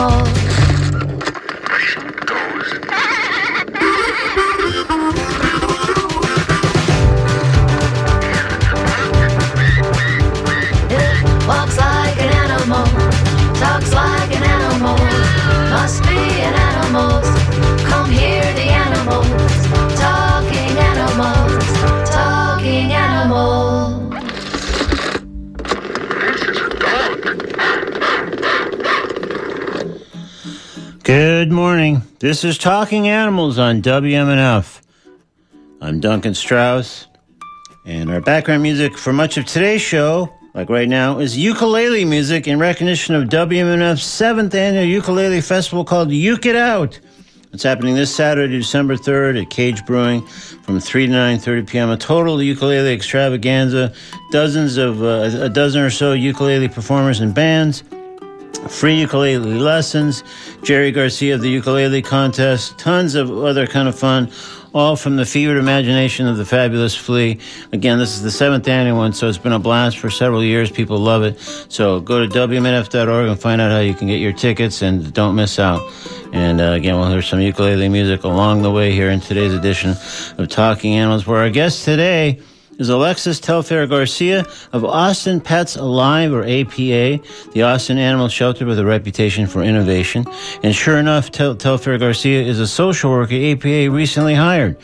talking 0.00 0.39
Good 31.10 31.50
morning. 31.50 32.02
This 32.20 32.44
is 32.44 32.56
Talking 32.56 33.08
Animals 33.08 33.58
on 33.58 33.82
WMNF. 33.82 34.80
I'm 35.80 35.98
Duncan 35.98 36.34
Strauss, 36.34 37.08
and 37.84 38.08
our 38.12 38.20
background 38.20 38.62
music 38.62 38.96
for 38.96 39.12
much 39.12 39.36
of 39.36 39.44
today's 39.44 39.82
show, 39.82 40.32
like 40.54 40.70
right 40.70 40.88
now, 40.88 41.18
is 41.18 41.36
ukulele 41.36 42.04
music 42.04 42.46
in 42.46 42.60
recognition 42.60 43.16
of 43.16 43.28
WMNF's 43.28 44.04
seventh 44.04 44.54
annual 44.54 44.84
ukulele 44.84 45.40
festival 45.40 45.84
called 45.84 46.12
Uke 46.12 46.46
It 46.46 46.54
Out. 46.54 47.00
It's 47.52 47.64
happening 47.64 47.96
this 47.96 48.14
Saturday, 48.14 48.56
December 48.56 48.94
3rd 48.94 49.42
at 49.42 49.50
Cage 49.50 49.84
Brewing 49.84 50.24
from 50.24 50.78
3 50.78 51.08
to 51.08 51.12
9.30 51.12 51.68
p.m. 51.68 51.90
A 51.90 51.96
total 51.96 52.40
ukulele 52.40 52.94
extravaganza, 52.94 53.92
dozens 54.30 54.76
of, 54.76 55.02
uh, 55.02 55.28
a 55.42 55.48
dozen 55.48 55.82
or 55.82 55.90
so 55.90 56.12
ukulele 56.12 56.68
performers 56.68 57.18
and 57.18 57.34
bands, 57.34 57.82
free 58.68 59.00
ukulele 59.00 59.38
lessons, 59.38 60.22
Jerry 60.62 60.92
Garcia 60.92 61.34
of 61.34 61.40
the 61.40 61.50
ukulele 61.50 62.02
contest, 62.02 62.78
tons 62.78 63.14
of 63.14 63.30
other 63.30 63.66
kind 63.66 63.88
of 63.88 63.98
fun, 63.98 64.30
all 64.72 64.94
from 64.96 65.16
the 65.16 65.26
fevered 65.26 65.56
imagination 65.56 66.26
of 66.26 66.36
the 66.36 66.44
fabulous 66.44 66.94
Flea. 66.94 67.38
Again, 67.72 67.98
this 67.98 68.14
is 68.14 68.22
the 68.22 68.30
seventh 68.30 68.68
annual 68.68 68.96
one, 68.96 69.12
so 69.12 69.28
it's 69.28 69.38
been 69.38 69.52
a 69.52 69.58
blast 69.58 69.98
for 69.98 70.10
several 70.10 70.44
years. 70.44 70.70
People 70.70 70.98
love 70.98 71.22
it. 71.22 71.38
So 71.68 72.00
go 72.00 72.24
to 72.24 72.28
WMNF.org 72.28 73.28
and 73.28 73.40
find 73.40 73.60
out 73.60 73.72
how 73.72 73.80
you 73.80 73.94
can 73.94 74.06
get 74.06 74.20
your 74.20 74.32
tickets 74.32 74.82
and 74.82 75.12
don't 75.12 75.34
miss 75.34 75.58
out. 75.58 75.82
And 76.32 76.60
uh, 76.60 76.72
again, 76.72 76.96
we'll 76.96 77.10
hear 77.10 77.22
some 77.22 77.40
ukulele 77.40 77.88
music 77.88 78.22
along 78.22 78.62
the 78.62 78.70
way 78.70 78.92
here 78.92 79.10
in 79.10 79.20
today's 79.20 79.52
edition 79.52 79.96
of 80.38 80.48
Talking 80.48 80.94
Animals, 80.94 81.26
where 81.26 81.38
our 81.38 81.50
guest 81.50 81.84
today 81.84 82.40
is 82.80 82.88
Alexis 82.88 83.38
Telfair 83.38 83.86
Garcia 83.86 84.44
of 84.72 84.84
Austin 84.84 85.40
Pets 85.40 85.76
Alive, 85.76 86.32
or 86.32 86.42
APA, 86.42 87.22
the 87.52 87.62
Austin 87.62 87.98
Animal 87.98 88.28
Shelter 88.28 88.64
with 88.64 88.78
a 88.78 88.84
reputation 88.84 89.46
for 89.46 89.62
innovation. 89.62 90.24
And 90.62 90.74
sure 90.74 90.98
enough, 90.98 91.30
Tel- 91.30 91.54
Telfair 91.54 91.98
Garcia 91.98 92.42
is 92.42 92.58
a 92.58 92.66
social 92.66 93.10
worker 93.10 93.34
APA 93.34 93.90
recently 93.90 94.34
hired. 94.34 94.78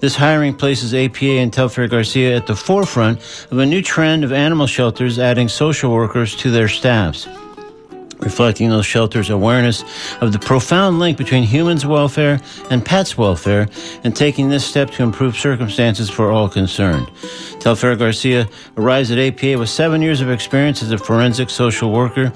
This 0.00 0.14
hiring 0.14 0.54
places 0.54 0.94
APA 0.94 1.24
and 1.24 1.52
Telfair 1.52 1.88
Garcia 1.88 2.36
at 2.36 2.46
the 2.46 2.54
forefront 2.54 3.18
of 3.50 3.58
a 3.58 3.66
new 3.66 3.82
trend 3.82 4.22
of 4.22 4.32
animal 4.32 4.66
shelters 4.66 5.18
adding 5.18 5.48
social 5.48 5.92
workers 5.92 6.36
to 6.36 6.50
their 6.50 6.68
staffs 6.68 7.26
reflecting 8.24 8.70
those 8.70 8.86
shelters' 8.86 9.30
awareness 9.30 9.84
of 10.20 10.32
the 10.32 10.38
profound 10.38 10.98
link 10.98 11.16
between 11.16 11.44
humans' 11.44 11.86
welfare 11.86 12.40
and 12.70 12.84
pets' 12.84 13.16
welfare, 13.16 13.68
and 14.02 14.16
taking 14.16 14.48
this 14.48 14.64
step 14.64 14.90
to 14.90 15.02
improve 15.02 15.36
circumstances 15.36 16.10
for 16.10 16.30
all 16.30 16.48
concerned. 16.48 17.10
Telfair 17.60 17.96
Garcia 17.96 18.48
arrives 18.76 19.10
at 19.10 19.18
APA 19.18 19.58
with 19.58 19.68
seven 19.68 20.02
years 20.02 20.20
of 20.20 20.30
experience 20.30 20.82
as 20.82 20.90
a 20.90 20.98
forensic 20.98 21.50
social 21.50 21.92
worker. 21.92 22.32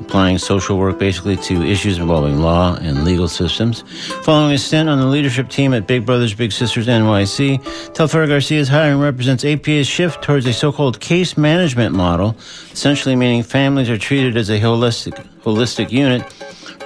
Applying 0.00 0.38
social 0.38 0.78
work 0.78 0.98
basically 0.98 1.36
to 1.36 1.62
issues 1.62 1.98
involving 1.98 2.38
law 2.40 2.76
and 2.76 3.04
legal 3.04 3.28
systems. 3.28 3.82
Following 4.22 4.54
a 4.54 4.58
stint 4.58 4.88
on 4.88 4.98
the 4.98 5.06
leadership 5.06 5.48
team 5.48 5.72
at 5.72 5.86
Big 5.86 6.04
Brothers 6.04 6.34
Big 6.34 6.52
Sisters 6.52 6.86
NYC, 6.88 7.92
Telfair 7.94 8.26
Garcia's 8.26 8.68
hiring 8.68 8.98
represents 8.98 9.44
APA's 9.44 9.86
shift 9.86 10.22
towards 10.22 10.46
a 10.46 10.52
so-called 10.52 10.98
case 11.00 11.36
management 11.36 11.94
model, 11.94 12.34
essentially 12.72 13.14
meaning 13.14 13.42
families 13.42 13.88
are 13.88 13.98
treated 13.98 14.36
as 14.36 14.50
a 14.50 14.58
holistic 14.58 15.24
holistic 15.42 15.90
unit 15.90 16.22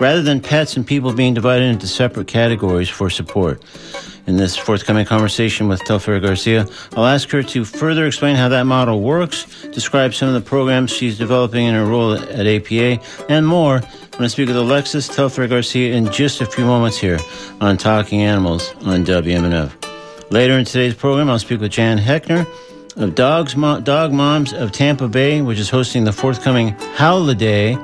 rather 0.00 0.22
than 0.22 0.40
pets 0.40 0.76
and 0.76 0.86
people 0.86 1.12
being 1.12 1.34
divided 1.34 1.64
into 1.64 1.86
separate 1.86 2.26
categories 2.26 2.88
for 2.88 3.10
support. 3.10 3.62
In 4.26 4.38
this 4.38 4.56
forthcoming 4.56 5.04
conversation 5.04 5.68
with 5.68 5.80
Telfair 5.84 6.18
Garcia, 6.18 6.66
I'll 6.96 7.04
ask 7.04 7.28
her 7.30 7.42
to 7.42 7.64
further 7.64 8.06
explain 8.06 8.36
how 8.36 8.48
that 8.48 8.64
model 8.64 9.02
works, 9.02 9.44
describe 9.64 10.14
some 10.14 10.28
of 10.28 10.34
the 10.34 10.40
programs 10.40 10.90
she's 10.90 11.18
developing 11.18 11.66
in 11.66 11.74
her 11.74 11.84
role 11.84 12.14
at 12.14 12.46
APA, 12.46 13.02
and 13.28 13.46
more 13.46 13.80
when 13.80 14.24
I 14.24 14.28
speak 14.28 14.48
with 14.48 14.56
Alexis 14.56 15.08
Telfair 15.08 15.46
Garcia 15.46 15.94
in 15.94 16.10
just 16.10 16.40
a 16.40 16.46
few 16.46 16.64
moments 16.64 16.96
here 16.96 17.18
on 17.60 17.76
Talking 17.76 18.22
Animals 18.22 18.74
on 18.84 19.04
WMNF. 19.04 19.72
Later 20.30 20.58
in 20.58 20.64
today's 20.64 20.94
program, 20.94 21.28
I'll 21.28 21.38
speak 21.38 21.60
with 21.60 21.72
Jan 21.72 21.98
Heckner 21.98 22.46
of 22.96 23.14
Dogs 23.14 23.56
Mo- 23.56 23.80
Dog 23.80 24.12
Moms 24.12 24.54
of 24.54 24.72
Tampa 24.72 25.06
Bay, 25.06 25.42
which 25.42 25.58
is 25.58 25.68
hosting 25.68 26.04
the 26.04 26.12
forthcoming 26.12 26.68
Howliday 26.96 27.76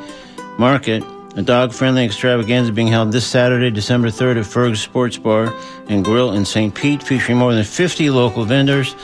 Market, 0.59 1.03
a 1.37 1.43
dog 1.43 1.73
friendly 1.73 2.05
extravaganza 2.05 2.73
being 2.73 2.89
held 2.89 3.13
this 3.13 3.27
Saturday, 3.27 3.71
December 3.71 4.09
3rd 4.09 4.41
at 4.41 4.47
Ferg's 4.47 4.81
Sports 4.81 5.17
Bar 5.17 5.55
and 5.89 6.05
Grill 6.05 6.33
in 6.33 6.45
St. 6.45 6.75
Pete, 6.75 7.03
featuring 7.03 7.39
more 7.39 7.55
than 7.55 7.65
50 7.65 8.11
local 8.11 8.45
vendors. 8.45 8.97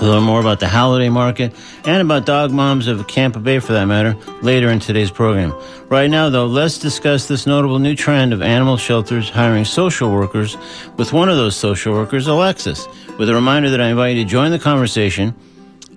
We'll 0.00 0.10
learn 0.12 0.24
more 0.24 0.40
about 0.40 0.60
the 0.60 0.68
holiday 0.68 1.08
market 1.08 1.54
and 1.84 2.02
about 2.02 2.26
dog 2.26 2.52
moms 2.52 2.86
of 2.86 3.06
Tampa 3.06 3.40
Bay 3.40 3.58
for 3.58 3.72
that 3.72 3.86
matter 3.86 4.14
later 4.42 4.68
in 4.68 4.78
today's 4.78 5.10
program. 5.10 5.54
Right 5.88 6.10
now, 6.10 6.28
though, 6.28 6.46
let's 6.46 6.78
discuss 6.78 7.26
this 7.26 7.46
notable 7.46 7.78
new 7.78 7.96
trend 7.96 8.32
of 8.32 8.42
animal 8.42 8.76
shelters 8.76 9.30
hiring 9.30 9.64
social 9.64 10.12
workers 10.12 10.56
with 10.96 11.12
one 11.12 11.28
of 11.28 11.36
those 11.36 11.56
social 11.56 11.94
workers, 11.94 12.26
Alexis, 12.26 12.86
with 13.18 13.30
a 13.30 13.34
reminder 13.34 13.70
that 13.70 13.80
I 13.80 13.88
invite 13.88 14.16
you 14.16 14.22
to 14.22 14.28
join 14.28 14.50
the 14.50 14.58
conversation 14.58 15.34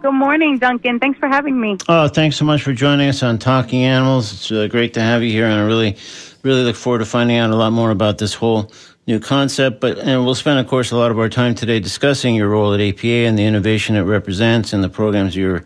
Good 0.00 0.12
morning, 0.12 0.56
Duncan. 0.56 0.98
Thanks 0.98 1.18
for 1.18 1.28
having 1.28 1.60
me. 1.60 1.76
Oh, 1.90 2.08
thanks 2.08 2.36
so 2.36 2.46
much 2.46 2.62
for 2.62 2.72
joining 2.72 3.10
us 3.10 3.22
on 3.22 3.38
Talking 3.38 3.84
Animals. 3.84 4.32
It's 4.32 4.50
uh, 4.50 4.66
great 4.66 4.94
to 4.94 5.02
have 5.02 5.22
you 5.22 5.30
here, 5.30 5.44
and 5.44 5.60
I 5.60 5.66
really, 5.66 5.98
really 6.42 6.64
look 6.64 6.74
forward 6.74 7.00
to 7.00 7.04
finding 7.04 7.36
out 7.36 7.50
a 7.50 7.56
lot 7.56 7.74
more 7.74 7.90
about 7.90 8.16
this 8.16 8.32
whole 8.32 8.72
new 9.10 9.20
concept. 9.20 9.80
But 9.80 9.98
and 9.98 10.24
we'll 10.24 10.34
spend, 10.34 10.58
of 10.58 10.66
course, 10.66 10.90
a 10.90 10.96
lot 10.96 11.10
of 11.10 11.18
our 11.18 11.28
time 11.28 11.54
today 11.54 11.80
discussing 11.80 12.34
your 12.34 12.48
role 12.48 12.72
at 12.72 12.80
APA 12.80 13.06
and 13.06 13.38
the 13.38 13.44
innovation 13.44 13.96
it 13.96 14.02
represents 14.02 14.72
and 14.72 14.82
the 14.82 14.88
programs 14.88 15.36
you're 15.36 15.64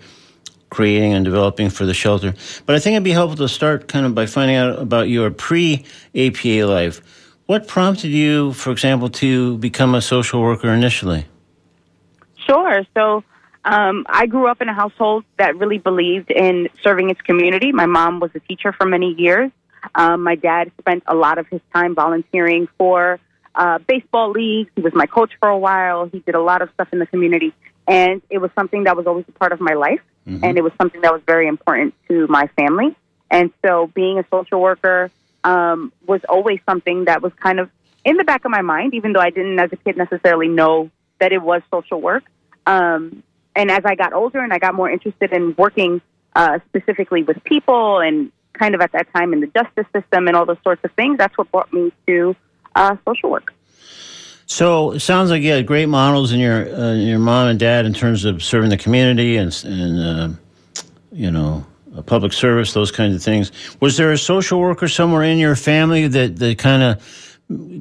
creating 0.71 1.13
and 1.13 1.25
developing 1.25 1.71
for 1.71 1.87
the 1.87 1.95
shelter. 1.95 2.35
But 2.67 2.75
I 2.75 2.79
think 2.81 2.95
it'd 2.95 3.05
be 3.05 3.13
helpful 3.13 3.37
to 3.37 3.49
start 3.49 3.87
kind 3.87 4.07
of 4.07 4.15
by 4.15 4.27
finding 4.27 4.57
out 4.57 4.79
about 4.79 5.09
your 5.09 5.31
pre-APA 5.31 6.67
life. 6.67 7.01
What 7.47 7.69
prompted 7.69 8.09
you, 8.09 8.55
for 8.55 8.73
example, 8.73 9.09
to 9.11 9.59
become 9.59 9.95
a 9.95 10.01
social 10.01 10.41
worker 10.41 10.71
initially? 10.71 11.27
Sure. 12.47 12.83
So, 12.95 13.23
um, 13.67 14.05
I 14.09 14.27
grew 14.27 14.49
up 14.49 14.61
in 14.61 14.69
a 14.69 14.75
household 14.75 15.25
that 15.39 15.57
really 15.57 15.79
believed 15.79 16.31
in 16.31 16.69
serving 16.83 17.11
its 17.11 17.21
community. 17.21 17.73
My 17.73 17.87
mom 17.87 18.21
was 18.21 18.31
a 18.35 18.41
teacher 18.41 18.73
for 18.73 18.87
many 18.87 19.15
years. 19.15 19.51
Um, 19.95 20.23
my 20.23 20.35
dad 20.35 20.73
spent 20.81 21.03
a 21.07 21.15
lot 21.15 21.39
of 21.39 21.47
his 21.49 21.61
time 21.73 21.95
volunteering 21.95 22.69
for 22.79 23.21
uh, 23.55 23.79
baseball 23.79 24.31
leagues. 24.31 24.71
He 24.77 24.83
was 24.83 24.95
my 24.95 25.07
coach 25.07 25.33
for 25.41 25.49
a 25.49 25.59
while. 25.59 26.07
He 26.07 26.21
did 26.21 26.35
a 26.35 26.43
lot 26.43 26.63
of 26.63 26.71
stuff 26.75 26.89
in 26.93 26.99
the 26.99 27.07
community. 27.07 27.53
And 27.87 28.23
it 28.31 28.39
was 28.39 28.51
something 28.55 28.85
that 28.85 28.97
was 28.97 29.07
always 29.07 29.27
a 29.29 29.33
part 29.33 29.53
of 29.53 29.61
my 29.61 29.75
life. 29.75 30.01
And 30.43 30.57
it 30.57 30.63
was 30.63 30.73
something 30.81 31.03
that 31.03 31.13
was 31.13 31.23
very 31.27 31.47
important 31.47 31.95
to 32.09 32.27
my 32.29 32.47
family. 32.57 32.97
And 33.31 33.53
so 33.65 33.91
being 33.95 34.19
a 34.19 34.25
social 34.31 34.61
worker 34.61 35.11
um, 35.43 35.93
was 36.07 36.23
always 36.29 36.61
something 36.67 37.05
that 37.05 37.21
was 37.21 37.33
kind 37.35 37.61
of 37.61 37.71
in 38.05 38.17
the 38.17 38.25
back 38.25 38.45
of 38.45 38.51
my 38.51 38.63
mind, 38.63 38.95
even 38.95 39.13
though 39.13 39.21
I 39.21 39.31
didn't, 39.31 39.59
as 39.59 39.73
a 39.73 39.77
kid, 39.77 39.97
necessarily 39.97 40.49
know 40.49 40.91
that 41.21 41.33
it 41.33 41.43
was 41.43 41.63
social 41.71 42.01
work. 42.01 42.25
Um, 42.67 43.23
and 43.55 43.71
as 43.71 43.85
I 43.85 43.95
got 43.95 44.13
older 44.13 44.41
and 44.41 44.53
I 44.53 44.59
got 44.59 44.75
more 44.75 44.91
interested 44.91 45.33
in 45.33 45.55
working 45.57 46.01
uh, 46.35 46.59
specifically 46.69 47.23
with 47.23 47.43
people 47.45 48.01
and 48.01 48.33
kind 48.53 48.75
of 48.75 48.81
at 48.81 48.93
that 48.93 49.13
time 49.15 49.33
in 49.33 49.41
the 49.41 49.47
justice 49.49 49.87
system 49.93 50.27
and 50.27 50.37
all 50.37 50.47
those 50.47 50.63
sorts 50.63 50.83
of 50.85 50.93
things, 50.93 51.19
that's 51.19 51.37
what 51.37 51.51
brought 51.51 51.73
me 51.73 51.93
to 52.07 52.35
uh, 52.75 52.97
social 53.07 53.31
work. 53.31 53.53
So 54.47 54.93
it 54.93 55.01
sounds 55.01 55.31
like 55.31 55.43
you 55.43 55.53
had 55.53 55.67
great 55.67 55.89
models 55.89 56.33
in 56.33 56.39
your 56.39 56.69
uh, 56.75 56.95
your 56.95 57.19
mom 57.19 57.49
and 57.49 57.59
dad 57.59 57.87
in 57.87 57.95
terms 57.95 58.25
of 58.25 58.43
serving 58.43 58.71
the 58.71 58.77
community 58.77 59.37
and 59.37 59.65
and 59.65 60.01
uh, 60.01 60.29
you 61.13 61.31
know 61.31 61.65
public 62.03 62.33
service, 62.33 62.73
those 62.73 62.91
kinds 62.91 63.15
of 63.15 63.23
things. 63.23 63.53
Was 63.81 63.97
there 63.97 64.13
a 64.13 64.19
social 64.19 64.61
worker 64.61 64.89
somewhere 64.89 65.23
in 65.23 65.39
your 65.39 65.57
family 65.57 66.09
that 66.09 66.37
that 66.37 66.59
kind 66.59 66.83
of 66.83 67.31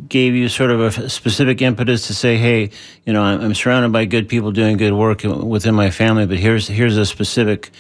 gave 0.08 0.36
you 0.36 0.50
sort 0.50 0.72
of 0.72 0.82
a 0.82 1.10
specific 1.10 1.62
impetus 1.62 2.08
to 2.08 2.14
say, 2.14 2.38
"Hey, 2.38 2.70
you 3.06 3.14
know, 3.14 3.22
I'm, 3.22 3.42
I'm 3.42 3.54
surrounded 3.54 3.92
by 3.92 4.06
good 4.06 4.30
people 4.30 4.52
doing 4.52 4.78
good 4.78 4.94
work 4.94 5.24
within 5.24 5.76
my 5.76 5.90
family, 5.90 6.26
but 6.26 6.38
here's 6.38 6.68
here's 6.68 6.98
a 6.98 7.06
specific 7.06 7.72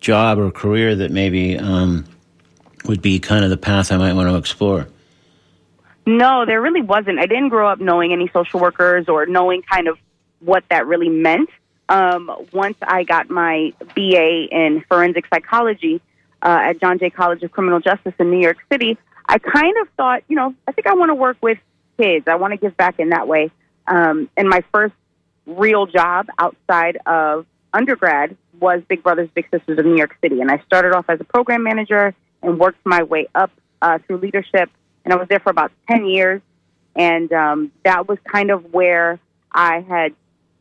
job 0.00 0.38
or 0.38 0.50
career 0.50 0.96
that 0.96 1.10
maybe 1.10 1.58
um, 1.58 2.06
would 2.86 3.02
be 3.02 3.20
kind 3.20 3.44
of 3.44 3.50
the 3.50 3.56
path 3.56 3.92
I 3.92 3.98
might 3.98 4.14
want 4.14 4.28
to 4.28 4.36
explore." 4.36 4.88
No, 6.04 6.44
there 6.44 6.60
really 6.60 6.82
wasn't. 6.82 7.18
I 7.18 7.26
didn't 7.26 7.50
grow 7.50 7.68
up 7.68 7.80
knowing 7.80 8.12
any 8.12 8.28
social 8.32 8.60
workers 8.60 9.08
or 9.08 9.26
knowing 9.26 9.62
kind 9.62 9.88
of 9.88 9.98
what 10.40 10.64
that 10.70 10.86
really 10.86 11.08
meant. 11.08 11.48
Um, 11.88 12.30
once 12.52 12.76
I 12.82 13.04
got 13.04 13.30
my 13.30 13.72
BA 13.94 14.48
in 14.50 14.84
forensic 14.88 15.26
psychology 15.32 16.00
uh, 16.42 16.60
at 16.62 16.80
John 16.80 16.98
Jay 16.98 17.10
College 17.10 17.42
of 17.42 17.52
Criminal 17.52 17.80
Justice 17.80 18.14
in 18.18 18.30
New 18.30 18.40
York 18.40 18.56
City, 18.70 18.98
I 19.28 19.38
kind 19.38 19.74
of 19.80 19.88
thought, 19.96 20.22
you 20.28 20.36
know, 20.36 20.54
I 20.66 20.72
think 20.72 20.86
I 20.86 20.94
want 20.94 21.10
to 21.10 21.14
work 21.14 21.36
with 21.40 21.58
kids. 21.98 22.26
I 22.26 22.36
want 22.36 22.52
to 22.52 22.56
give 22.56 22.76
back 22.76 22.98
in 22.98 23.10
that 23.10 23.28
way. 23.28 23.50
Um, 23.86 24.28
and 24.36 24.48
my 24.48 24.62
first 24.72 24.94
real 25.46 25.86
job 25.86 26.26
outside 26.38 26.98
of 27.06 27.46
undergrad 27.72 28.36
was 28.58 28.82
Big 28.88 29.02
Brothers 29.02 29.28
Big 29.34 29.48
Sisters 29.50 29.78
of 29.78 29.84
New 29.84 29.96
York 29.96 30.16
City, 30.20 30.40
and 30.40 30.50
I 30.50 30.62
started 30.66 30.92
off 30.92 31.06
as 31.08 31.20
a 31.20 31.24
program 31.24 31.62
manager 31.62 32.14
and 32.42 32.58
worked 32.58 32.84
my 32.84 33.02
way 33.02 33.28
up 33.34 33.50
uh, 33.80 33.98
through 34.06 34.18
leadership. 34.18 34.70
And 35.04 35.12
I 35.12 35.16
was 35.16 35.28
there 35.28 35.40
for 35.40 35.50
about 35.50 35.72
ten 35.88 36.06
years, 36.06 36.40
and 36.94 37.32
um, 37.32 37.72
that 37.84 38.08
was 38.08 38.18
kind 38.24 38.50
of 38.50 38.72
where 38.72 39.18
I 39.50 39.80
had 39.80 40.14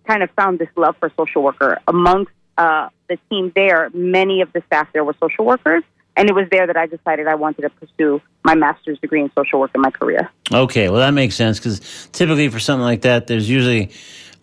kind 0.07 0.23
of 0.23 0.29
found 0.31 0.59
this 0.59 0.69
love 0.75 0.95
for 0.99 1.11
social 1.15 1.43
worker 1.43 1.79
amongst 1.87 2.31
uh, 2.57 2.89
the 3.07 3.17
team 3.29 3.51
there. 3.55 3.89
Many 3.93 4.41
of 4.41 4.51
the 4.53 4.63
staff 4.67 4.87
there 4.93 5.03
were 5.03 5.15
social 5.19 5.45
workers, 5.45 5.83
and 6.15 6.29
it 6.29 6.33
was 6.33 6.47
there 6.51 6.67
that 6.67 6.77
I 6.77 6.85
decided 6.85 7.27
I 7.27 7.35
wanted 7.35 7.63
to 7.63 7.69
pursue 7.69 8.21
my 8.43 8.55
master's 8.55 8.99
degree 8.99 9.21
in 9.21 9.31
social 9.37 9.59
work 9.59 9.71
in 9.75 9.81
my 9.81 9.91
career. 9.91 10.29
Okay, 10.51 10.89
well 10.89 10.99
that 10.99 11.11
makes 11.11 11.35
sense 11.35 11.59
because 11.59 12.09
typically 12.11 12.49
for 12.49 12.59
something 12.59 12.83
like 12.83 13.01
that, 13.01 13.27
there's 13.27 13.49
usually 13.49 13.91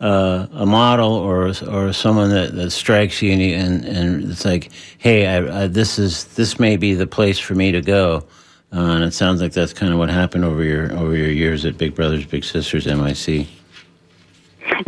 uh, 0.00 0.46
a 0.52 0.66
model 0.66 1.12
or 1.12 1.52
or 1.68 1.92
someone 1.92 2.30
that, 2.30 2.54
that 2.54 2.70
strikes 2.70 3.20
you 3.20 3.32
and, 3.32 3.42
and 3.42 3.84
and 3.84 4.30
it's 4.30 4.44
like, 4.44 4.70
hey, 4.98 5.26
I, 5.26 5.64
I, 5.64 5.66
this 5.66 5.98
is 5.98 6.24
this 6.36 6.58
may 6.58 6.76
be 6.76 6.94
the 6.94 7.06
place 7.06 7.38
for 7.38 7.54
me 7.54 7.72
to 7.72 7.80
go. 7.80 8.24
Uh, 8.72 8.80
and 8.80 9.04
it 9.04 9.14
sounds 9.14 9.40
like 9.40 9.52
that's 9.52 9.72
kind 9.72 9.92
of 9.92 9.98
what 9.98 10.10
happened 10.10 10.44
over 10.44 10.62
your 10.62 10.92
over 10.92 11.16
your 11.16 11.30
years 11.30 11.64
at 11.64 11.78
Big 11.78 11.94
Brothers 11.94 12.26
Big 12.26 12.44
Sisters 12.44 12.86
NYC. 12.86 13.46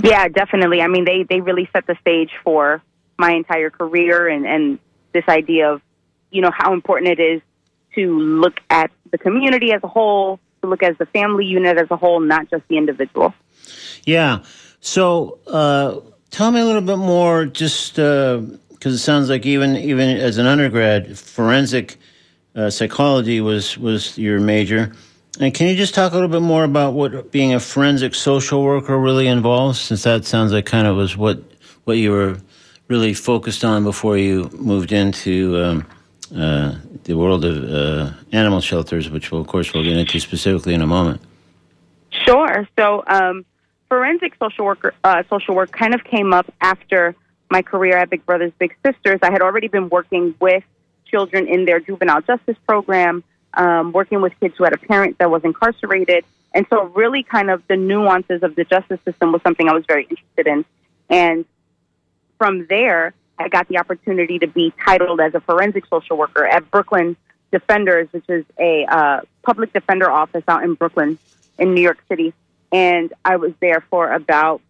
Yeah, 0.02 0.28
definitely. 0.28 0.82
I 0.82 0.86
mean, 0.86 1.04
they 1.04 1.22
they 1.22 1.40
really 1.40 1.68
set 1.72 1.86
the 1.86 1.96
stage 2.00 2.30
for 2.44 2.82
my 3.18 3.32
entire 3.32 3.70
career 3.70 4.28
and 4.28 4.46
and 4.46 4.78
this 5.12 5.24
idea 5.28 5.72
of 5.72 5.82
you 6.30 6.42
know 6.42 6.50
how 6.52 6.72
important 6.72 7.18
it 7.18 7.22
is 7.22 7.40
to 7.94 8.18
look 8.18 8.60
at 8.68 8.90
the 9.10 9.18
community 9.18 9.72
as 9.72 9.82
a 9.82 9.88
whole, 9.88 10.38
to 10.62 10.68
look 10.68 10.82
at 10.82 10.98
the 10.98 11.06
family 11.06 11.44
unit 11.44 11.76
as 11.76 11.90
a 11.90 11.96
whole, 11.96 12.20
not 12.20 12.50
just 12.50 12.62
the 12.68 12.76
individual. 12.76 13.34
Yeah. 14.04 14.44
So, 14.80 15.38
uh, 15.46 16.00
tell 16.30 16.50
me 16.50 16.60
a 16.60 16.64
little 16.64 16.80
bit 16.82 16.98
more, 16.98 17.46
just 17.46 17.96
because 17.96 18.86
uh, 18.86 18.90
it 18.90 18.98
sounds 18.98 19.28
like 19.28 19.44
even 19.46 19.76
even 19.76 20.16
as 20.16 20.38
an 20.38 20.46
undergrad, 20.46 21.18
forensic 21.18 21.98
uh, 22.54 22.70
psychology 22.70 23.40
was 23.40 23.78
was 23.78 24.18
your 24.18 24.40
major. 24.40 24.92
And 25.38 25.54
can 25.54 25.68
you 25.68 25.76
just 25.76 25.94
talk 25.94 26.12
a 26.12 26.14
little 26.14 26.28
bit 26.28 26.42
more 26.42 26.64
about 26.64 26.92
what 26.92 27.30
being 27.30 27.54
a 27.54 27.60
forensic 27.60 28.14
social 28.14 28.62
worker 28.62 28.98
really 28.98 29.28
involves, 29.28 29.80
since 29.80 30.02
that 30.02 30.24
sounds 30.24 30.52
like 30.52 30.66
kind 30.66 30.86
of 30.86 30.96
was 30.96 31.16
what 31.16 31.42
what 31.84 31.96
you 31.96 32.10
were 32.10 32.36
really 32.88 33.14
focused 33.14 33.64
on 33.64 33.84
before 33.84 34.18
you 34.18 34.50
moved 34.52 34.90
into 34.90 35.56
um, 35.62 35.86
uh, 36.36 36.74
the 37.04 37.14
world 37.14 37.44
of 37.44 37.64
uh, 37.70 38.12
animal 38.32 38.60
shelters, 38.60 39.08
which 39.08 39.30
we'll, 39.30 39.40
of 39.40 39.46
course 39.46 39.72
we'll 39.72 39.84
get 39.84 39.96
into 39.96 40.18
specifically 40.18 40.74
in 40.74 40.82
a 40.82 40.86
moment. 40.86 41.20
Sure. 42.26 42.68
So, 42.76 43.04
um, 43.06 43.44
forensic 43.88 44.34
social 44.40 44.64
worker 44.64 44.94
uh, 45.04 45.22
social 45.30 45.54
work 45.54 45.70
kind 45.70 45.94
of 45.94 46.02
came 46.04 46.32
up 46.32 46.52
after 46.60 47.14
my 47.50 47.62
career 47.62 47.96
at 47.96 48.10
Big 48.10 48.26
Brothers 48.26 48.52
Big 48.58 48.74
Sisters. 48.84 49.20
I 49.22 49.30
had 49.30 49.42
already 49.42 49.68
been 49.68 49.88
working 49.88 50.34
with 50.40 50.64
children 51.10 51.48
in 51.48 51.64
their 51.64 51.80
juvenile 51.80 52.22
justice 52.22 52.56
program 52.66 53.24
um, 53.54 53.92
working 53.92 54.20
with 54.20 54.32
kids 54.40 54.54
who 54.56 54.64
had 54.64 54.72
a 54.72 54.78
parent 54.78 55.18
that 55.18 55.30
was 55.30 55.42
incarcerated. 55.44 56.24
And 56.54 56.66
so, 56.70 56.84
really, 56.84 57.22
kind 57.22 57.50
of 57.50 57.62
the 57.68 57.76
nuances 57.76 58.42
of 58.42 58.54
the 58.56 58.64
justice 58.64 58.98
system 59.04 59.32
was 59.32 59.42
something 59.42 59.68
I 59.68 59.74
was 59.74 59.84
very 59.86 60.04
interested 60.04 60.46
in. 60.46 60.64
And 61.08 61.44
from 62.38 62.66
there, 62.66 63.14
I 63.38 63.48
got 63.48 63.68
the 63.68 63.78
opportunity 63.78 64.38
to 64.40 64.46
be 64.46 64.72
titled 64.84 65.20
as 65.20 65.34
a 65.34 65.40
forensic 65.40 65.86
social 65.86 66.16
worker 66.16 66.44
at 66.44 66.70
Brooklyn 66.70 67.16
Defenders, 67.52 68.08
which 68.10 68.24
is 68.28 68.44
a 68.58 68.84
uh, 68.84 69.20
public 69.42 69.72
defender 69.72 70.10
office 70.10 70.44
out 70.46 70.62
in 70.62 70.74
Brooklyn, 70.74 71.18
in 71.58 71.74
New 71.74 71.80
York 71.80 71.98
City. 72.08 72.32
And 72.72 73.12
I 73.24 73.36
was 73.36 73.52
there 73.60 73.84
for 73.90 74.12
about 74.12 74.60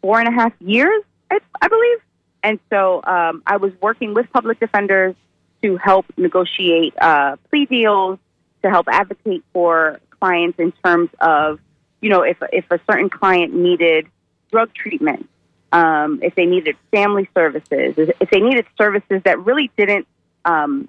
four 0.00 0.18
and 0.18 0.28
a 0.28 0.32
half 0.32 0.52
years, 0.60 1.02
I, 1.30 1.40
I 1.60 1.68
believe. 1.68 1.98
And 2.42 2.58
so 2.70 3.02
um, 3.04 3.42
I 3.46 3.56
was 3.56 3.72
working 3.80 4.14
with 4.14 4.30
public 4.32 4.60
defenders 4.60 5.14
to 5.62 5.76
help 5.76 6.06
negotiate 6.16 6.94
uh, 7.00 7.36
plea 7.50 7.66
deals, 7.66 8.18
to 8.62 8.70
help 8.70 8.86
advocate 8.88 9.44
for 9.52 10.00
clients 10.20 10.58
in 10.58 10.72
terms 10.84 11.10
of, 11.20 11.60
you 12.00 12.10
know, 12.10 12.22
if 12.22 12.36
if 12.52 12.64
a 12.70 12.80
certain 12.90 13.10
client 13.10 13.54
needed 13.54 14.06
drug 14.50 14.72
treatment, 14.74 15.28
um, 15.72 16.20
if 16.22 16.34
they 16.34 16.46
needed 16.46 16.76
family 16.90 17.28
services, 17.34 17.94
if 17.96 18.30
they 18.30 18.40
needed 18.40 18.66
services 18.76 19.22
that 19.24 19.38
really 19.44 19.70
didn't 19.76 20.06
um, 20.44 20.88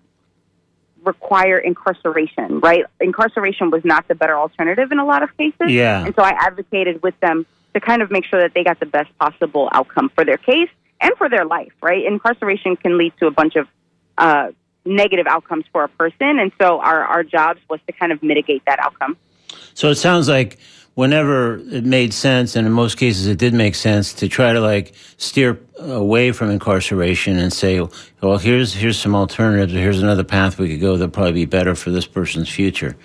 require 1.03 1.57
incarceration, 1.57 2.59
right? 2.59 2.85
Incarceration 2.99 3.71
was 3.71 3.83
not 3.83 4.07
the 4.07 4.15
better 4.15 4.37
alternative 4.37 4.91
in 4.91 4.99
a 4.99 5.05
lot 5.05 5.23
of 5.23 5.35
cases. 5.37 5.69
Yeah. 5.69 6.05
And 6.05 6.15
so 6.15 6.21
I 6.23 6.31
advocated 6.31 7.01
with 7.01 7.19
them 7.19 7.45
to 7.73 7.79
kind 7.79 8.01
of 8.01 8.11
make 8.11 8.25
sure 8.25 8.41
that 8.41 8.53
they 8.53 8.63
got 8.63 8.79
the 8.79 8.85
best 8.85 9.15
possible 9.17 9.69
outcome 9.71 10.09
for 10.15 10.25
their 10.25 10.37
case 10.37 10.69
and 11.01 11.13
for 11.17 11.29
their 11.29 11.45
life, 11.45 11.71
right? 11.81 12.05
Incarceration 12.05 12.75
can 12.75 12.97
lead 12.97 13.13
to 13.19 13.27
a 13.27 13.31
bunch 13.31 13.55
of 13.55 13.67
uh, 14.19 14.51
negative 14.85 15.25
outcomes 15.27 15.65
for 15.71 15.83
a 15.83 15.89
person. 15.89 16.39
And 16.39 16.51
so 16.61 16.79
our, 16.79 17.03
our 17.03 17.23
jobs 17.23 17.59
was 17.69 17.79
to 17.87 17.93
kind 17.93 18.11
of 18.11 18.21
mitigate 18.21 18.63
that 18.65 18.79
outcome. 18.79 19.17
So 19.73 19.89
it 19.89 19.95
sounds 19.95 20.27
like 20.27 20.59
whenever 20.95 21.59
it 21.71 21.85
made 21.85 22.13
sense, 22.13 22.55
and 22.55 22.67
in 22.67 22.73
most 22.73 22.97
cases 22.97 23.25
it 23.27 23.37
did 23.37 23.53
make 23.53 23.75
sense, 23.75 24.13
to 24.13 24.27
try 24.27 24.51
to 24.51 24.59
like 24.59 24.93
steer 25.17 25.59
away 25.77 26.31
from 26.31 26.49
incarceration 26.49 27.37
and 27.37 27.53
say, 27.53 27.79
well, 28.21 28.37
here's 28.37 28.73
here's 28.73 28.99
some 28.99 29.15
alternatives, 29.15 29.73
or 29.73 29.77
here's 29.77 30.03
another 30.03 30.23
path 30.23 30.59
we 30.59 30.69
could 30.69 30.81
go 30.81 30.97
that'll 30.97 31.11
probably 31.11 31.31
be 31.31 31.45
better 31.45 31.73
for 31.75 31.89
this 31.91 32.05
person's 32.05 32.49
future. 32.49 32.97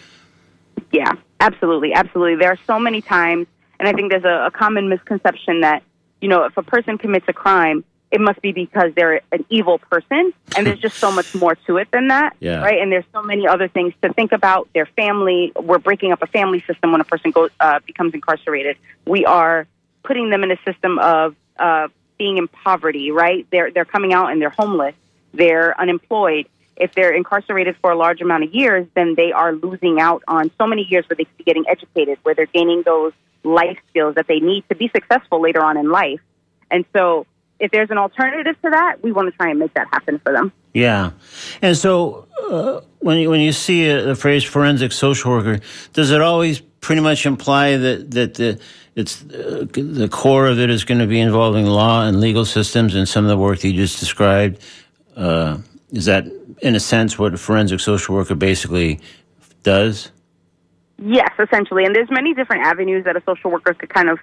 Yeah, 0.90 1.12
absolutely, 1.40 1.92
absolutely. 1.94 2.36
There 2.36 2.50
are 2.50 2.58
so 2.66 2.80
many 2.80 3.00
times, 3.00 3.46
and 3.78 3.88
I 3.88 3.92
think 3.92 4.10
there's 4.10 4.24
a, 4.24 4.46
a 4.46 4.50
common 4.50 4.88
misconception 4.88 5.60
that 5.60 5.84
you 6.20 6.28
know 6.28 6.44
if 6.44 6.56
a 6.56 6.62
person 6.62 6.98
commits 6.98 7.26
a 7.28 7.32
crime, 7.32 7.84
it 8.14 8.20
must 8.20 8.40
be 8.40 8.52
because 8.52 8.94
they're 8.94 9.20
an 9.32 9.44
evil 9.48 9.78
person. 9.78 10.32
And 10.56 10.64
there's 10.64 10.78
just 10.78 10.98
so 10.98 11.10
much 11.10 11.34
more 11.34 11.56
to 11.66 11.78
it 11.78 11.90
than 11.90 12.08
that. 12.08 12.36
Yeah. 12.38 12.62
Right. 12.62 12.80
And 12.80 12.90
there's 12.92 13.04
so 13.12 13.22
many 13.22 13.46
other 13.48 13.66
things 13.66 13.92
to 14.02 14.12
think 14.12 14.30
about. 14.30 14.68
Their 14.72 14.86
family. 14.86 15.52
We're 15.60 15.80
breaking 15.80 16.12
up 16.12 16.22
a 16.22 16.28
family 16.28 16.62
system 16.66 16.92
when 16.92 17.00
a 17.00 17.04
person 17.04 17.32
goes, 17.32 17.50
uh, 17.58 17.80
becomes 17.84 18.14
incarcerated. 18.14 18.76
We 19.04 19.26
are 19.26 19.66
putting 20.04 20.30
them 20.30 20.44
in 20.44 20.52
a 20.52 20.58
system 20.64 21.00
of, 21.00 21.34
uh, 21.58 21.88
being 22.16 22.38
in 22.38 22.46
poverty, 22.46 23.10
right? 23.10 23.44
They're, 23.50 23.72
they're 23.72 23.84
coming 23.84 24.12
out 24.12 24.30
and 24.30 24.40
they're 24.40 24.50
homeless. 24.50 24.94
They're 25.32 25.78
unemployed. 25.78 26.46
If 26.76 26.94
they're 26.94 27.12
incarcerated 27.12 27.76
for 27.82 27.90
a 27.90 27.96
large 27.96 28.20
amount 28.20 28.44
of 28.44 28.54
years, 28.54 28.86
then 28.94 29.16
they 29.16 29.32
are 29.32 29.52
losing 29.52 30.00
out 30.00 30.22
on 30.28 30.52
so 30.56 30.68
many 30.68 30.86
years 30.88 31.04
where 31.08 31.16
they 31.16 31.24
could 31.24 31.38
be 31.38 31.44
getting 31.44 31.64
educated, 31.68 32.18
where 32.22 32.36
they're 32.36 32.46
gaining 32.46 32.82
those 32.84 33.12
life 33.42 33.78
skills 33.90 34.14
that 34.14 34.28
they 34.28 34.38
need 34.38 34.62
to 34.68 34.76
be 34.76 34.88
successful 34.88 35.40
later 35.40 35.62
on 35.62 35.76
in 35.76 35.90
life. 35.90 36.20
And 36.70 36.84
so 36.92 37.26
if 37.58 37.70
there's 37.70 37.90
an 37.90 37.98
alternative 37.98 38.56
to 38.62 38.70
that, 38.70 39.02
we 39.02 39.12
want 39.12 39.30
to 39.30 39.36
try 39.36 39.50
and 39.50 39.58
make 39.58 39.74
that 39.74 39.86
happen 39.92 40.18
for 40.18 40.32
them. 40.32 40.52
Yeah, 40.72 41.12
and 41.62 41.76
so 41.76 42.26
uh, 42.50 42.80
when 42.98 43.18
you, 43.18 43.30
when 43.30 43.40
you 43.40 43.52
see 43.52 43.88
a, 43.88 44.02
the 44.02 44.14
phrase 44.14 44.42
forensic 44.44 44.92
social 44.92 45.30
worker, 45.30 45.60
does 45.92 46.10
it 46.10 46.20
always 46.20 46.60
pretty 46.80 47.00
much 47.00 47.26
imply 47.26 47.76
that 47.76 48.10
that 48.10 48.34
the 48.34 48.60
it's 48.94 49.22
uh, 49.24 49.66
the 49.72 50.08
core 50.10 50.46
of 50.46 50.58
it 50.58 50.70
is 50.70 50.84
going 50.84 51.00
to 51.00 51.06
be 51.06 51.20
involving 51.20 51.66
law 51.66 52.06
and 52.06 52.20
legal 52.20 52.44
systems 52.44 52.94
and 52.94 53.08
some 53.08 53.24
of 53.24 53.28
the 53.28 53.38
work 53.38 53.60
that 53.60 53.68
you 53.68 53.74
just 53.74 54.00
described? 54.00 54.60
Uh, 55.16 55.58
is 55.92 56.06
that 56.06 56.26
in 56.60 56.74
a 56.74 56.80
sense 56.80 57.18
what 57.18 57.34
a 57.34 57.36
forensic 57.36 57.80
social 57.80 58.14
worker 58.14 58.34
basically 58.34 59.00
does? 59.62 60.10
Yes, 60.98 61.30
essentially, 61.38 61.84
and 61.84 61.94
there's 61.94 62.10
many 62.10 62.34
different 62.34 62.66
avenues 62.66 63.04
that 63.04 63.16
a 63.16 63.22
social 63.26 63.50
worker 63.50 63.74
could 63.74 63.92
kind 63.92 64.08
of 64.08 64.18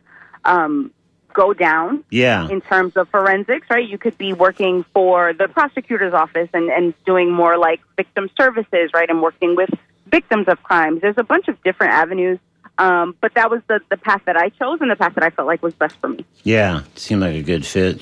um, 0.45 0.91
go 1.33 1.53
down 1.53 2.03
yeah. 2.09 2.47
in 2.49 2.61
terms 2.61 2.95
of 2.95 3.09
forensics, 3.09 3.67
right? 3.69 3.87
You 3.87 3.97
could 3.97 4.17
be 4.17 4.33
working 4.33 4.83
for 4.93 5.33
the 5.33 5.47
prosecutor's 5.47 6.13
office 6.13 6.49
and, 6.53 6.69
and 6.69 6.93
doing 7.05 7.31
more 7.31 7.57
like 7.57 7.81
victim 7.95 8.29
services, 8.37 8.91
right? 8.93 9.09
And 9.09 9.21
working 9.21 9.55
with 9.55 9.69
victims 10.07 10.47
of 10.47 10.61
crimes. 10.63 11.01
There's 11.01 11.17
a 11.17 11.23
bunch 11.23 11.47
of 11.47 11.61
different 11.63 11.93
avenues. 11.93 12.39
Um, 12.77 13.15
but 13.21 13.33
that 13.35 13.51
was 13.51 13.61
the, 13.67 13.79
the 13.89 13.97
path 13.97 14.21
that 14.25 14.37
I 14.37 14.49
chose 14.49 14.79
and 14.81 14.89
the 14.89 14.95
path 14.95 15.13
that 15.15 15.23
I 15.23 15.29
felt 15.29 15.47
like 15.47 15.61
was 15.61 15.73
best 15.73 15.95
for 15.97 16.07
me. 16.07 16.25
Yeah, 16.43 16.83
seemed 16.95 17.21
like 17.21 17.35
a 17.35 17.43
good 17.43 17.65
fit. 17.65 18.01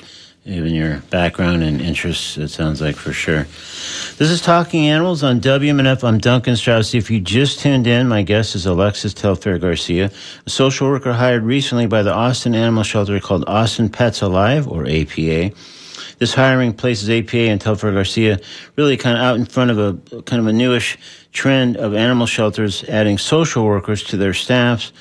Given 0.50 0.74
your 0.74 0.98
background 1.12 1.64
and 1.64 1.80
interests, 1.80 2.38
it 2.38 2.48
sounds 2.48 2.82
like 2.82 2.96
for 2.96 3.14
sure. 3.14 3.44
This 4.18 4.32
is 4.32 4.42
Talking 4.42 4.88
Animals 4.88 5.24
on 5.24 5.40
WMNF. 5.40 6.04
I'm 6.04 6.18
Duncan 6.18 6.56
Strauss. 6.56 6.96
If 6.96 7.12
you 7.12 7.20
just 7.20 7.60
tuned 7.60 7.86
in, 7.86 8.08
my 8.08 8.24
guest 8.24 8.56
is 8.56 8.66
Alexis 8.66 9.14
Telfair 9.14 9.60
Garcia, 9.60 10.12
a 10.46 10.50
social 10.50 10.90
worker 10.90 11.14
hired 11.14 11.44
recently 11.44 11.86
by 11.86 12.02
the 12.02 12.12
Austin 12.12 12.56
Animal 12.56 12.84
Shelter 12.84 13.20
called 13.20 13.44
Austin 13.48 13.90
Pets 13.90 14.22
Alive, 14.22 14.68
or 14.68 14.88
APA. 14.88 15.52
This 16.18 16.34
hiring 16.34 16.74
places 16.74 17.10
APA 17.10 17.38
and 17.38 17.62
Telfair 17.62 17.94
Garcia 17.94 18.40
really 18.76 18.98
kind 18.98 19.18
of 19.18 19.24
out 19.24 19.38
in 19.38 19.46
front 19.46 19.72
of 19.72 19.78
a 19.78 20.22
kind 20.24 20.40
of 20.42 20.48
a 20.48 20.54
newish 20.54 20.98
trend 21.32 21.78
of 21.78 21.94
animal 21.94 22.26
shelters 22.26 22.84
adding 22.86 23.18
social 23.18 23.66
workers 23.66 24.04
to 24.06 24.18
their 24.18 24.34
staffs 24.34 24.92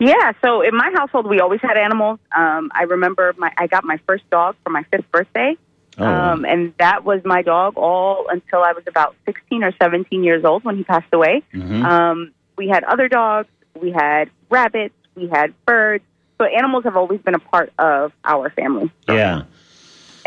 Yeah, 0.00 0.32
so 0.44 0.62
in 0.62 0.76
my 0.76 0.92
household, 0.94 1.26
we 1.26 1.40
always 1.40 1.60
had 1.60 1.76
animals. 1.76 2.20
Um, 2.36 2.70
I 2.74 2.84
remember 2.84 3.34
my 3.36 3.52
I 3.56 3.66
got 3.66 3.84
my 3.84 3.98
first 4.06 4.28
dog 4.30 4.56
for 4.62 4.70
my 4.70 4.84
fifth 4.92 5.10
birthday. 5.10 5.56
Oh. 6.00 6.06
Um, 6.06 6.44
and 6.44 6.72
that 6.78 7.04
was 7.04 7.20
my 7.24 7.42
dog 7.42 7.76
all 7.76 8.26
until 8.28 8.62
I 8.62 8.72
was 8.72 8.84
about 8.86 9.16
16 9.26 9.64
or 9.64 9.72
17 9.82 10.22
years 10.22 10.44
old 10.44 10.62
when 10.62 10.76
he 10.76 10.84
passed 10.84 11.12
away. 11.12 11.42
Mhm. 11.52 11.84
Um, 11.84 12.30
we 12.56 12.68
had 12.68 12.84
other 12.84 13.08
dogs, 13.08 13.48
we 13.80 13.90
had 13.90 14.30
rabbits, 14.48 14.94
we 15.16 15.26
had 15.26 15.52
birds. 15.66 16.04
So 16.38 16.44
animals 16.44 16.84
have 16.84 16.96
always 16.96 17.20
been 17.20 17.34
a 17.34 17.40
part 17.40 17.72
of 17.80 18.12
our 18.24 18.48
family. 18.50 18.92
Yeah. 19.08 19.42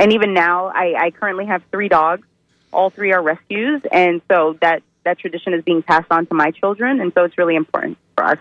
And 0.01 0.13
even 0.13 0.33
now, 0.33 0.71
I, 0.73 0.95
I 0.97 1.11
currently 1.11 1.45
have 1.45 1.61
three 1.71 1.87
dogs. 1.87 2.27
All 2.73 2.89
three 2.89 3.13
are 3.13 3.21
rescues, 3.21 3.83
and 3.91 4.19
so 4.31 4.57
that 4.59 4.81
that 5.03 5.19
tradition 5.19 5.53
is 5.53 5.63
being 5.63 5.83
passed 5.83 6.07
on 6.09 6.25
to 6.25 6.33
my 6.33 6.49
children, 6.49 6.99
and 6.99 7.13
so 7.13 7.23
it's 7.23 7.37
really 7.37 7.55
important 7.55 7.99
for 8.15 8.23
us. 8.23 8.39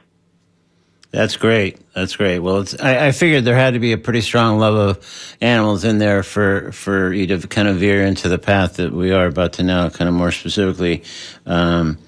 That's 1.11 1.37
great. 1.37 1.79
That's 1.93 2.17
great. 2.17 2.39
Well, 2.39 2.65
I, 2.81 3.09
I 3.09 3.13
figured 3.13 3.45
there 3.45 3.57
had 3.57 3.75
to 3.75 3.79
be 3.79 3.93
a 3.93 3.99
pretty 3.99 4.23
strong 4.23 4.59
love 4.59 4.75
of 4.75 5.37
animals 5.43 5.85
in 5.85 5.99
there 5.99 6.23
for, 6.23 6.73
for 6.73 7.13
you 7.13 7.27
to 7.27 7.47
kind 7.47 7.69
of 7.69 7.77
veer 7.77 8.07
into 8.07 8.31
the 8.31 8.39
path 8.39 8.77
that 8.77 8.91
we 8.91 9.13
are 9.13 9.27
about 9.27 9.53
to 9.55 9.63
now, 9.63 9.91
kind 9.91 10.09
of 10.09 10.15
more 10.15 10.33
specifically 10.33 11.03
um, 11.45 11.99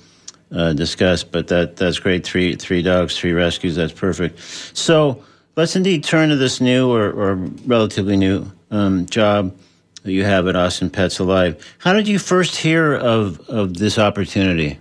uh, 0.50 0.72
discuss. 0.72 1.24
But 1.24 1.48
that 1.48 1.76
that's 1.76 1.98
great. 1.98 2.24
Three 2.24 2.56
three 2.56 2.80
dogs, 2.80 3.18
three 3.18 3.32
rescues. 3.32 3.76
That's 3.76 3.92
perfect. 3.92 4.38
So 4.72 5.24
let's 5.56 5.76
indeed 5.76 6.04
turn 6.04 6.30
to 6.30 6.36
this 6.36 6.58
new 6.62 6.90
or, 6.90 7.10
or 7.10 7.34
relatively 7.66 8.16
new 8.16 8.50
um, 8.72 9.06
job 9.06 9.56
that 10.02 10.12
you 10.12 10.24
have 10.24 10.48
at 10.48 10.56
Austin 10.56 10.90
Pets 10.90 11.20
Alive. 11.20 11.64
How 11.78 11.92
did 11.92 12.08
you 12.08 12.18
first 12.18 12.56
hear 12.56 12.94
of 12.94 13.38
of 13.48 13.76
this 13.76 13.98
opportunity? 13.98 14.80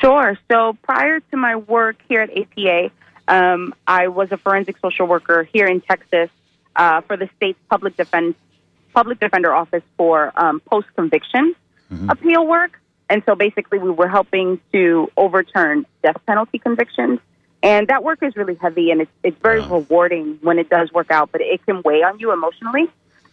Sure. 0.00 0.36
So 0.50 0.76
prior 0.82 1.20
to 1.20 1.36
my 1.36 1.56
work 1.56 1.96
here 2.08 2.22
at 2.22 2.30
APA, 2.36 2.90
um, 3.28 3.74
I 3.86 4.08
was 4.08 4.32
a 4.32 4.38
forensic 4.38 4.78
social 4.78 5.06
worker 5.06 5.44
here 5.44 5.66
in 5.66 5.82
Texas 5.82 6.30
uh, 6.74 7.02
for 7.02 7.16
the 7.16 7.28
state's 7.36 7.58
public 7.68 7.96
defense 7.96 8.34
public 8.92 9.20
defender 9.20 9.54
office 9.54 9.84
for 9.96 10.32
um, 10.34 10.58
post 10.60 10.88
conviction 10.96 11.54
appeal 12.08 12.46
work. 12.46 12.80
And 13.08 13.22
so 13.26 13.34
basically, 13.34 13.78
we 13.78 13.90
were 13.90 14.08
helping 14.08 14.60
to 14.72 15.10
overturn 15.16 15.84
death 16.02 16.16
penalty 16.26 16.58
convictions. 16.58 17.18
And 17.62 17.88
that 17.88 18.02
work 18.02 18.22
is 18.22 18.36
really 18.36 18.54
heavy 18.54 18.90
and 18.90 19.02
it's, 19.02 19.10
it's 19.22 19.38
very 19.42 19.60
Wow. 19.60 19.76
rewarding 19.78 20.38
when 20.42 20.58
it 20.58 20.70
does 20.70 20.90
work 20.92 21.10
out, 21.10 21.30
but 21.32 21.40
it 21.42 21.64
can 21.66 21.82
weigh 21.84 22.02
on 22.02 22.18
you 22.18 22.32
emotionally. 22.32 22.88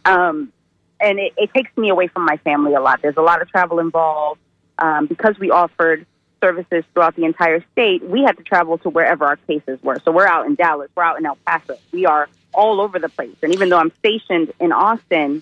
Um, 0.05 0.51
and 0.99 1.19
it, 1.19 1.33
it 1.37 1.53
takes 1.53 1.75
me 1.77 1.89
away 1.89 2.07
from 2.07 2.25
my 2.25 2.37
family 2.37 2.73
a 2.73 2.81
lot. 2.81 3.01
There's 3.01 3.17
a 3.17 3.21
lot 3.21 3.41
of 3.41 3.49
travel 3.49 3.79
involved. 3.79 4.41
Um, 4.79 5.07
because 5.07 5.39
we 5.39 5.49
offered 5.49 6.05
services 6.39 6.83
throughout 6.93 7.15
the 7.15 7.25
entire 7.25 7.63
state, 7.71 8.03
we 8.03 8.21
had 8.21 8.37
to 8.37 8.43
travel 8.43 8.77
to 8.79 8.89
wherever 8.89 9.25
our 9.25 9.37
cases 9.37 9.81
were. 9.81 9.99
So 10.05 10.11
we're 10.11 10.27
out 10.27 10.45
in 10.45 10.53
Dallas, 10.55 10.89
we're 10.95 11.01
out 11.03 11.17
in 11.17 11.25
El 11.25 11.35
Paso, 11.47 11.77
we 11.91 12.05
are 12.05 12.29
all 12.53 12.79
over 12.79 12.99
the 12.99 13.09
place. 13.09 13.35
And 13.41 13.53
even 13.53 13.69
though 13.69 13.79
I'm 13.79 13.91
stationed 13.99 14.53
in 14.59 14.71
Austin, 14.71 15.41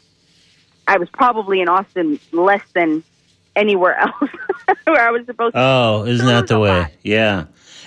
I 0.88 0.98
was 0.98 1.10
probably 1.10 1.60
in 1.60 1.68
Austin 1.68 2.18
less 2.32 2.62
than 2.74 3.04
anywhere 3.58 3.98
else 4.00 4.30
where 4.86 5.06
I 5.06 5.12
was 5.12 5.26
supposed 5.26 5.54
to. 5.56 5.60
Oh, 5.60 6.06
isn't 6.06 6.26
that 6.26 6.48
the 6.48 6.60
way? 6.60 6.70
lot. 6.82 6.92
Yeah. 7.04 7.46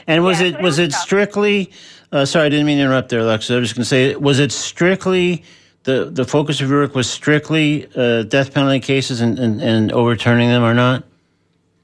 And 0.08 0.24
was 0.24 0.40
Yeah, 0.40 0.48
it 0.48 0.62
was 0.62 0.78
it 0.78 0.90
tough. 0.90 1.00
strictly? 1.02 1.70
Uh, 2.10 2.24
sorry, 2.24 2.46
I 2.46 2.48
didn't 2.48 2.66
mean 2.66 2.78
to 2.78 2.84
interrupt 2.84 3.10
there, 3.10 3.20
Alexa. 3.20 3.54
I 3.54 3.58
was 3.58 3.68
just 3.68 3.76
going 3.76 3.82
to 3.82 3.88
say, 3.88 4.16
was 4.16 4.38
it 4.40 4.50
strictly 4.50 5.44
the 5.84 6.06
the 6.06 6.24
focus 6.24 6.60
of 6.60 6.70
your 6.70 6.80
work 6.80 6.94
was 6.94 7.08
strictly 7.08 7.86
uh, 7.94 8.22
death 8.24 8.52
penalty 8.54 8.80
cases 8.80 9.20
and, 9.20 9.38
and, 9.38 9.60
and 9.60 9.92
overturning 9.92 10.48
them 10.48 10.64
or 10.64 10.74
not? 10.74 11.04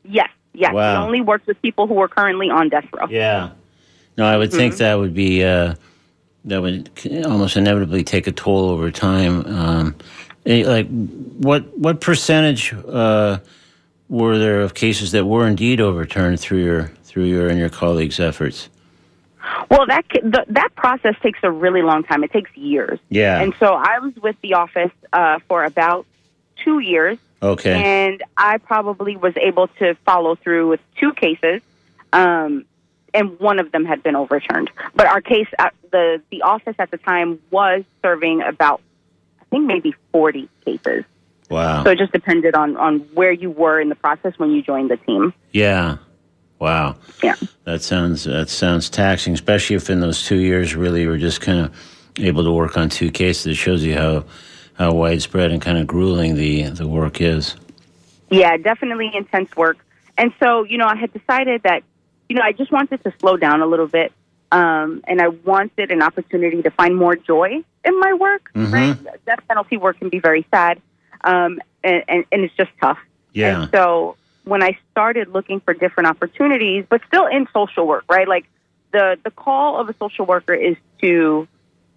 Yes, 0.04 0.31
yes. 0.54 0.73
Wow. 0.73 1.02
We 1.02 1.07
only 1.07 1.21
worked 1.21 1.47
with 1.47 1.61
people 1.62 1.87
who 1.87 1.95
were 1.95 2.09
currently 2.09 2.49
on 2.50 2.71
death 2.71 2.87
row. 2.93 3.07
Yeah. 3.09 3.50
No, 4.16 4.25
I 4.25 4.37
would 4.37 4.50
think 4.52 4.76
that 4.76 4.95
would 4.95 5.12
be 5.12 5.45
uh, 5.45 5.75
that 6.47 6.62
would 6.62 6.90
almost 7.26 7.57
inevitably 7.57 8.04
take 8.04 8.26
a 8.26 8.33
toll 8.33 8.71
over 8.71 8.90
time. 8.90 9.45
Um, 9.47 9.97
eh, 10.47 10.64
like, 10.66 10.88
what 10.88 11.76
what 11.76 12.00
percentage 12.00 12.73
uh, 12.88 13.38
were 14.09 14.38
there 14.38 14.61
of 14.61 14.75
cases 14.75 15.12
that 15.12 15.26
were 15.26 15.47
indeed 15.47 15.81
overturned 15.81 16.40
through 16.40 16.62
your 16.64 16.93
through 17.14 17.25
your 17.25 17.49
and 17.49 17.61
your 17.61 17.68
colleagues' 17.68 18.18
efforts? 18.18 18.68
Well, 19.71 19.87
that 19.87 20.04
the, 20.11 20.44
that 20.49 20.75
process 20.75 21.14
takes 21.23 21.38
a 21.44 21.50
really 21.50 21.83
long 21.83 22.02
time. 22.02 22.25
It 22.25 22.33
takes 22.33 22.54
years. 22.56 22.99
Yeah. 23.09 23.40
And 23.40 23.54
so 23.61 23.75
I 23.75 24.00
was 24.00 24.12
with 24.16 24.35
the 24.42 24.54
office 24.54 24.90
uh, 25.12 25.38
for 25.47 25.64
about 25.64 26.06
two 26.64 26.80
years, 26.80 27.18
Okay. 27.40 27.73
and 27.73 28.23
I 28.37 28.59
probably 28.59 29.16
was 29.16 29.35
able 29.37 29.68
to 29.78 29.94
follow 30.04 30.35
through 30.35 30.68
with 30.71 30.80
two 30.99 31.12
cases, 31.12 31.62
um, 32.12 32.64
and 33.12 33.38
one 33.38 33.61
of 33.61 33.71
them 33.71 33.85
had 33.85 34.02
been 34.02 34.16
overturned. 34.16 34.71
But 34.97 35.06
our 35.06 35.21
case, 35.21 35.47
uh, 35.59 35.71
the 35.92 36.21
the 36.30 36.42
office 36.42 36.75
at 36.80 36.90
the 36.90 36.99
time 36.99 37.38
was 37.52 37.85
serving 38.02 38.42
about, 38.42 38.80
I 39.40 39.44
think 39.50 39.66
maybe 39.66 39.94
forty 40.11 40.49
cases. 40.64 41.04
Wow. 41.49 41.85
So 41.85 41.90
it 41.90 41.99
just 41.99 42.12
depended 42.12 42.56
on 42.56 42.76
on 42.76 43.00
where 43.14 43.30
you 43.30 43.50
were 43.50 43.78
in 43.80 43.88
the 43.88 43.94
process 43.94 44.33
when 44.37 44.50
you 44.50 44.62
joined 44.62 44.90
the 44.90 44.97
team. 44.97 45.33
Yeah. 45.52 45.99
Wow. 46.64 46.97
Yeah. 47.23 47.35
That 47.64 47.83
sounds 47.83 48.25
that 48.25 48.49
sounds 48.49 48.88
taxing, 48.88 49.35
especially 49.35 49.76
if 49.76 49.90
in 49.90 50.00
those 50.00 50.25
two 50.26 50.38
years 50.38 50.75
really 50.75 51.02
you 51.02 51.09
were 51.09 51.18
just 51.18 51.42
kind 51.42 51.59
of 51.59 51.76
able 52.18 52.42
to 52.42 52.50
work 52.50 52.78
on 52.78 52.88
two 52.88 53.11
cases. 53.11 53.47
It 53.49 53.54
shows 53.56 53.85
you 53.85 53.94
how 53.94 54.25
how 54.73 54.94
widespread 54.94 55.52
and 55.52 55.61
kind 55.61 55.76
of 55.76 55.87
grueling 55.87 56.37
the 56.37 56.62
the 56.71 56.88
work 56.88 57.21
is. 57.21 57.56
Yeah, 58.30 58.56
definitely 58.56 59.11
intense 59.14 59.54
work. 59.56 59.76
And 60.16 60.33
so, 60.40 60.64
you 60.64 60.78
know, 60.78 60.87
I 60.87 60.97
had 60.97 61.12
decided 61.12 61.62
that, 61.64 61.83
you 62.30 62.37
know, 62.37 62.42
I 62.42 62.52
just 62.52 62.73
wanted 62.73 63.04
to 63.04 63.12
slow 63.21 63.37
down 63.37 63.61
a 63.61 63.66
little 63.66 63.87
bit. 63.87 64.12
Um, 64.50 65.02
and 65.06 65.21
I 65.21 65.28
wanted 65.28 65.90
an 65.90 66.00
opportunity 66.00 66.62
to 66.62 66.71
find 66.71 66.97
more 66.97 67.14
joy 67.16 67.62
in 67.85 68.00
my 68.00 68.14
work. 68.14 68.50
Mhm. 68.54 68.73
Right? 68.73 68.97
Death 69.26 69.40
penalty 69.49 69.76
work 69.76 69.99
can 69.99 70.09
be 70.09 70.18
very 70.18 70.47
sad, 70.50 70.80
um, 71.25 71.61
and, 71.83 72.04
and, 72.09 72.25
and 72.33 72.44
it's 72.44 72.54
just 72.54 72.71
tough. 72.80 72.99
Yeah. 73.33 73.62
And 73.62 73.71
so 73.71 74.16
when 74.45 74.63
I 74.63 74.79
started 74.91 75.29
looking 75.29 75.61
for 75.61 75.75
different 75.75 76.09
opportunities, 76.09 76.85
but 76.89 77.01
still 77.07 77.27
in 77.27 77.47
social 77.53 77.87
work, 77.87 78.05
right? 78.09 78.29
Like 78.29 78.47
the, 78.93 79.19
the 79.25 79.31
call 79.31 79.81
of 79.81 79.89
a 79.89 79.95
social 79.99 80.27
worker 80.27 80.55
is 80.55 80.77
to 81.01 81.49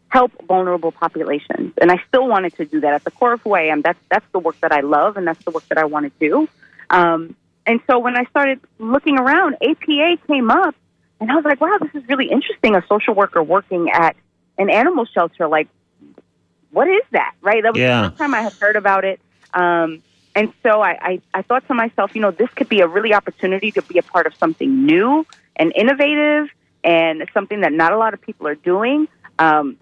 help 0.10 0.32
vulnerable 0.48 0.92
populations. 0.92 1.74
And 1.82 1.92
I 1.92 2.02
still 2.08 2.28
wanted 2.28 2.56
to 2.58 2.66
do 2.66 2.80
that. 2.82 2.94
At 2.94 3.04
the 3.04 3.12
core 3.12 3.34
of 3.34 3.42
who 3.42 3.54
I 3.54 3.64
am, 3.64 3.82
that's, 3.82 4.00
that's 4.10 4.26
the 4.32 4.40
work 4.40 4.60
that 4.62 4.72
I 4.72 4.80
love 4.80 5.18
and 5.18 5.28
that's 5.28 5.44
the 5.44 5.52
work 5.52 5.68
that 5.68 5.78
I 5.78 5.86
want 5.86 6.06
to 6.06 6.20
do. 6.20 6.48
Um, 6.90 7.36
and 7.66 7.82
so 7.86 8.00
when 8.00 8.16
I 8.16 8.24
started 8.26 8.62
looking 8.80 9.20
around, 9.20 9.56
APA 9.62 10.18
came 10.26 10.50
up 10.50 10.74
and 11.20 11.30
I 11.30 11.36
was 11.36 11.44
like, 11.44 11.60
wow, 11.60 11.78
this 11.82 12.02
is 12.02 12.08
really 12.08 12.30
interesting. 12.32 12.76
A 12.76 12.84
social 12.88 13.14
worker 13.14 13.44
working 13.44 13.90
at 13.92 14.16
an 14.58 14.70
animal 14.70 15.06
shelter. 15.06 15.48
Like, 15.50 15.68
what 16.72 16.88
is 16.88 17.04
that? 17.12 17.34
Right? 17.42 17.62
That 17.64 17.74
was 17.74 17.82
Yeah. 17.82 18.04
the 18.04 18.10
first 18.10 18.20
time 18.20 18.34
I 18.34 18.42
had 18.44 18.54
heard 18.54 18.78
about 18.78 19.04
it. 19.04 19.20
Um, 19.54 20.02
and 20.38 20.54
so 20.62 20.82
I, 20.82 20.98
I, 21.02 21.22
I 21.34 21.42
thought 21.42 21.68
to 21.68 21.74
myself, 21.74 22.12
you 22.14 22.22
know, 22.22 22.30
this 22.30 22.50
could 22.56 22.70
be 22.70 22.82
a 22.82 22.88
really 22.88 23.14
opportunity 23.14 23.72
to 23.72 23.82
be 23.82 23.98
a 23.98 24.04
part 24.04 24.28
of 24.28 24.34
something 24.40 24.86
new 24.86 25.26
and 25.56 25.74
innovative 25.76 26.50
and 26.84 27.28
something 27.34 27.62
that 27.62 27.74
not 27.74 27.92
a 27.92 27.98
lot 27.98 28.14
of 28.14 28.22
people 28.22 28.48
are 28.48 28.56
doing. 28.56 29.08
Um, 29.40 29.78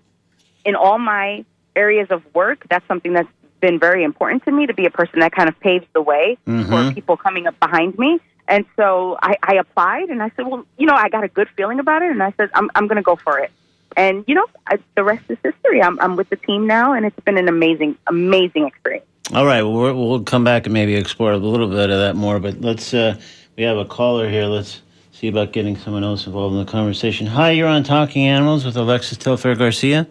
in 0.63 0.75
all 0.75 0.97
my 0.97 1.43
areas 1.75 2.07
of 2.09 2.23
work, 2.33 2.65
that's 2.69 2.87
something 2.87 3.11
that's 3.13 3.27
been 3.59 3.79
very 3.79 4.03
important 4.05 4.45
to 4.45 4.51
me 4.51 4.65
to 4.65 4.73
be 4.73 4.85
a 4.85 4.89
person 4.89 5.19
that 5.19 5.33
kind 5.33 5.49
of 5.49 5.59
paves 5.59 5.85
the 5.93 6.01
way 6.01 6.37
Mhm. 6.47 6.69
for 6.69 6.93
people 6.93 7.17
coming 7.17 7.47
up 7.47 7.59
behind 7.59 7.99
me. 7.99 8.19
And 8.47 8.65
so 8.77 9.17
I, 9.21 9.35
I 9.43 9.55
applied 9.55 10.09
and 10.09 10.23
I 10.23 10.31
said, 10.35 10.47
well, 10.47 10.65
you 10.77 10.85
know, 10.85 10.95
I 10.95 11.09
got 11.09 11.23
a 11.23 11.27
good 11.27 11.49
feeling 11.57 11.79
about 11.79 12.01
it. 12.01 12.11
And 12.11 12.23
I 12.23 12.31
said, 12.37 12.49
I'm, 12.53 12.69
I'm 12.75 12.87
going 12.87 12.97
to 12.97 13.01
go 13.01 13.17
for 13.17 13.39
it. 13.39 13.51
And, 13.97 14.23
you 14.27 14.35
know, 14.35 14.45
I, 14.67 14.77
the 14.95 15.03
rest 15.03 15.23
is 15.29 15.37
history. 15.43 15.81
I'm, 15.81 15.99
I'm 15.99 16.15
with 16.15 16.29
the 16.29 16.35
team 16.35 16.67
now, 16.67 16.93
and 16.93 17.05
it's 17.05 17.19
been 17.21 17.37
an 17.37 17.47
amazing, 17.47 17.97
amazing 18.07 18.67
experience. 18.67 19.05
All 19.33 19.45
right, 19.45 19.63
well, 19.63 19.73
we're, 19.73 19.93
we'll 19.93 20.23
come 20.23 20.43
back 20.43 20.65
and 20.65 20.73
maybe 20.73 20.95
explore 20.95 21.31
a 21.31 21.37
little 21.37 21.69
bit 21.69 21.89
of 21.89 21.99
that 21.99 22.15
more. 22.15 22.39
But 22.39 22.61
let's, 22.61 22.93
uh, 22.93 23.19
we 23.55 23.63
have 23.63 23.77
a 23.77 23.85
caller 23.85 24.29
here. 24.29 24.45
Let's 24.45 24.81
see 25.11 25.27
about 25.27 25.53
getting 25.53 25.77
someone 25.77 26.03
else 26.03 26.27
involved 26.27 26.55
in 26.55 26.65
the 26.65 26.71
conversation. 26.71 27.25
Hi, 27.27 27.51
you're 27.51 27.69
on 27.69 27.83
Talking 27.83 28.27
Animals 28.27 28.65
with 28.65 28.75
Alexis 28.75 29.17
Telfair 29.17 29.55
Garcia. 29.55 30.07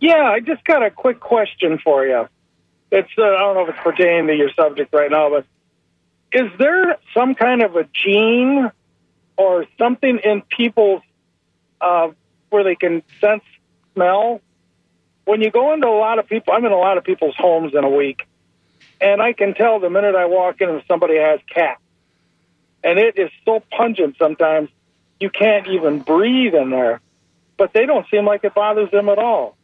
Yeah, 0.00 0.22
I 0.22 0.40
just 0.40 0.64
got 0.64 0.82
a 0.82 0.90
quick 0.90 1.20
question 1.20 1.78
for 1.78 2.06
you. 2.06 2.28
It's 2.90 3.10
uh, 3.18 3.22
I 3.22 3.38
don't 3.38 3.54
know 3.54 3.62
if 3.64 3.70
it's 3.70 3.78
pertaining 3.82 4.26
to 4.28 4.34
your 4.34 4.50
subject 4.54 4.92
right 4.92 5.10
now, 5.10 5.30
but 5.30 5.44
is 6.32 6.50
there 6.58 6.96
some 7.14 7.34
kind 7.34 7.62
of 7.62 7.76
a 7.76 7.84
gene 7.92 8.70
or 9.36 9.66
something 9.76 10.18
in 10.24 10.42
people's 10.42 11.02
uh, 11.80 12.08
where 12.50 12.64
they 12.64 12.74
can 12.74 13.02
sense 13.20 13.42
smell? 13.94 14.40
When 15.24 15.42
you 15.42 15.50
go 15.50 15.74
into 15.74 15.86
a 15.86 15.98
lot 15.98 16.18
of 16.18 16.26
people, 16.28 16.54
I'm 16.54 16.64
in 16.64 16.72
a 16.72 16.76
lot 16.76 16.96
of 16.98 17.04
people's 17.04 17.36
homes 17.36 17.74
in 17.74 17.84
a 17.84 17.90
week, 17.90 18.26
and 19.00 19.20
I 19.20 19.32
can 19.32 19.54
tell 19.54 19.80
the 19.80 19.90
minute 19.90 20.14
I 20.14 20.26
walk 20.26 20.60
in 20.60 20.70
if 20.70 20.86
somebody 20.86 21.16
has 21.16 21.40
cat, 21.52 21.78
and 22.82 22.98
it 22.98 23.18
is 23.18 23.30
so 23.44 23.62
pungent 23.70 24.16
sometimes 24.18 24.70
you 25.20 25.30
can't 25.30 25.66
even 25.68 26.00
breathe 26.00 26.54
in 26.54 26.70
there. 26.70 27.00
But 27.56 27.72
they 27.72 27.86
don't 27.86 28.06
seem 28.08 28.24
like 28.24 28.44
it 28.44 28.54
bothers 28.54 28.90
them 28.90 29.08
at 29.08 29.18
all. 29.18 29.56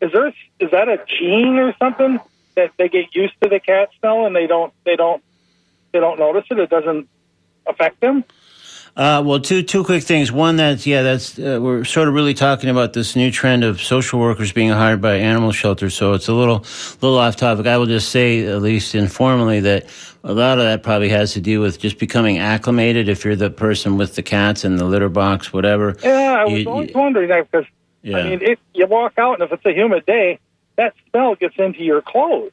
Is 0.00 0.10
there 0.12 0.28
is 0.28 0.70
that 0.70 0.88
a 0.88 1.04
gene 1.06 1.58
or 1.58 1.74
something 1.78 2.18
that 2.56 2.72
they 2.78 2.88
get 2.88 3.14
used 3.14 3.34
to 3.42 3.48
the 3.48 3.60
cat 3.60 3.90
smell 3.98 4.26
and 4.26 4.34
they 4.34 4.46
don't 4.46 4.72
they 4.84 4.96
don't 4.96 5.22
they 5.92 6.00
don't 6.00 6.18
notice 6.18 6.44
it? 6.50 6.58
It 6.58 6.70
doesn't 6.70 7.08
affect 7.66 8.00
them. 8.00 8.24
Uh, 8.96 9.22
well, 9.24 9.40
two 9.40 9.62
two 9.62 9.84
quick 9.84 10.02
things. 10.02 10.30
One, 10.32 10.56
that's 10.56 10.86
yeah, 10.86 11.02
that's 11.02 11.38
uh, 11.38 11.58
we're 11.62 11.84
sort 11.84 12.08
of 12.08 12.14
really 12.14 12.34
talking 12.34 12.68
about 12.68 12.92
this 12.92 13.14
new 13.16 13.30
trend 13.30 13.64
of 13.64 13.80
social 13.80 14.18
workers 14.20 14.52
being 14.52 14.70
hired 14.70 15.00
by 15.00 15.14
animal 15.16 15.52
shelters. 15.52 15.94
So 15.94 16.12
it's 16.12 16.28
a 16.28 16.34
little 16.34 16.64
little 17.00 17.18
off 17.18 17.36
topic. 17.36 17.66
I 17.66 17.78
will 17.78 17.86
just 17.86 18.10
say, 18.10 18.44
at 18.46 18.60
least 18.62 18.94
informally, 18.94 19.60
that 19.60 19.86
a 20.24 20.34
lot 20.34 20.58
of 20.58 20.64
that 20.64 20.82
probably 20.82 21.08
has 21.08 21.32
to 21.34 21.40
do 21.40 21.60
with 21.60 21.78
just 21.78 21.98
becoming 21.98 22.38
acclimated. 22.38 23.08
If 23.08 23.24
you're 23.24 23.36
the 23.36 23.48
person 23.50 23.96
with 23.96 24.16
the 24.16 24.22
cats 24.22 24.64
and 24.64 24.78
the 24.78 24.84
litter 24.84 25.08
box, 25.08 25.52
whatever. 25.52 25.96
Yeah, 26.02 26.36
I 26.40 26.44
was 26.44 26.52
You- 26.60 26.68
always 26.68 26.92
wondering 26.94 27.28
that 27.28 27.50
because 27.50 27.66
Yeah. 28.02 28.18
I 28.18 28.22
mean, 28.30 28.40
if 28.42 28.58
you 28.74 28.86
walk 28.86 29.14
out 29.18 29.34
and 29.34 29.42
if 29.44 29.52
it's 29.52 29.64
a 29.64 29.72
humid 29.72 30.04
day, 30.04 30.38
that 30.76 30.94
smell 31.10 31.36
gets 31.36 31.54
into 31.58 31.82
your 31.82 32.02
clothes. 32.02 32.50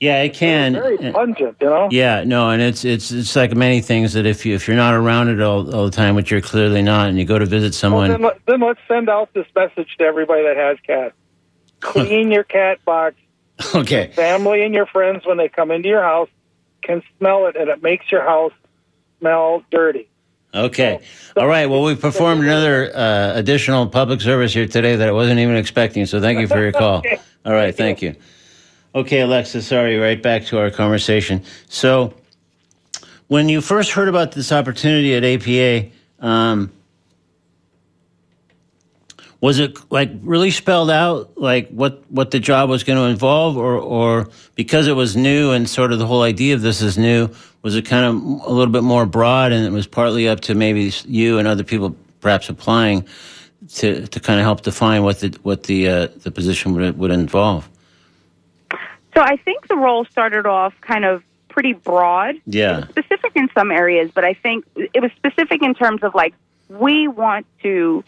Yeah, 0.00 0.22
it 0.22 0.34
can. 0.34 0.74
Very 0.74 0.98
Uh, 0.98 1.12
pungent, 1.12 1.56
you 1.60 1.66
know. 1.68 1.88
Yeah, 1.90 2.24
no, 2.24 2.50
and 2.50 2.60
it's 2.60 2.84
it's 2.84 3.10
it's 3.10 3.34
like 3.36 3.54
many 3.54 3.80
things 3.80 4.12
that 4.12 4.26
if 4.26 4.44
you 4.44 4.54
if 4.54 4.66
you're 4.68 4.76
not 4.76 4.94
around 4.94 5.28
it 5.28 5.40
all, 5.40 5.74
all 5.74 5.84
the 5.86 5.90
time, 5.90 6.14
which 6.14 6.30
you're 6.30 6.40
clearly 6.40 6.82
not, 6.82 7.08
and 7.08 7.18
you 7.18 7.24
go 7.24 7.38
to 7.38 7.46
visit 7.46 7.68
Well, 7.68 7.72
someone, 7.72 8.10
then, 8.10 8.22
let- 8.22 8.38
then 8.46 8.60
let's 8.60 8.80
send 8.88 9.08
out 9.08 9.32
this 9.34 9.46
message 9.54 9.88
to 9.98 10.04
everybody 10.04 10.42
that 10.42 10.56
has 10.56 10.78
cats: 10.86 11.14
clean 11.80 12.30
your 12.30 12.44
cat 12.44 12.84
box. 12.84 13.16
okay, 13.74 14.12
Family 14.14 14.62
and 14.62 14.74
your 14.74 14.86
friends, 14.86 15.24
when 15.24 15.38
they 15.38 15.48
come 15.48 15.70
into 15.70 15.88
your 15.88 16.02
house, 16.02 16.28
can 16.82 17.02
smell 17.18 17.46
it, 17.46 17.56
and 17.56 17.68
it 17.70 17.82
makes 17.82 18.10
your 18.12 18.22
house 18.22 18.52
smell 19.18 19.62
dirty. 19.70 20.08
okay, 20.54 21.00
all 21.36 21.46
right. 21.46 21.66
Well, 21.66 21.82
we 21.82 21.94
performed 22.08 22.42
another 22.44 22.94
uh, 22.94 23.32
additional 23.34 23.86
public 23.86 24.20
service 24.20 24.52
here 24.52 24.66
today 24.66 24.94
that 24.96 25.08
I 25.08 25.12
wasn't 25.12 25.40
even 25.40 25.56
expecting. 25.56 26.04
So 26.06 26.20
thank 26.20 26.38
you 26.38 26.46
for 26.48 26.60
your 26.60 26.72
call. 26.72 27.02
All 27.46 27.52
right, 27.52 27.74
thank 27.74 28.02
you. 28.02 28.14
Okay, 28.96 29.20
Alexa, 29.20 29.60
sorry, 29.60 29.98
right 29.98 30.22
back 30.22 30.46
to 30.46 30.58
our 30.58 30.70
conversation. 30.70 31.42
So, 31.68 32.14
when 33.26 33.50
you 33.50 33.60
first 33.60 33.90
heard 33.90 34.08
about 34.08 34.32
this 34.32 34.50
opportunity 34.52 35.14
at 35.14 35.22
APA, 35.22 35.90
um, 36.18 36.72
was 39.42 39.58
it 39.58 39.76
like 39.92 40.10
really 40.22 40.50
spelled 40.50 40.90
out, 40.90 41.36
like 41.36 41.68
what, 41.68 42.10
what 42.10 42.30
the 42.30 42.40
job 42.40 42.70
was 42.70 42.84
going 42.84 42.98
to 42.98 43.04
involve, 43.04 43.58
or, 43.58 43.76
or 43.76 44.30
because 44.54 44.86
it 44.86 44.94
was 44.94 45.14
new 45.14 45.50
and 45.50 45.68
sort 45.68 45.92
of 45.92 45.98
the 45.98 46.06
whole 46.06 46.22
idea 46.22 46.54
of 46.54 46.62
this 46.62 46.80
is 46.80 46.96
new, 46.96 47.28
was 47.60 47.76
it 47.76 47.82
kind 47.82 48.06
of 48.06 48.14
a 48.46 48.50
little 48.50 48.72
bit 48.72 48.82
more 48.82 49.04
broad 49.04 49.52
and 49.52 49.66
it 49.66 49.72
was 49.72 49.86
partly 49.86 50.26
up 50.26 50.40
to 50.40 50.54
maybe 50.54 50.90
you 51.04 51.38
and 51.38 51.46
other 51.46 51.64
people 51.64 51.94
perhaps 52.20 52.48
applying 52.48 53.06
to, 53.74 54.06
to 54.06 54.20
kind 54.20 54.40
of 54.40 54.46
help 54.46 54.62
define 54.62 55.02
what 55.02 55.20
the, 55.20 55.38
what 55.42 55.64
the, 55.64 55.86
uh, 55.86 56.08
the 56.22 56.30
position 56.30 56.72
would, 56.72 56.96
would 56.96 57.10
involve? 57.10 57.68
So 59.16 59.22
I 59.22 59.36
think 59.38 59.66
the 59.66 59.76
role 59.76 60.04
started 60.04 60.44
off 60.44 60.74
kind 60.82 61.06
of 61.06 61.22
pretty 61.48 61.72
broad. 61.72 62.36
Yeah. 62.44 62.86
specific 62.88 63.32
in 63.34 63.48
some 63.54 63.70
areas, 63.70 64.10
but 64.14 64.26
I 64.26 64.34
think 64.34 64.66
it 64.76 65.00
was 65.00 65.10
specific 65.16 65.62
in 65.62 65.74
terms 65.74 66.02
of 66.02 66.14
like 66.14 66.34
we 66.68 67.08
want 67.08 67.46
to 67.62 68.04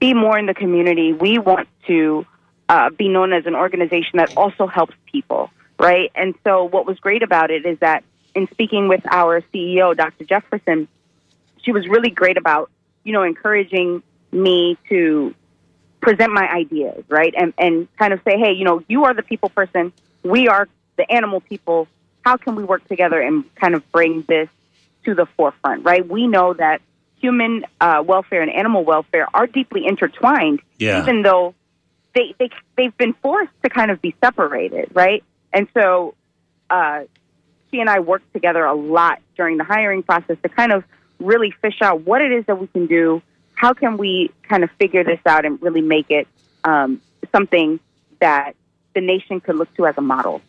be 0.00 0.14
more 0.14 0.36
in 0.36 0.46
the 0.46 0.54
community. 0.54 1.12
We 1.12 1.38
want 1.38 1.68
to 1.86 2.26
uh, 2.68 2.90
be 2.90 3.08
known 3.08 3.32
as 3.32 3.46
an 3.46 3.54
organization 3.54 4.16
that 4.18 4.36
also 4.36 4.66
helps 4.66 4.94
people, 5.12 5.50
right? 5.78 6.10
And 6.16 6.34
so 6.42 6.64
what 6.64 6.86
was 6.86 6.98
great 6.98 7.22
about 7.22 7.52
it 7.52 7.64
is 7.64 7.78
that 7.78 8.02
in 8.34 8.48
speaking 8.48 8.88
with 8.88 9.02
our 9.08 9.42
CEO, 9.54 9.96
Dr. 9.96 10.24
Jefferson, 10.24 10.88
she 11.62 11.70
was 11.70 11.86
really 11.86 12.10
great 12.10 12.36
about 12.36 12.68
you 13.04 13.12
know 13.12 13.22
encouraging 13.22 14.02
me 14.32 14.76
to 14.88 15.32
present 16.00 16.32
my 16.32 16.50
ideas, 16.50 17.04
right? 17.08 17.32
And 17.36 17.54
and 17.58 17.86
kind 17.96 18.12
of 18.12 18.20
say, 18.24 18.36
hey, 18.38 18.54
you 18.54 18.64
know, 18.64 18.82
you 18.88 19.04
are 19.04 19.14
the 19.14 19.22
people 19.22 19.50
person, 19.50 19.92
we 20.28 20.48
are 20.48 20.68
the 20.96 21.10
animal 21.10 21.40
people. 21.40 21.88
How 22.24 22.36
can 22.36 22.54
we 22.56 22.64
work 22.64 22.86
together 22.88 23.20
and 23.20 23.44
kind 23.56 23.74
of 23.74 23.90
bring 23.92 24.22
this 24.22 24.48
to 25.04 25.14
the 25.14 25.26
forefront, 25.36 25.84
right? 25.84 26.06
We 26.06 26.26
know 26.26 26.54
that 26.54 26.80
human 27.20 27.64
uh, 27.80 28.02
welfare 28.04 28.42
and 28.42 28.50
animal 28.50 28.84
welfare 28.84 29.26
are 29.32 29.46
deeply 29.46 29.86
intertwined, 29.86 30.60
Yeah. 30.78 31.02
even 31.02 31.22
though 31.22 31.54
they 32.14 32.34
they 32.38 32.50
they've 32.76 32.96
been 32.96 33.14
forced 33.14 33.52
to 33.62 33.68
kind 33.70 33.90
of 33.90 34.00
be 34.02 34.14
separated, 34.22 34.90
right? 34.94 35.22
And 35.52 35.68
so, 35.74 36.14
uh, 36.70 37.02
she 37.70 37.80
and 37.80 37.88
I 37.88 38.00
worked 38.00 38.32
together 38.32 38.64
a 38.64 38.74
lot 38.74 39.20
during 39.36 39.56
the 39.56 39.64
hiring 39.64 40.02
process 40.02 40.36
to 40.42 40.48
kind 40.48 40.72
of 40.72 40.84
really 41.18 41.50
fish 41.62 41.80
out 41.82 42.02
what 42.02 42.20
it 42.22 42.32
is 42.32 42.44
that 42.46 42.58
we 42.58 42.66
can 42.68 42.86
do. 42.86 43.22
How 43.54 43.72
can 43.72 43.96
we 43.96 44.30
kind 44.48 44.64
of 44.64 44.70
figure 44.78 45.04
this 45.04 45.20
out 45.26 45.44
and 45.44 45.60
really 45.62 45.80
make 45.80 46.10
it 46.10 46.26
um, 46.64 47.00
something 47.32 47.80
that 48.20 48.54
the 48.96 49.00
nation 49.02 49.40
could 49.40 49.54
look 49.54 49.72
to 49.76 49.86
as 49.86 49.94
a 49.96 50.00
model 50.00 50.40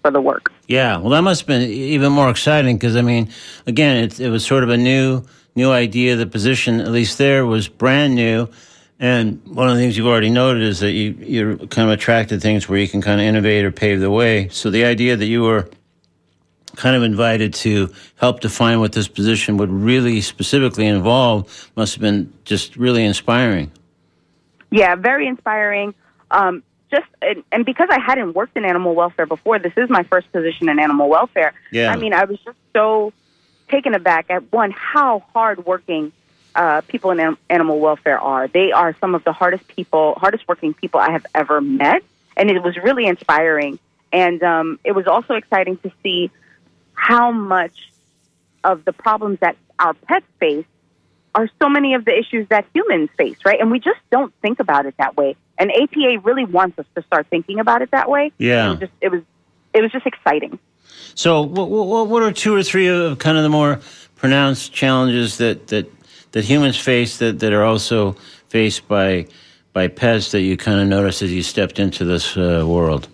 for 0.00 0.10
the 0.10 0.20
work? 0.20 0.52
Yeah, 0.68 0.96
well, 0.96 1.10
that 1.10 1.22
must 1.22 1.42
have 1.42 1.48
been 1.48 1.68
even 1.68 2.12
more 2.12 2.30
exciting 2.30 2.76
because 2.76 2.96
I 2.96 3.02
mean, 3.02 3.28
again, 3.66 4.04
it, 4.04 4.18
it 4.18 4.30
was 4.30 4.46
sort 4.46 4.62
of 4.62 4.70
a 4.70 4.76
new 4.78 5.24
new 5.54 5.70
idea. 5.70 6.16
The 6.16 6.26
position, 6.26 6.80
at 6.80 6.90
least 6.90 7.18
there, 7.18 7.44
was 7.44 7.68
brand 7.68 8.14
new, 8.14 8.48
and 8.98 9.44
one 9.44 9.68
of 9.68 9.74
the 9.74 9.82
things 9.82 9.96
you've 9.96 10.06
already 10.06 10.30
noted 10.30 10.62
is 10.62 10.80
that 10.80 10.92
you 10.92 11.16
you're 11.20 11.56
kind 11.56 11.88
of 11.88 11.90
attracted 11.90 12.36
to 12.36 12.40
things 12.40 12.68
where 12.68 12.78
you 12.78 12.88
can 12.88 13.02
kind 13.02 13.20
of 13.20 13.26
innovate 13.26 13.64
or 13.64 13.72
pave 13.72 14.00
the 14.00 14.10
way. 14.10 14.48
So 14.48 14.70
the 14.70 14.84
idea 14.84 15.16
that 15.16 15.26
you 15.26 15.42
were 15.42 15.68
kind 16.76 16.94
of 16.94 17.02
invited 17.02 17.54
to 17.54 17.90
help 18.16 18.40
define 18.40 18.80
what 18.80 18.92
this 18.92 19.08
position 19.08 19.56
would 19.56 19.70
really 19.70 20.20
specifically 20.20 20.86
involve 20.86 21.70
must 21.74 21.94
have 21.94 22.02
been 22.02 22.32
just 22.44 22.76
really 22.76 23.04
inspiring. 23.04 23.72
Yeah, 24.70 24.94
very 24.94 25.26
inspiring. 25.26 25.94
Um, 26.30 26.62
just 26.90 27.06
and, 27.22 27.42
and 27.52 27.64
because 27.64 27.88
I 27.90 27.98
hadn't 28.00 28.34
worked 28.34 28.56
in 28.56 28.64
animal 28.64 28.94
welfare 28.94 29.26
before, 29.26 29.58
this 29.58 29.72
is 29.76 29.88
my 29.90 30.02
first 30.04 30.30
position 30.32 30.68
in 30.68 30.78
animal 30.78 31.08
welfare. 31.08 31.52
Yeah. 31.70 31.92
I 31.92 31.96
mean, 31.96 32.12
I 32.12 32.24
was 32.24 32.38
just 32.44 32.58
so 32.74 33.12
taken 33.68 33.94
aback 33.94 34.26
at 34.30 34.52
one 34.52 34.70
how 34.70 35.24
hardworking 35.34 36.12
uh, 36.54 36.80
people 36.82 37.10
in 37.10 37.20
an- 37.20 37.36
animal 37.50 37.78
welfare 37.80 38.18
are. 38.18 38.48
They 38.48 38.72
are 38.72 38.96
some 39.00 39.14
of 39.14 39.24
the 39.24 39.32
hardest 39.32 39.66
people, 39.68 40.14
hardest 40.16 40.46
working 40.48 40.74
people 40.74 41.00
I 41.00 41.10
have 41.10 41.26
ever 41.34 41.60
met, 41.60 42.02
and 42.36 42.50
it 42.50 42.62
was 42.62 42.76
really 42.76 43.06
inspiring. 43.06 43.78
And 44.12 44.42
um, 44.42 44.78
it 44.84 44.92
was 44.92 45.06
also 45.06 45.34
exciting 45.34 45.76
to 45.78 45.92
see 46.02 46.30
how 46.94 47.32
much 47.32 47.90
of 48.64 48.84
the 48.84 48.92
problems 48.92 49.40
that 49.40 49.56
our 49.78 49.94
pets 49.94 50.26
face 50.40 50.64
are 51.34 51.50
so 51.60 51.68
many 51.68 51.94
of 51.94 52.04
the 52.04 52.18
issues 52.18 52.48
that 52.48 52.64
humans 52.72 53.10
face, 53.18 53.36
right? 53.44 53.60
And 53.60 53.70
we 53.70 53.78
just 53.78 54.00
don't 54.10 54.32
think 54.40 54.58
about 54.58 54.86
it 54.86 54.94
that 54.96 55.16
way. 55.16 55.36
And 55.58 55.70
APA 55.70 56.20
really 56.22 56.44
wants 56.44 56.78
us 56.78 56.86
to 56.94 57.02
start 57.02 57.26
thinking 57.28 57.60
about 57.60 57.82
it 57.82 57.90
that 57.92 58.10
way. 58.10 58.32
Yeah. 58.38 58.66
It 58.66 58.70
was 58.70 58.78
just 58.80 58.92
it 59.00 59.08
was 59.10 59.22
it 59.74 59.82
was 59.82 59.92
just 59.92 60.06
exciting. 60.06 60.58
So, 61.14 61.42
what, 61.42 61.70
what, 61.70 62.08
what 62.08 62.22
are 62.22 62.32
two 62.32 62.54
or 62.54 62.62
three 62.62 62.88
of 62.88 63.18
kind 63.18 63.36
of 63.36 63.42
the 63.42 63.48
more 63.48 63.80
pronounced 64.16 64.72
challenges 64.72 65.38
that, 65.38 65.68
that, 65.68 65.90
that 66.32 66.44
humans 66.44 66.78
face 66.78 67.18
that, 67.18 67.38
that 67.40 67.52
are 67.52 67.64
also 67.64 68.16
faced 68.48 68.86
by 68.88 69.26
by 69.72 69.88
pets 69.88 70.32
that 70.32 70.40
you 70.40 70.56
kind 70.56 70.80
of 70.80 70.88
noticed 70.88 71.20
as 71.20 71.30
you 71.30 71.42
stepped 71.42 71.78
into 71.78 72.02
this 72.04 72.34
uh, 72.36 72.64
world? 72.66 73.08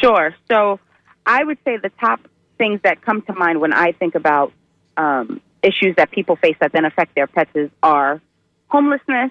Sure. 0.00 0.34
So 0.50 0.80
I 1.24 1.44
would 1.44 1.58
say 1.64 1.76
the 1.76 1.92
top 2.00 2.20
things 2.58 2.80
that 2.82 3.00
come 3.02 3.22
to 3.22 3.32
mind 3.32 3.60
when 3.60 3.72
I 3.72 3.92
think 3.92 4.16
about 4.16 4.52
um, 4.96 5.40
issues 5.62 5.94
that 5.98 6.10
people 6.10 6.34
face 6.34 6.56
that 6.60 6.72
then 6.72 6.84
affect 6.84 7.14
their 7.14 7.28
pets 7.28 7.50
is, 7.54 7.70
are 7.80 8.20
homelessness, 8.66 9.30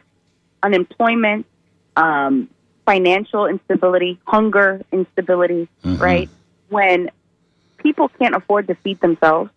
unemployment, 0.63 1.45
um, 1.95 2.49
financial 2.85 3.47
instability, 3.47 4.19
hunger 4.25 4.81
instability, 4.91 5.67
Mhm. 5.83 5.99
right? 5.99 6.29
When 6.69 7.09
people 7.77 8.09
can't 8.09 8.35
afford 8.35 8.67
to 8.67 8.75
feed 8.75 8.99
themselves, 9.01 9.49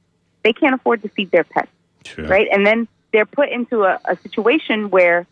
they 0.42 0.52
can't 0.52 0.74
afford 0.74 1.02
to 1.02 1.08
feed 1.08 1.30
their 1.30 1.44
pets, 1.44 1.70
Sure. 2.04 2.26
right? 2.26 2.48
And 2.50 2.66
then 2.66 2.88
they're 3.12 3.26
put 3.26 3.48
into 3.50 3.84
a, 3.84 3.98
a 4.04 4.16
situation 4.18 4.90
where 4.90 5.26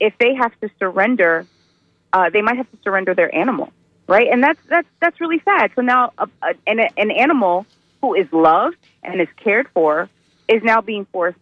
if 0.00 0.16
they 0.18 0.34
have 0.34 0.52
to 0.60 0.70
surrender, 0.78 1.46
uh, 2.12 2.30
they 2.30 2.42
might 2.42 2.56
have 2.56 2.70
to 2.70 2.78
surrender 2.82 3.14
their 3.14 3.34
animal, 3.34 3.72
right? 4.06 4.28
And 4.30 4.42
that's 4.42 4.60
that's 4.68 4.88
that's 5.00 5.20
really 5.20 5.40
sad. 5.44 5.70
So 5.74 5.82
now 5.82 6.12
a, 6.18 6.28
a, 6.42 6.54
an, 6.66 6.80
an 6.96 7.10
animal 7.10 7.66
who 8.00 8.14
is 8.14 8.26
loved 8.32 8.76
and 9.02 9.20
is 9.20 9.28
cared 9.36 9.68
for 9.74 10.08
is 10.48 10.62
now 10.62 10.80
being 10.80 11.04
forced 11.12 11.38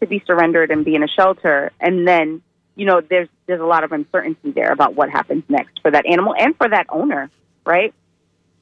to 0.00 0.06
be 0.06 0.22
surrendered 0.26 0.70
and 0.70 0.84
be 0.84 0.94
in 0.94 1.02
a 1.02 1.08
shelter, 1.08 1.70
and 1.80 2.06
then 2.08 2.42
you 2.74 2.86
know 2.86 3.00
there's 3.00 3.28
there's 3.46 3.60
a 3.60 3.66
lot 3.66 3.84
of 3.84 3.92
uncertainty 3.92 4.50
there 4.50 4.72
about 4.72 4.94
what 4.94 5.10
happens 5.10 5.44
next 5.48 5.80
for 5.80 5.90
that 5.90 6.06
animal 6.06 6.34
and 6.38 6.56
for 6.56 6.68
that 6.68 6.86
owner, 6.88 7.30
right? 7.64 7.92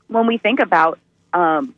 When 0.08 0.26
we 0.26 0.38
think 0.38 0.60
about 0.60 0.98
um, 1.32 1.74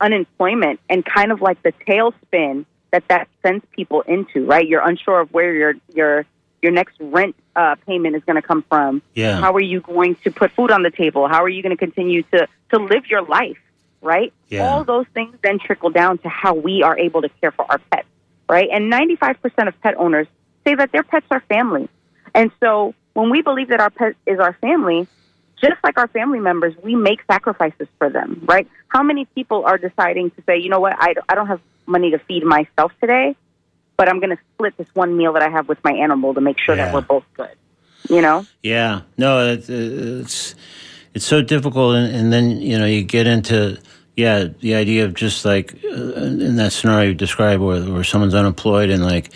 unemployment 0.00 0.80
and 0.88 1.04
kind 1.04 1.32
of 1.32 1.40
like 1.40 1.62
the 1.62 1.72
tailspin 1.88 2.66
that 2.92 3.04
that 3.08 3.28
sends 3.42 3.64
people 3.74 4.02
into, 4.02 4.44
right? 4.44 4.66
You're 4.66 4.86
unsure 4.86 5.20
of 5.20 5.32
where 5.32 5.52
your 5.54 5.74
your 5.94 6.26
your 6.60 6.72
next 6.72 6.96
rent 7.00 7.34
uh, 7.56 7.74
payment 7.86 8.14
is 8.14 8.22
going 8.24 8.36
to 8.36 8.46
come 8.46 8.64
from. 8.68 9.02
Yeah. 9.14 9.40
How 9.40 9.52
are 9.54 9.60
you 9.60 9.80
going 9.80 10.14
to 10.24 10.30
put 10.30 10.52
food 10.52 10.70
on 10.70 10.82
the 10.82 10.90
table? 10.90 11.26
How 11.26 11.42
are 11.42 11.48
you 11.48 11.62
going 11.62 11.76
to 11.76 11.76
continue 11.76 12.22
to 12.34 12.46
to 12.70 12.78
live 12.78 13.06
your 13.06 13.22
life, 13.22 13.58
right? 14.00 14.32
Yeah. 14.48 14.68
All 14.68 14.84
those 14.84 15.06
things 15.14 15.36
then 15.42 15.58
trickle 15.58 15.90
down 15.90 16.18
to 16.18 16.28
how 16.28 16.54
we 16.54 16.82
are 16.82 16.96
able 16.96 17.22
to 17.22 17.28
care 17.40 17.50
for 17.50 17.66
our 17.70 17.78
pets, 17.90 18.06
right? 18.48 18.68
And 18.70 18.92
95% 18.92 19.68
of 19.68 19.80
pet 19.80 19.94
owners 19.96 20.28
say 20.64 20.74
that 20.74 20.92
their 20.92 21.02
pets 21.02 21.26
are 21.30 21.40
family. 21.48 21.88
And 22.34 22.50
so 22.60 22.94
when 23.14 23.30
we 23.30 23.42
believe 23.42 23.68
that 23.68 23.80
our 23.80 23.90
pet 23.90 24.14
is 24.26 24.38
our 24.38 24.54
family, 24.54 25.06
just 25.60 25.74
like 25.84 25.98
our 25.98 26.08
family 26.08 26.40
members, 26.40 26.74
we 26.82 26.94
make 26.96 27.20
sacrifices 27.30 27.88
for 27.98 28.10
them, 28.10 28.42
right? 28.46 28.66
How 28.88 29.02
many 29.02 29.26
people 29.26 29.64
are 29.64 29.78
deciding 29.78 30.30
to 30.32 30.42
say, 30.46 30.58
you 30.58 30.68
know 30.68 30.80
what, 30.80 30.94
I, 30.98 31.14
I 31.28 31.34
don't 31.34 31.46
have 31.46 31.60
money 31.86 32.10
to 32.10 32.18
feed 32.18 32.44
myself 32.44 32.92
today, 33.00 33.36
but 33.96 34.08
I'm 34.08 34.18
going 34.18 34.30
to 34.30 34.42
split 34.54 34.76
this 34.76 34.88
one 34.94 35.16
meal 35.16 35.32
that 35.34 35.42
I 35.42 35.50
have 35.50 35.68
with 35.68 35.78
my 35.84 35.92
animal 35.92 36.34
to 36.34 36.40
make 36.40 36.58
sure 36.58 36.76
Yeah. 36.76 36.86
that 36.86 36.94
we're 36.94 37.02
both 37.02 37.24
good, 37.36 37.50
you 38.08 38.22
know? 38.22 38.46
Yeah, 38.62 39.02
no, 39.18 39.52
it, 39.52 39.68
it's 39.68 40.54
it's 41.14 41.26
so 41.26 41.42
difficult, 41.42 41.94
and, 41.94 42.14
and 42.14 42.32
then 42.32 42.60
you 42.62 42.78
know 42.78 42.86
you 42.86 43.02
get 43.02 43.26
into 43.26 43.78
yeah 44.16 44.44
the 44.60 44.74
idea 44.74 45.04
of 45.04 45.12
just 45.14 45.44
like 45.44 45.74
uh, 45.84 45.88
in 45.90 46.56
that 46.56 46.72
scenario 46.72 47.08
you 47.08 47.14
described 47.14 47.62
where 47.62 47.82
where 47.82 48.04
someone's 48.04 48.34
unemployed 48.34 48.88
and 48.88 49.04
like 49.04 49.30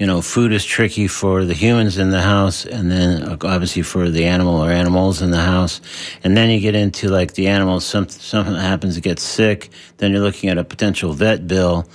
you 0.00 0.06
know 0.06 0.22
food 0.22 0.52
is 0.52 0.64
tricky 0.64 1.06
for 1.06 1.44
the 1.44 1.52
humans 1.54 1.98
in 1.98 2.08
the 2.10 2.22
house, 2.22 2.64
and 2.64 2.90
then 2.90 3.38
obviously 3.44 3.82
for 3.82 4.08
the 4.10 4.24
animal 4.24 4.56
or 4.64 4.70
animals 4.72 5.20
in 5.20 5.30
the 5.30 5.44
house, 5.54 5.80
and 6.24 6.36
then 6.36 6.48
you 6.50 6.58
get 6.58 6.74
into 6.74 7.08
like 7.08 7.34
the 7.34 7.46
animals 7.46 7.84
some 7.84 8.08
something 8.08 8.54
happens 8.54 8.94
to 8.94 9.02
get 9.02 9.18
sick, 9.20 9.68
then 9.98 10.10
you're 10.10 10.22
looking 10.22 10.48
at 10.48 10.56
a 10.58 10.64
potential 10.64 11.12
vet 11.12 11.46
bill. 11.46 11.86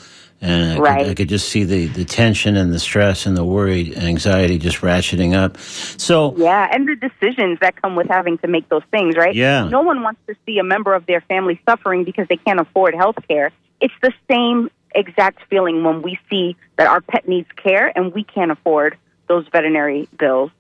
And 0.42 0.74
I, 0.74 0.80
Right. 0.80 1.00
could, 1.00 1.10
I 1.12 1.14
could 1.16 1.30
just 1.30 1.50
see 1.50 1.64
the, 1.64 1.88
the 1.88 2.06
tension 2.06 2.56
and 2.58 2.72
the 2.72 2.78
stress 2.78 3.26
and 3.26 3.36
the 3.36 3.44
worry 3.44 3.94
and 3.96 4.04
anxiety 4.04 4.60
just 4.60 4.82
ratcheting 4.82 5.34
up. 5.34 5.58
So, 5.58 6.36
Yeah, 6.38 6.68
and 6.72 6.88
the 6.88 6.96
decisions 6.96 7.58
that 7.62 7.82
come 7.82 7.96
with 7.96 8.08
having 8.10 8.38
to 8.40 8.48
make 8.48 8.68
those 8.70 8.84
things, 8.92 9.16
right? 9.16 9.34
Yeah. 9.34 9.68
No 9.70 9.82
one 9.82 10.04
wants 10.04 10.20
to 10.28 10.36
see 10.46 10.60
a 10.60 10.64
member 10.64 10.94
of 10.94 11.06
their 11.08 11.22
family 11.22 11.60
suffering 11.68 12.04
because 12.04 12.28
they 12.28 12.38
can't 12.38 12.60
afford 12.60 12.94
health 12.94 13.16
care. 13.28 13.52
It's 13.80 13.94
the 14.04 14.14
same 14.30 14.70
exact 14.98 15.44
feeling 15.50 15.84
when 15.84 16.02
we 16.02 16.18
see 16.30 16.56
that 16.78 16.88
our 16.88 17.02
pet 17.02 17.28
needs 17.28 17.48
care 17.56 17.92
and 17.98 18.14
we 18.14 18.24
can't 18.24 18.52
afford 18.52 18.98
those 19.28 19.48
veterinary 19.52 20.08
bills. 20.18 20.52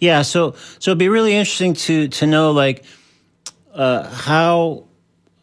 Yeah, 0.00 0.22
so 0.22 0.54
so 0.78 0.90
it'd 0.90 0.98
be 0.98 1.08
really 1.08 1.34
interesting 1.34 1.74
to 1.74 2.08
to 2.08 2.26
know 2.26 2.52
like 2.52 2.84
uh, 3.74 4.08
how 4.08 4.84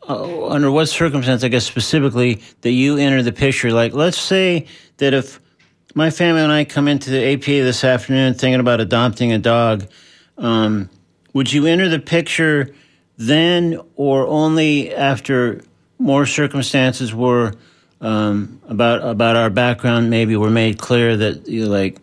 uh, 0.08 0.48
under 0.50 0.70
what 0.72 0.88
circumstance, 0.88 1.44
I 1.44 1.48
guess 1.48 1.66
specifically 1.66 2.42
that 2.62 2.72
you 2.72 2.98
enter 2.98 3.24
the 3.24 3.32
picture. 3.32 3.72
Like, 3.72 3.94
let's 3.94 4.18
say 4.18 4.68
that 4.98 5.14
if 5.14 5.40
my 5.96 6.10
family 6.10 6.42
and 6.42 6.52
I 6.52 6.66
come 6.66 6.88
into 6.88 7.10
the 7.10 7.34
APA 7.34 7.46
this 7.46 7.84
afternoon 7.84 8.34
thinking 8.34 8.60
about 8.60 8.82
adopting 8.82 9.32
a 9.32 9.40
dog, 9.40 9.88
um, 10.38 10.90
would 11.34 11.52
you 11.52 11.66
enter 11.66 11.90
the 11.90 12.00
picture 12.00 12.74
then, 13.18 13.80
or 13.96 14.28
only 14.28 14.94
after 14.94 15.62
more 15.98 16.26
circumstances 16.26 17.14
were 17.16 17.54
um, 18.02 18.62
about 18.68 19.02
about 19.08 19.36
our 19.36 19.50
background? 19.50 20.10
Maybe 20.10 20.36
were 20.36 20.50
made 20.50 20.80
clear 20.80 21.18
that 21.18 21.48
you 21.48 21.66
know, 21.66 21.72
like 21.72 21.98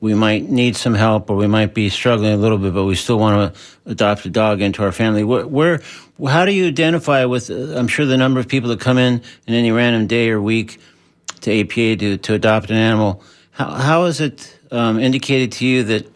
we 0.00 0.14
might 0.14 0.48
need 0.48 0.76
some 0.76 0.94
help 0.94 1.30
or 1.30 1.36
we 1.36 1.46
might 1.46 1.74
be 1.74 1.88
struggling 1.88 2.32
a 2.32 2.36
little 2.36 2.58
bit, 2.58 2.74
but 2.74 2.84
we 2.84 2.94
still 2.94 3.18
want 3.18 3.54
to 3.54 3.60
adopt 3.90 4.24
a 4.26 4.30
dog 4.30 4.60
into 4.60 4.82
our 4.82 4.92
family. 4.92 5.24
Where, 5.24 5.46
where 5.46 5.80
how 6.28 6.44
do 6.44 6.52
you 6.52 6.68
identify 6.68 7.24
with? 7.24 7.50
Uh, 7.50 7.78
I'm 7.78 7.88
sure 7.88 8.06
the 8.06 8.16
number 8.16 8.40
of 8.40 8.48
people 8.48 8.68
that 8.70 8.80
come 8.80 8.98
in 8.98 9.22
in 9.46 9.54
any 9.54 9.72
random 9.72 10.06
day 10.06 10.30
or 10.30 10.40
week 10.40 10.78
to 11.40 11.60
APA 11.60 11.96
to 11.96 12.18
to 12.18 12.34
adopt 12.34 12.70
an 12.70 12.76
animal. 12.76 13.22
How 13.50 13.70
how 13.70 14.04
is 14.04 14.20
it 14.20 14.58
um, 14.70 14.98
indicated 14.98 15.52
to 15.52 15.66
you 15.66 15.84
that 15.84 16.06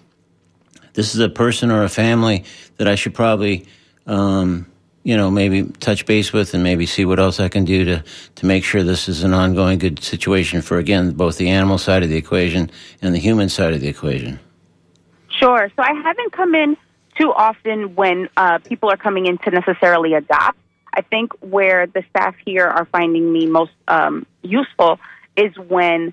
this 0.94 1.14
is 1.14 1.20
a 1.20 1.28
person 1.28 1.70
or 1.70 1.82
a 1.82 1.88
family 1.88 2.44
that 2.76 2.88
I 2.88 2.94
should 2.94 3.14
probably 3.14 3.66
um, 4.06 4.66
you 5.02 5.16
know, 5.16 5.30
maybe 5.30 5.64
touch 5.80 6.04
base 6.04 6.32
with 6.32 6.52
and 6.52 6.62
maybe 6.62 6.84
see 6.86 7.04
what 7.04 7.18
else 7.18 7.40
I 7.40 7.48
can 7.48 7.64
do 7.64 7.84
to, 7.86 8.04
to 8.36 8.46
make 8.46 8.64
sure 8.64 8.82
this 8.82 9.08
is 9.08 9.22
an 9.24 9.32
ongoing 9.32 9.78
good 9.78 10.02
situation 10.02 10.60
for, 10.60 10.78
again, 10.78 11.12
both 11.12 11.38
the 11.38 11.48
animal 11.48 11.78
side 11.78 12.02
of 12.02 12.10
the 12.10 12.16
equation 12.16 12.70
and 13.00 13.14
the 13.14 13.18
human 13.18 13.48
side 13.48 13.72
of 13.72 13.80
the 13.80 13.88
equation. 13.88 14.38
Sure. 15.28 15.70
So 15.74 15.82
I 15.82 15.94
haven't 15.94 16.32
come 16.32 16.54
in 16.54 16.76
too 17.18 17.32
often 17.32 17.94
when 17.94 18.28
uh, 18.36 18.58
people 18.58 18.90
are 18.90 18.96
coming 18.96 19.26
in 19.26 19.38
to 19.38 19.50
necessarily 19.50 20.14
adopt. 20.14 20.58
I 20.92 21.02
think 21.02 21.32
where 21.40 21.86
the 21.86 22.02
staff 22.10 22.34
here 22.44 22.66
are 22.66 22.84
finding 22.86 23.32
me 23.32 23.46
most 23.46 23.72
um, 23.88 24.26
useful 24.42 24.98
is 25.36 25.56
when 25.56 26.12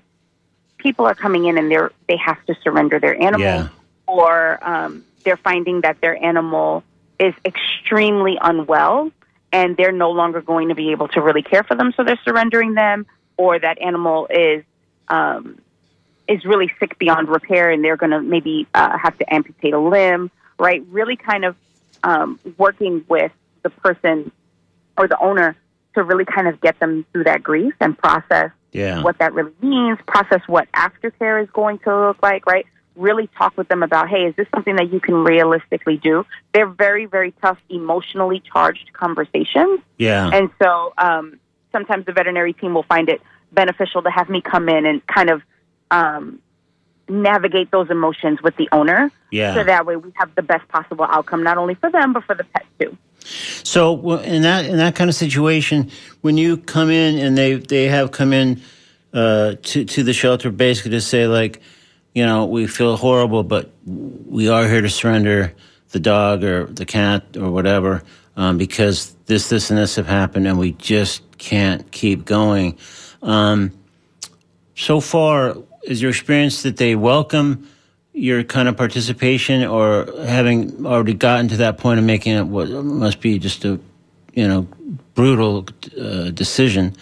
people 0.78 1.04
are 1.04 1.14
coming 1.14 1.46
in 1.46 1.58
and 1.58 1.70
they're 1.70 1.90
they 2.06 2.16
have 2.16 2.42
to 2.46 2.54
surrender 2.62 3.00
their 3.00 3.20
animal, 3.20 3.40
Yeah. 3.40 3.68
or 4.06 4.58
um, 4.62 5.04
they're 5.24 5.36
finding 5.36 5.80
that 5.80 6.00
their 6.00 6.16
animal 6.24 6.84
is 7.18 7.34
extremely 7.44 8.38
unwell 8.40 9.10
and 9.52 9.76
they're 9.76 9.92
no 9.92 10.10
longer 10.10 10.40
going 10.42 10.68
to 10.68 10.74
be 10.74 10.90
able 10.92 11.08
to 11.08 11.20
really 11.22 11.42
care 11.42 11.62
for 11.62 11.74
them, 11.74 11.92
so 11.96 12.04
they're 12.04 12.20
surrendering 12.24 12.74
them, 12.74 13.06
or 13.38 13.58
that 13.58 13.80
animal 13.80 14.26
is 14.30 14.62
um, 15.08 15.58
is 16.28 16.44
really 16.44 16.70
sick 16.78 16.98
beyond 16.98 17.28
repair 17.28 17.70
and 17.70 17.82
they're 17.82 17.96
going 17.96 18.10
to 18.10 18.20
maybe 18.20 18.66
uh, 18.74 18.98
have 18.98 19.16
to 19.18 19.32
amputate 19.32 19.72
a 19.72 19.78
limb, 19.78 20.30
right? 20.58 20.84
Really 20.90 21.16
kind 21.16 21.46
of 21.46 21.56
um, 22.04 22.38
working 22.58 23.04
with 23.08 23.32
the 23.62 23.70
person 23.70 24.30
or 24.98 25.08
the 25.08 25.18
owner 25.18 25.56
to 25.94 26.02
really 26.02 26.26
kind 26.26 26.46
of 26.46 26.60
get 26.60 26.78
them 26.78 27.06
through 27.12 27.24
that 27.24 27.42
grief 27.42 27.72
and 27.80 27.96
process 27.96 28.50
Yeah. 28.72 29.02
what 29.02 29.18
that 29.18 29.32
really 29.32 29.54
means, 29.62 29.98
process 30.06 30.42
what 30.46 30.70
aftercare 30.72 31.42
is 31.42 31.48
going 31.50 31.78
to 31.80 31.98
look 32.08 32.22
like, 32.22 32.44
right? 32.44 32.66
Really 32.98 33.28
talk 33.38 33.56
with 33.56 33.68
them 33.68 33.82
about, 33.82 34.08
hey, 34.08 34.22
is 34.26 34.34
this 34.36 34.48
something 34.54 34.76
that 34.76 34.92
you 34.92 35.00
can 35.00 35.14
realistically 35.14 35.96
do? 35.96 36.26
They're 36.52 36.66
very, 36.86 37.06
very 37.06 37.32
tough, 37.40 37.58
emotionally 37.70 38.42
charged 38.52 38.92
conversations. 38.92 39.80
Yeah. 39.98 40.28
And 40.36 40.50
so 40.60 40.92
um, 40.98 41.38
sometimes 41.70 42.06
the 42.06 42.12
veterinary 42.12 42.52
team 42.52 42.74
will 42.74 42.88
find 42.94 43.08
it 43.08 43.20
beneficial 43.52 44.02
to 44.02 44.10
have 44.10 44.28
me 44.28 44.40
come 44.40 44.68
in 44.68 44.84
and 44.84 45.06
kind 45.06 45.30
of 45.30 45.42
um, 45.90 46.40
navigate 47.08 47.70
those 47.70 47.88
emotions 47.88 48.42
with 48.42 48.56
the 48.56 48.68
owner. 48.72 49.12
Yeah. 49.30 49.54
So 49.54 49.64
that 49.64 49.86
way 49.86 49.96
we 49.96 50.12
have 50.16 50.34
the 50.34 50.42
best 50.42 50.66
possible 50.68 51.06
outcome, 51.08 51.42
not 51.42 51.56
only 51.56 51.74
for 51.74 51.90
them, 51.90 52.12
but 52.12 52.24
for 52.24 52.34
the 52.34 52.44
pet 52.44 52.66
too. 52.80 52.96
So 53.62 54.18
in 54.18 54.42
that 54.42 54.64
in 54.66 54.76
that 54.78 54.94
kind 54.94 55.08
of 55.08 55.16
situation, 55.16 55.90
when 56.22 56.36
you 56.36 56.56
come 56.56 56.90
in 56.90 57.18
and 57.18 57.36
they 57.36 57.54
they 57.54 57.86
have 57.86 58.10
come 58.10 58.32
in 58.32 58.60
uh, 59.12 59.54
to 59.62 59.84
to 59.84 60.02
the 60.02 60.12
shelter, 60.12 60.50
basically 60.50 60.92
to 60.92 61.00
say 61.00 61.26
like, 61.26 61.60
you 62.14 62.24
know, 62.24 62.46
we 62.46 62.66
feel 62.66 62.96
horrible, 62.96 63.42
but 63.42 63.70
we 63.84 64.48
are 64.48 64.66
here 64.66 64.80
to 64.80 64.90
surrender 64.90 65.54
the 65.90 66.00
dog 66.00 66.44
or 66.44 66.66
the 66.66 66.84
cat 66.84 67.36
or 67.36 67.50
whatever 67.50 68.02
um, 68.36 68.56
because 68.56 69.14
this 69.26 69.48
this 69.48 69.70
and 69.70 69.78
this 69.78 69.96
have 69.96 70.06
happened, 70.06 70.46
and 70.46 70.58
we 70.58 70.72
just 70.72 71.22
can't 71.38 71.90
keep 71.90 72.24
going. 72.24 72.78
Um, 73.22 73.72
so 74.74 75.00
far, 75.00 75.56
is 75.82 76.00
your 76.00 76.10
experience 76.10 76.62
that 76.62 76.76
they 76.76 76.94
welcome 76.94 77.68
your 78.12 78.44
kind 78.44 78.68
of 78.68 78.76
participation, 78.76 79.64
or 79.64 80.06
having 80.24 80.86
already 80.86 81.14
gotten 81.14 81.48
to 81.48 81.56
that 81.58 81.78
point 81.78 81.98
of 81.98 82.04
making 82.04 82.36
it 82.36 82.46
what 82.46 82.68
must 82.68 83.20
be 83.20 83.38
just 83.38 83.64
a 83.64 83.80
you 84.34 84.46
know 84.46 84.62
brutal 85.14 85.66
uh, 86.00 86.30
decision 86.30 86.94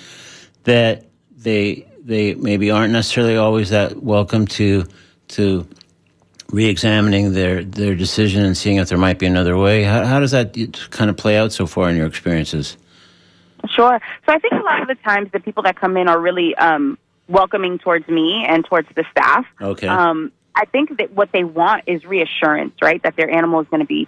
that 0.65 1.05
they 1.37 1.87
they 2.07 2.35
maybe 2.35 2.71
aren't 2.71 2.93
necessarily 2.93 3.37
always 3.37 3.71
that 3.71 4.03
welcome 4.03 4.47
to 4.47 4.85
to 5.29 5.67
re-examining 6.53 7.33
their 7.33 7.65
their 7.65 7.97
decision 7.97 8.45
and 8.45 8.57
seeing 8.57 8.77
if 8.77 8.89
there 8.89 8.97
might 8.97 9.19
be 9.19 9.27
another 9.27 9.59
way. 9.59 9.83
How, 9.83 10.05
how 10.05 10.21
does 10.21 10.31
that 10.31 10.57
kind 10.91 11.11
of 11.11 11.17
play 11.17 11.37
out 11.37 11.53
so 11.53 11.67
far 11.67 11.91
in 11.91 11.97
your 11.97 12.07
experiences? 12.07 12.77
Sure. 13.69 14.01
So 14.25 14.33
I 14.33 14.39
think 14.39 14.53
a 14.53 14.65
lot 14.65 14.81
of 14.81 14.89
the 14.89 14.95
times 14.95 15.31
the 15.33 15.41
people 15.41 15.65
that 15.65 15.75
come 15.75 15.97
in 15.97 16.07
are 16.07 16.21
really 16.21 16.55
um, 16.55 16.97
welcoming 17.27 17.79
towards 17.79 18.07
me 18.07 18.45
and 18.47 18.65
towards 18.65 18.89
the 18.95 19.05
staff. 19.11 19.45
Okay. 19.61 19.89
Um, 19.89 20.31
I 20.55 20.67
think 20.67 20.97
that 20.99 21.11
what 21.11 21.33
they 21.33 21.43
want 21.43 21.85
is 21.89 22.05
reassurance, 22.05 22.75
right? 22.81 23.03
That 23.03 23.17
their 23.17 23.29
animal 23.29 23.61
is 23.61 23.67
going 23.69 23.81
to 23.81 23.87
be 23.87 24.07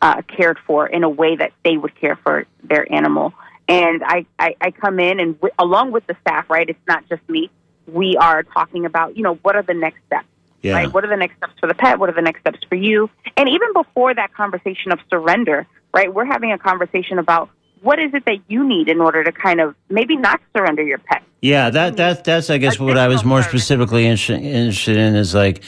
uh, 0.00 0.22
cared 0.22 0.58
for 0.66 0.86
in 0.86 1.04
a 1.04 1.10
way 1.10 1.36
that 1.36 1.52
they 1.62 1.76
would 1.76 1.94
care 2.00 2.16
for 2.16 2.46
their 2.64 2.90
animal. 2.90 3.34
And 3.68 4.02
I, 4.04 4.24
I, 4.38 4.54
I 4.60 4.70
come 4.70 4.98
in 4.98 5.20
and 5.20 5.34
w- 5.40 5.52
along 5.58 5.92
with 5.92 6.06
the 6.06 6.16
staff, 6.22 6.48
right? 6.48 6.68
It's 6.68 6.78
not 6.88 7.06
just 7.08 7.26
me. 7.28 7.50
We 7.86 8.16
are 8.16 8.42
talking 8.42 8.86
about, 8.86 9.16
you 9.16 9.22
know, 9.22 9.34
what 9.36 9.56
are 9.56 9.62
the 9.62 9.74
next 9.74 9.98
steps, 10.06 10.26
Yeah. 10.62 10.72
right? 10.74 10.92
What 10.92 11.04
are 11.04 11.08
the 11.08 11.16
next 11.16 11.36
steps 11.36 11.52
for 11.60 11.66
the 11.66 11.74
pet? 11.74 11.98
What 11.98 12.08
are 12.08 12.14
the 12.14 12.22
next 12.22 12.40
steps 12.40 12.60
for 12.68 12.74
you? 12.76 13.10
And 13.36 13.48
even 13.48 13.72
before 13.74 14.14
that 14.14 14.32
conversation 14.32 14.90
of 14.92 15.00
surrender, 15.10 15.66
right? 15.94 16.12
We're 16.12 16.24
having 16.24 16.52
a 16.52 16.58
conversation 16.58 17.18
about 17.18 17.50
what 17.82 17.98
is 17.98 18.12
it 18.14 18.24
that 18.24 18.38
you 18.48 18.66
need 18.66 18.88
in 18.88 19.00
order 19.00 19.22
to 19.22 19.32
kind 19.32 19.60
of 19.60 19.74
maybe 19.88 20.16
not 20.16 20.40
surrender 20.56 20.82
your 20.82 20.98
pet. 20.98 21.22
Yeah, 21.40 21.70
that 21.70 21.96
that 21.98 22.24
that's 22.24 22.50
I 22.50 22.58
guess 22.58 22.80
what 22.80 22.98
I 22.98 23.06
was 23.06 23.24
more 23.24 23.42
specifically 23.42 24.06
inter- 24.06 24.34
interested 24.34 24.96
in 24.96 25.14
is 25.14 25.32
like 25.36 25.62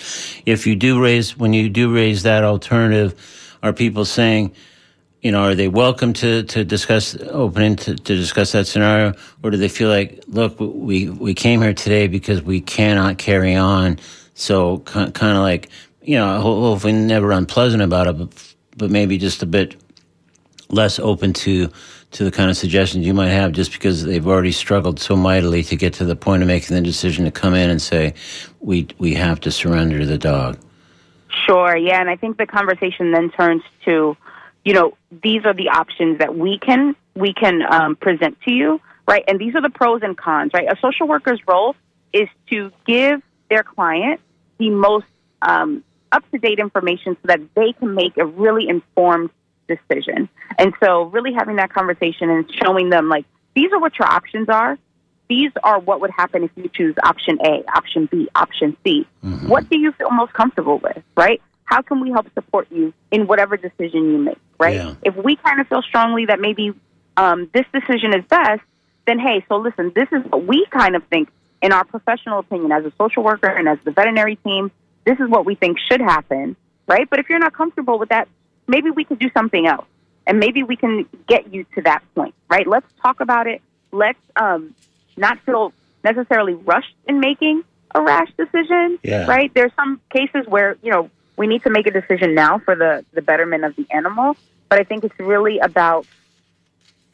if 0.44 0.66
you 0.66 0.74
do 0.74 1.00
raise 1.00 1.36
when 1.38 1.52
you 1.52 1.68
do 1.68 1.94
raise 1.94 2.24
that 2.24 2.42
alternative, 2.42 3.14
are 3.62 3.72
people 3.72 4.04
saying, 4.04 4.52
you 5.22 5.30
know, 5.30 5.42
are 5.42 5.54
they 5.54 5.68
welcome 5.68 6.12
to 6.14 6.42
to 6.44 6.64
discuss 6.64 7.16
opening 7.28 7.76
to, 7.76 7.94
to 7.94 8.16
discuss 8.16 8.52
that 8.52 8.66
scenario, 8.66 9.14
or 9.42 9.50
do 9.50 9.56
they 9.56 9.68
feel 9.68 9.88
like, 9.88 10.22
look, 10.28 10.58
we 10.58 11.10
we 11.10 11.34
came 11.34 11.60
here 11.60 11.74
today 11.74 12.06
because 12.06 12.42
we 12.42 12.60
cannot 12.60 13.18
carry 13.18 13.54
on, 13.54 13.98
so 14.34 14.78
kind 14.78 15.12
of 15.20 15.42
like 15.42 15.68
you 16.02 16.16
know, 16.16 16.40
hopefully 16.40 16.92
never 16.92 17.32
unpleasant 17.32 17.82
about 17.82 18.06
it, 18.06 18.18
but 18.18 18.54
but 18.76 18.90
maybe 18.90 19.18
just 19.18 19.42
a 19.42 19.46
bit 19.46 19.76
less 20.70 20.98
open 20.98 21.32
to 21.32 21.68
to 22.12 22.24
the 22.24 22.30
kind 22.30 22.50
of 22.50 22.56
suggestions 22.56 23.06
you 23.06 23.14
might 23.14 23.28
have 23.28 23.52
just 23.52 23.72
because 23.72 24.04
they've 24.04 24.26
already 24.26 24.52
struggled 24.52 24.98
so 24.98 25.14
mightily 25.14 25.62
to 25.62 25.76
get 25.76 25.92
to 25.94 26.04
the 26.04 26.16
point 26.16 26.42
of 26.42 26.48
making 26.48 26.74
the 26.74 26.82
decision 26.82 27.24
to 27.24 27.30
come 27.30 27.54
in 27.54 27.70
and 27.70 27.82
say 27.82 28.14
we 28.60 28.88
we 28.98 29.14
have 29.14 29.38
to 29.40 29.50
surrender 29.50 30.06
the 30.06 30.18
dog. 30.18 30.58
Sure, 31.46 31.76
yeah, 31.76 32.00
and 32.00 32.10
I 32.10 32.16
think 32.16 32.38
the 32.38 32.46
conversation 32.46 33.12
then 33.12 33.30
turns 33.30 33.62
to, 33.84 34.16
you 34.64 34.74
know, 34.74 34.96
these 35.22 35.44
are 35.44 35.54
the 35.54 35.68
options 35.68 36.18
that 36.18 36.36
we 36.36 36.58
can 36.58 36.94
we 37.14 37.32
can 37.32 37.62
um, 37.70 37.96
present 37.96 38.40
to 38.42 38.52
you, 38.52 38.80
right? 39.06 39.24
And 39.26 39.38
these 39.38 39.54
are 39.54 39.62
the 39.62 39.70
pros 39.70 40.02
and 40.02 40.16
cons, 40.16 40.52
right? 40.54 40.66
A 40.70 40.76
social 40.80 41.08
worker's 41.08 41.40
role 41.46 41.74
is 42.12 42.28
to 42.50 42.70
give 42.86 43.22
their 43.48 43.62
client 43.62 44.20
the 44.58 44.70
most 44.70 45.06
um, 45.42 45.82
up 46.12 46.28
to 46.30 46.38
date 46.38 46.58
information 46.58 47.16
so 47.22 47.26
that 47.26 47.40
they 47.54 47.72
can 47.72 47.94
make 47.94 48.16
a 48.16 48.26
really 48.26 48.68
informed 48.68 49.30
decision. 49.68 50.28
And 50.58 50.72
so, 50.82 51.04
really 51.04 51.32
having 51.32 51.56
that 51.56 51.72
conversation 51.72 52.30
and 52.30 52.50
showing 52.62 52.90
them 52.90 53.08
like 53.08 53.24
these 53.54 53.72
are 53.72 53.80
what 53.80 53.98
your 53.98 54.08
options 54.08 54.48
are. 54.48 54.78
These 55.28 55.52
are 55.62 55.78
what 55.78 56.00
would 56.00 56.10
happen 56.10 56.42
if 56.42 56.50
you 56.56 56.68
choose 56.74 56.96
option 57.04 57.38
A, 57.46 57.62
option 57.76 58.08
B, 58.10 58.28
option 58.34 58.76
C. 58.84 59.06
What 59.48 59.70
do 59.70 59.78
you 59.78 59.92
feel 59.92 60.10
most 60.10 60.32
comfortable 60.32 60.78
with, 60.78 61.04
right? 61.16 61.40
How 61.64 61.82
can 61.82 62.00
we 62.00 62.10
help 62.10 62.26
support 62.34 62.66
you 62.72 62.92
in 63.12 63.28
whatever 63.28 63.56
decision 63.56 64.10
you 64.10 64.18
make, 64.18 64.38
right? 64.60 64.74
Yeah. 64.76 64.94
If 65.02 65.16
we 65.16 65.34
kind 65.36 65.60
of 65.60 65.66
feel 65.66 65.82
strongly 65.82 66.26
that 66.26 66.38
maybe 66.38 66.72
um, 67.16 67.50
this 67.52 67.64
decision 67.72 68.14
is 68.14 68.24
best, 68.26 68.60
then 69.06 69.18
hey, 69.18 69.44
so 69.48 69.56
listen, 69.56 69.90
this 69.94 70.06
is 70.12 70.22
what 70.30 70.46
we 70.46 70.64
kind 70.70 70.94
of 70.94 71.02
think 71.04 71.30
in 71.62 71.72
our 71.72 71.84
professional 71.84 72.38
opinion 72.38 72.70
as 72.70 72.84
a 72.84 72.92
social 72.96 73.24
worker 73.24 73.48
and 73.48 73.68
as 73.68 73.78
the 73.84 73.90
veterinary 73.90 74.36
team. 74.36 74.70
This 75.04 75.18
is 75.18 75.28
what 75.28 75.46
we 75.46 75.54
think 75.54 75.78
should 75.90 76.00
happen, 76.00 76.54
right? 76.86 77.08
But 77.08 77.18
if 77.18 77.28
you're 77.28 77.38
not 77.38 77.54
comfortable 77.54 77.98
with 77.98 78.10
that, 78.10 78.28
maybe 78.68 78.90
we 78.90 79.04
could 79.04 79.18
do 79.18 79.30
something 79.32 79.66
else, 79.66 79.86
and 80.26 80.38
maybe 80.38 80.62
we 80.62 80.76
can 80.76 81.06
get 81.26 81.52
you 81.52 81.64
to 81.74 81.82
that 81.82 82.02
point, 82.14 82.34
right? 82.50 82.66
Let's 82.66 82.86
talk 83.02 83.20
about 83.20 83.46
it. 83.46 83.62
Let's 83.92 84.18
um, 84.36 84.74
not 85.16 85.38
feel 85.40 85.72
necessarily 86.04 86.52
rushed 86.54 86.94
in 87.08 87.18
making 87.18 87.64
a 87.94 88.02
rash 88.02 88.28
decision, 88.36 88.98
Yeah. 89.02 89.26
right? 89.26 89.50
There's 89.54 89.72
some 89.74 90.00
cases 90.10 90.46
where 90.46 90.76
you 90.82 90.92
know 90.92 91.10
we 91.40 91.46
need 91.46 91.62
to 91.62 91.70
make 91.70 91.86
a 91.86 91.90
decision 91.90 92.34
now 92.34 92.58
for 92.58 92.76
the 92.76 93.02
the 93.12 93.22
betterment 93.22 93.64
of 93.64 93.74
the 93.74 93.86
animal, 93.90 94.36
but 94.68 94.78
I 94.78 94.84
think 94.84 95.04
it's 95.04 95.18
really 95.18 95.58
about 95.58 96.06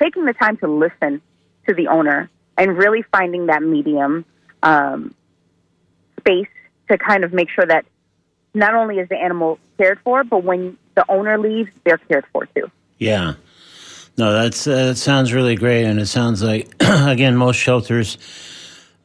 taking 0.03 0.25
the 0.25 0.33
time 0.33 0.57
to 0.57 0.67
listen 0.67 1.23
to 1.69 1.75
the 1.75 1.87
owner 1.87 2.29
and 2.59 2.77
really 2.77 3.03
finding 3.03 3.47
that 3.47 3.63
medium 3.63 4.25
um, 4.65 5.15
space 6.19 6.49
to 6.91 6.99
kind 6.99 7.23
of 7.23 7.33
make 7.33 7.51
sure 7.51 7.65
that 7.65 7.87
not 8.53 8.75
only 8.75 8.99
is 8.99 9.09
the 9.09 9.17
animal 9.17 9.61
cared 9.79 10.01
for, 10.01 10.25
but 10.25 10.43
when 10.43 10.77
the 10.97 11.05
owner 11.09 11.39
leaves, 11.39 11.71
they're 11.85 11.99
cared 11.99 12.27
for 12.33 12.47
too. 12.47 12.69
yeah 12.99 13.35
no 14.19 14.33
that's 14.33 14.67
uh, 14.67 14.87
that 14.87 14.97
sounds 14.97 15.33
really 15.33 15.55
great 15.55 15.85
and 15.85 16.01
it 16.01 16.07
sounds 16.07 16.43
like 16.43 16.75
again 16.81 17.37
most 17.37 17.59
shelters 17.59 18.19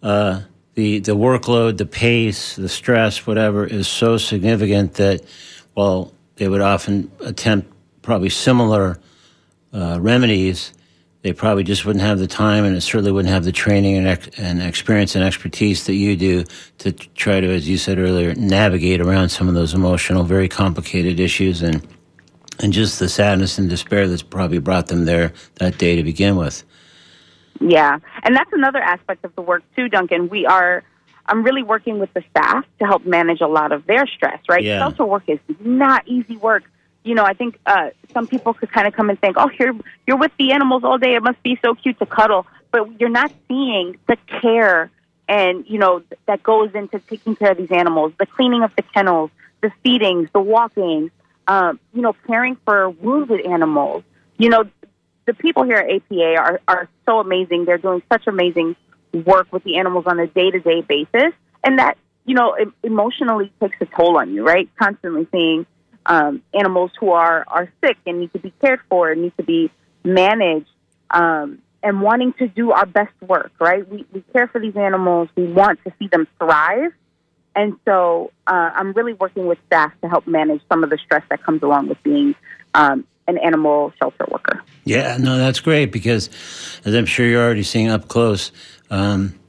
uh, 0.02 0.42
the 0.76 1.00
the 1.00 1.16
workload 1.16 1.78
the 1.78 1.86
pace 1.86 2.56
the 2.56 2.70
stress 2.70 3.28
whatever 3.28 3.66
is 3.66 3.88
so 3.88 4.18
significant 4.18 4.94
that 4.94 5.22
while 5.74 6.14
they 6.36 6.48
would 6.48 6.62
often 6.62 7.12
attempt 7.20 7.72
probably 8.02 8.30
similar 8.30 9.00
uh, 9.74 9.98
remedies, 10.02 10.74
they 11.22 11.34
probably 11.34 11.64
just 11.64 11.86
wouldn't 11.86 12.04
have 12.04 12.20
the 12.20 12.28
time, 12.28 12.66
and 12.66 12.76
it 12.76 12.82
certainly 12.82 13.12
wouldn't 13.12 13.34
have 13.34 13.44
the 13.44 13.52
training 13.52 13.96
and, 13.96 14.08
ex- 14.08 14.40
and 14.40 14.62
experience 14.62 15.16
and 15.16 15.24
expertise 15.24 15.86
that 15.86 15.94
you 15.94 16.16
do 16.18 16.44
to 16.80 16.92
try 16.92 17.40
to, 17.40 17.48
as 17.48 17.70
you 17.70 17.78
said 17.78 18.00
earlier, 18.00 18.34
navigate 18.36 19.02
around 19.02 19.30
some 19.30 19.48
of 19.48 19.54
those 19.54 19.74
emotional, 19.74 20.24
very 20.24 20.50
complicated 20.50 21.20
issues, 21.20 21.62
and 21.62 21.88
and 22.60 22.74
just 22.74 23.00
the 23.00 23.10
sadness 23.10 23.58
and 23.58 23.70
despair 23.70 24.08
that's 24.08 24.22
probably 24.22 24.60
brought 24.60 24.88
them 24.88 25.06
there 25.06 25.34
that 25.56 25.78
day 25.80 25.96
to 25.96 26.04
begin 26.04 26.36
with. 26.36 26.64
Yeah, 27.60 28.00
and 28.24 28.36
that's 28.36 28.52
another 28.54 28.80
aspect 28.80 29.24
of 29.26 29.36
the 29.36 29.42
work 29.42 29.64
too, 29.76 29.90
Duncan. 29.90 30.30
We 30.30 30.46
are. 30.46 30.84
I'm 31.28 31.44
really 31.44 31.64
working 31.64 32.00
with 32.00 32.12
the 32.14 32.24
staff 32.32 32.66
to 32.80 32.86
help 32.86 33.06
manage 33.06 33.42
a 33.42 33.48
lot 33.48 33.72
of 33.72 33.86
their 33.86 34.06
stress. 34.08 34.40
Right, 34.50 34.64
Yeah. 34.64 34.88
social 34.88 35.08
work 35.08 35.24
is 35.28 35.40
not 35.60 36.08
easy 36.08 36.36
work. 36.36 36.64
You 37.04 37.16
know, 37.16 37.24
I 37.24 37.34
think 37.34 37.60
uh, 37.66 37.92
some 38.14 38.28
people 38.28 38.54
could 38.54 38.72
kind 38.72 38.88
of 38.88 38.94
come 38.94 39.10
and 39.10 39.20
think, 39.20 39.36
"Oh, 39.38 39.50
you're 39.60 39.74
you're 40.08 40.18
with 40.18 40.32
the 40.38 40.52
animals 40.52 40.84
all 40.84 40.98
day. 40.98 41.16
It 41.16 41.24
must 41.24 41.42
be 41.44 41.60
so 41.64 41.76
cute 41.76 42.00
to 42.00 42.06
cuddle," 42.06 42.46
but 42.72 43.00
you're 43.00 43.10
not 43.10 43.32
seeing 43.48 43.98
the 44.08 44.18
care 44.42 44.90
and 45.28 45.66
you 45.68 45.80
know 45.80 46.04
that 46.28 46.44
goes 46.44 46.72
into 46.76 47.00
taking 47.00 47.36
care 47.36 47.52
of 47.52 47.58
these 47.58 47.72
animals, 47.72 48.14
the 48.20 48.26
cleaning 48.26 48.64
of 48.64 48.76
the 48.76 48.84
kennels, 48.84 49.32
the 49.62 49.72
feedings, 49.84 50.28
the 50.34 50.42
walking, 50.42 51.10
um, 51.48 51.80
you 51.94 52.02
know, 52.02 52.14
caring 52.28 52.58
for 52.66 52.90
wounded 52.90 53.46
animals. 53.46 54.04
You 54.38 54.50
know, 54.50 54.66
the 55.26 55.34
people 55.34 55.64
here 55.64 55.78
at 55.78 55.90
APA 55.90 56.36
are, 56.36 56.62
are 56.68 56.90
so 57.06 57.20
amazing. 57.20 57.66
They're 57.66 57.78
doing 57.78 58.02
such 58.12 58.28
amazing 58.28 58.76
work 59.14 59.52
with 59.52 59.64
the 59.64 59.78
animals 59.78 60.06
on 60.08 60.20
a 60.20 60.28
day 60.28 60.52
to 60.52 60.60
day 60.60 60.82
basis. 60.82 61.34
And 61.64 61.80
that, 61.80 61.98
you 62.26 62.36
know, 62.36 62.54
em- 62.54 62.74
emotionally 62.84 63.52
takes 63.60 63.78
a 63.82 63.86
toll 63.86 64.18
on 64.18 64.34
you, 64.34 64.46
right? 64.46 64.70
Constantly 64.78 65.28
seeing 65.32 65.66
um, 66.06 66.42
animals 66.54 66.92
who 67.00 67.12
are, 67.12 67.44
are 67.48 67.72
sick 67.84 67.98
and 68.06 68.20
need 68.20 68.34
to 68.34 68.40
be 68.40 68.52
cared 68.62 68.80
for 68.90 69.12
and 69.12 69.22
need 69.22 69.38
to 69.38 69.44
be 69.44 69.72
managed 70.04 70.70
um, 71.12 71.60
and 71.84 72.02
wanting 72.02 72.34
to 72.34 72.48
do 72.48 72.72
our 72.72 72.86
best 72.86 73.14
work, 73.22 73.52
right? 73.60 73.88
We, 73.88 74.06
we 74.12 74.22
care 74.34 74.48
for 74.48 74.60
these 74.60 74.76
animals. 74.76 75.30
We 75.36 75.46
want 75.46 75.80
to 75.84 75.94
see 76.00 76.08
them 76.08 76.28
thrive. 76.40 76.94
And 77.56 77.78
so 77.86 78.32
uh, 78.48 78.72
I'm 78.74 78.94
really 78.94 79.14
working 79.14 79.46
with 79.46 79.58
staff 79.68 79.92
to 80.02 80.08
help 80.08 80.26
manage 80.26 80.62
some 80.70 80.84
of 80.84 80.90
the 80.90 80.98
stress 80.98 81.24
that 81.30 81.44
comes 81.44 81.62
along 81.64 81.90
with 81.90 82.02
being 82.02 82.34
um, 82.74 83.06
an 83.32 83.38
animal 83.39 83.94
shelter 83.98 84.26
worker. 84.30 84.62
Yeah, 84.84 85.17
no, 85.17 85.38
that's 85.38 85.60
great 85.60 85.91
because, 85.91 86.30
as 86.86 86.94
I'm 86.94 87.06
sure 87.06 87.26
you're 87.26 87.44
already 87.44 87.63
seeing 87.63 87.89
up 87.89 88.08
close, 88.08 88.52
um, 88.89 89.39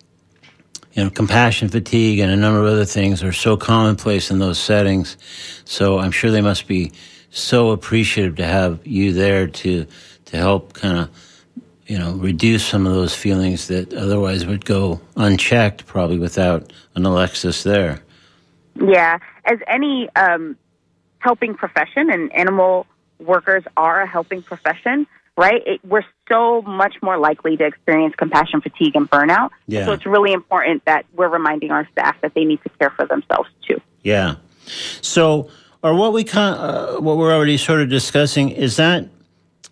you 0.93 1.03
know, 1.03 1.11
compassion 1.11 1.69
fatigue 1.69 2.19
and 2.19 2.31
a 2.31 2.37
number 2.37 2.61
of 2.61 2.67
other 2.67 2.85
things 2.85 3.23
are 3.23 3.33
so 3.33 3.57
commonplace 3.57 4.31
in 4.31 4.39
those 4.39 4.59
settings. 4.59 5.17
So 5.65 5.99
I'm 5.99 6.11
sure 6.11 6.31
they 6.31 6.43
must 6.43 6.67
be 6.67 6.93
so 7.31 7.71
appreciative 7.71 8.37
to 8.37 8.45
have 8.45 8.87
you 8.87 9.13
there 9.13 9.47
to 9.47 9.87
to 10.27 10.37
help 10.37 10.75
kind 10.75 10.99
of 10.99 11.11
you 11.87 11.99
know 11.99 12.13
reduce 12.13 12.65
some 12.65 12.87
of 12.87 12.93
those 12.93 13.15
feelings 13.15 13.69
that 13.69 13.93
otherwise 13.95 14.47
would 14.47 14.65
go 14.65 15.01
unchecked, 15.17 15.87
probably 15.87 16.19
without 16.19 16.73
an 16.95 17.07
Alexis 17.07 17.63
there. 17.63 18.03
Yeah, 18.77 19.19
as 19.45 19.59
any 19.67 20.09
um, 20.15 20.57
helping 21.19 21.55
profession, 21.55 22.11
and 22.11 22.33
animal 22.35 22.87
workers 23.25 23.65
are 23.77 24.03
a 24.03 24.07
helping 24.07 24.43
profession, 24.43 25.07
right? 25.37 25.63
It, 25.67 25.81
we're 25.85 26.05
so 26.31 26.63
much 26.63 26.95
more 27.03 27.19
likely 27.19 27.57
to 27.57 27.65
experience 27.65 28.15
compassion 28.17 28.61
fatigue 28.61 28.97
and 28.97 29.11
burnout. 29.11 29.51
Yeah. 29.67 29.87
So 29.87 29.93
it's 29.93 30.07
really 30.07 30.33
important 30.33 30.85
that 30.85 31.07
we're 31.15 31.29
reminding 31.29 31.71
our 31.71 31.89
staff 31.93 32.21
that 32.21 32.35
they 32.35 32.45
need 32.45 32.63
to 32.63 32.69
care 32.79 32.91
for 32.91 33.07
themselves 33.07 33.49
too. 33.67 33.81
Yeah. 34.03 34.37
So, 35.01 35.49
or 35.83 35.95
what 35.95 36.13
we 36.13 36.25
con- 36.25 36.59
uh, 36.59 36.97
what 37.01 37.17
we're 37.17 37.35
already 37.35 37.57
sort 37.57 37.81
of 37.81 37.89
discussing 37.89 38.51
is 38.51 38.77
that 38.77 39.09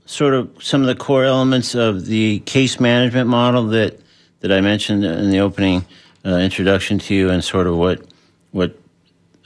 sort 0.07 0.35
of 0.35 0.51
some 0.61 0.81
of 0.81 0.89
the 0.89 0.95
core 0.95 1.25
elements 1.25 1.75
of 1.75 2.07
the 2.07 2.41
case 2.41 2.81
management 2.81 3.29
model 3.29 3.67
that 3.69 4.01
that 4.41 4.51
I 4.51 4.61
mentioned 4.61 5.05
in 5.05 5.31
the 5.31 5.41
opening 5.41 5.85
uh, 6.25 6.31
introduction 6.31 6.99
to 6.99 7.15
you, 7.15 7.31
and 7.31 7.45
sort 7.45 7.67
of 7.67 7.77
what 7.77 8.03
what 8.51 8.77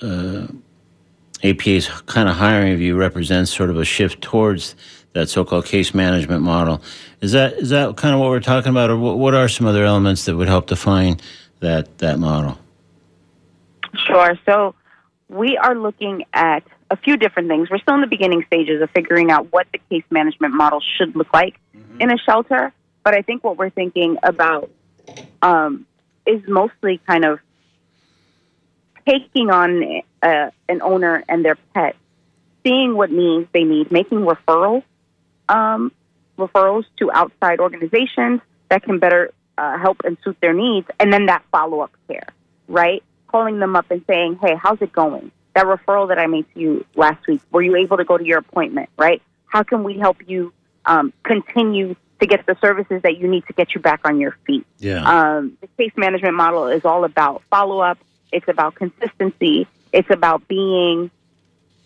uh, 0.00 0.46
APA's 1.44 1.88
kind 2.06 2.28
of 2.28 2.36
hiring 2.36 2.72
of 2.72 2.80
you 2.80 2.96
represents, 2.96 3.54
sort 3.54 3.70
of 3.70 3.76
a 3.76 3.84
shift 3.84 4.22
towards 4.22 4.74
that 5.12 5.28
so-called 5.28 5.66
case 5.66 5.94
management 5.94 6.42
model. 6.42 6.82
Is 7.20 7.32
that 7.32 7.54
is 7.54 7.70
that 7.70 7.96
kind 7.96 8.14
of 8.14 8.20
what 8.20 8.30
we're 8.30 8.40
talking 8.40 8.70
about, 8.70 8.90
or 8.90 8.96
what, 8.96 9.18
what 9.18 9.34
are 9.34 9.48
some 9.48 9.66
other 9.66 9.84
elements 9.84 10.24
that 10.24 10.36
would 10.36 10.48
help 10.48 10.66
define 10.66 11.20
that 11.60 11.98
that 11.98 12.18
model? 12.18 12.58
Sure. 14.06 14.38
So 14.46 14.74
we 15.28 15.56
are 15.56 15.74
looking 15.74 16.24
at 16.32 16.64
a 16.90 16.96
few 16.96 17.16
different 17.16 17.48
things. 17.48 17.70
We're 17.70 17.78
still 17.78 17.94
in 17.94 18.00
the 18.00 18.06
beginning 18.06 18.44
stages 18.46 18.82
of 18.82 18.90
figuring 18.90 19.30
out 19.30 19.52
what 19.52 19.66
the 19.72 19.78
case 19.90 20.04
management 20.10 20.54
model 20.54 20.80
should 20.96 21.14
look 21.14 21.32
like 21.32 21.58
in 22.00 22.10
a 22.10 22.18
shelter. 22.18 22.72
But 23.04 23.14
I 23.14 23.22
think 23.22 23.44
what 23.44 23.56
we're 23.56 23.70
thinking 23.70 24.16
about 24.22 24.70
um, 25.42 25.86
is 26.26 26.42
mostly 26.48 27.00
kind 27.06 27.24
of 27.24 27.38
taking 29.06 29.50
on 29.50 30.02
uh, 30.22 30.50
an 30.68 30.82
owner 30.82 31.24
and 31.28 31.44
their 31.44 31.56
pet, 31.74 31.96
seeing 32.64 32.96
what 32.96 33.10
needs 33.10 33.48
they 33.52 33.64
need, 33.64 33.90
making 33.90 34.20
referrals, 34.20 34.82
um, 35.48 35.92
referrals 36.38 36.84
to 36.98 37.10
outside 37.12 37.60
organizations 37.60 38.40
that 38.68 38.82
can 38.82 38.98
better 38.98 39.32
uh, 39.58 39.78
help 39.78 39.98
and 40.04 40.16
suit 40.24 40.36
their 40.40 40.54
needs, 40.54 40.86
and 40.98 41.12
then 41.12 41.26
that 41.26 41.44
follow 41.52 41.80
up 41.80 41.92
care, 42.08 42.26
right? 42.68 43.02
Calling 43.28 43.58
them 43.58 43.76
up 43.76 43.90
and 43.90 44.02
saying, 44.06 44.38
"Hey, 44.42 44.54
how's 44.60 44.80
it 44.80 44.92
going? 44.92 45.30
That 45.54 45.66
referral 45.66 46.08
that 46.08 46.18
I 46.18 46.26
made 46.26 46.46
to 46.54 46.60
you 46.60 46.84
last 46.96 47.26
week, 47.28 47.40
were 47.52 47.62
you 47.62 47.76
able 47.76 47.96
to 47.96 48.04
go 48.04 48.18
to 48.18 48.24
your 48.24 48.38
appointment? 48.38 48.88
Right? 48.98 49.22
How 49.46 49.62
can 49.62 49.84
we 49.84 49.98
help 49.98 50.16
you 50.26 50.52
um, 50.84 51.12
continue 51.22 51.94
to 52.20 52.26
get 52.26 52.46
the 52.46 52.56
services 52.60 53.02
that 53.02 53.18
you 53.18 53.28
need 53.28 53.46
to 53.46 53.52
get 53.52 53.74
you 53.74 53.80
back 53.80 54.00
on 54.04 54.20
your 54.20 54.36
feet?" 54.46 54.66
Yeah. 54.78 55.04
Um, 55.04 55.56
the 55.60 55.68
case 55.78 55.92
management 55.96 56.34
model 56.34 56.66
is 56.68 56.84
all 56.84 57.04
about 57.04 57.42
follow 57.50 57.80
up. 57.80 57.98
It's 58.34 58.48
about 58.48 58.74
consistency. 58.74 59.66
It's 59.92 60.10
about 60.10 60.46
being 60.48 61.10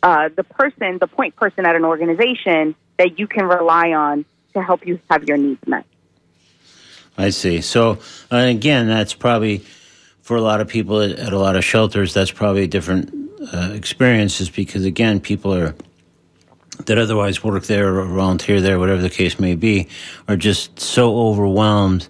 uh, 0.03 0.31
the 0.35 0.45
person, 0.45 0.99
the 0.99 1.07
point 1.07 1.37
person 1.37 1.67
at 1.67 1.77
an 1.77 1.85
organization 1.85 2.75
that 2.97 3.19
you 3.19 3.27
can 3.27 3.45
rely 3.45 3.93
on 3.93 4.25
to 4.55 4.63
help 4.63 4.87
you 4.87 4.99
have 5.11 5.25
your 5.25 5.37
needs 5.37 5.65
met. 5.67 5.85
I 7.19 7.31
see. 7.31 7.61
So 7.61 7.99
uh, 8.33 8.37
again, 8.37 8.89
that's 8.89 9.13
probably 9.13 9.59
for 10.23 10.37
a 10.37 10.41
lot 10.41 10.61
of 10.61 10.69
people 10.69 11.01
at, 11.01 11.13
at 11.13 11.33
a 11.33 11.39
lot 11.39 11.55
of 11.55 11.65
shelters. 11.65 12.15
That's 12.15 12.31
probably 12.31 12.67
different 12.67 13.13
uh, 13.53 13.73
experiences 13.75 14.49
because 14.49 14.85
again, 14.85 15.21
people 15.21 15.55
are 15.55 15.75
that 16.87 16.97
otherwise 16.97 17.43
work 17.43 17.65
there 17.65 17.99
or 17.99 18.05
volunteer 18.07 18.61
there, 18.61 18.79
whatever 18.79 19.03
the 19.03 19.11
case 19.11 19.39
may 19.41 19.55
be, 19.55 19.89
are 20.29 20.37
just 20.37 20.79
so 20.79 21.19
overwhelmed 21.19 22.09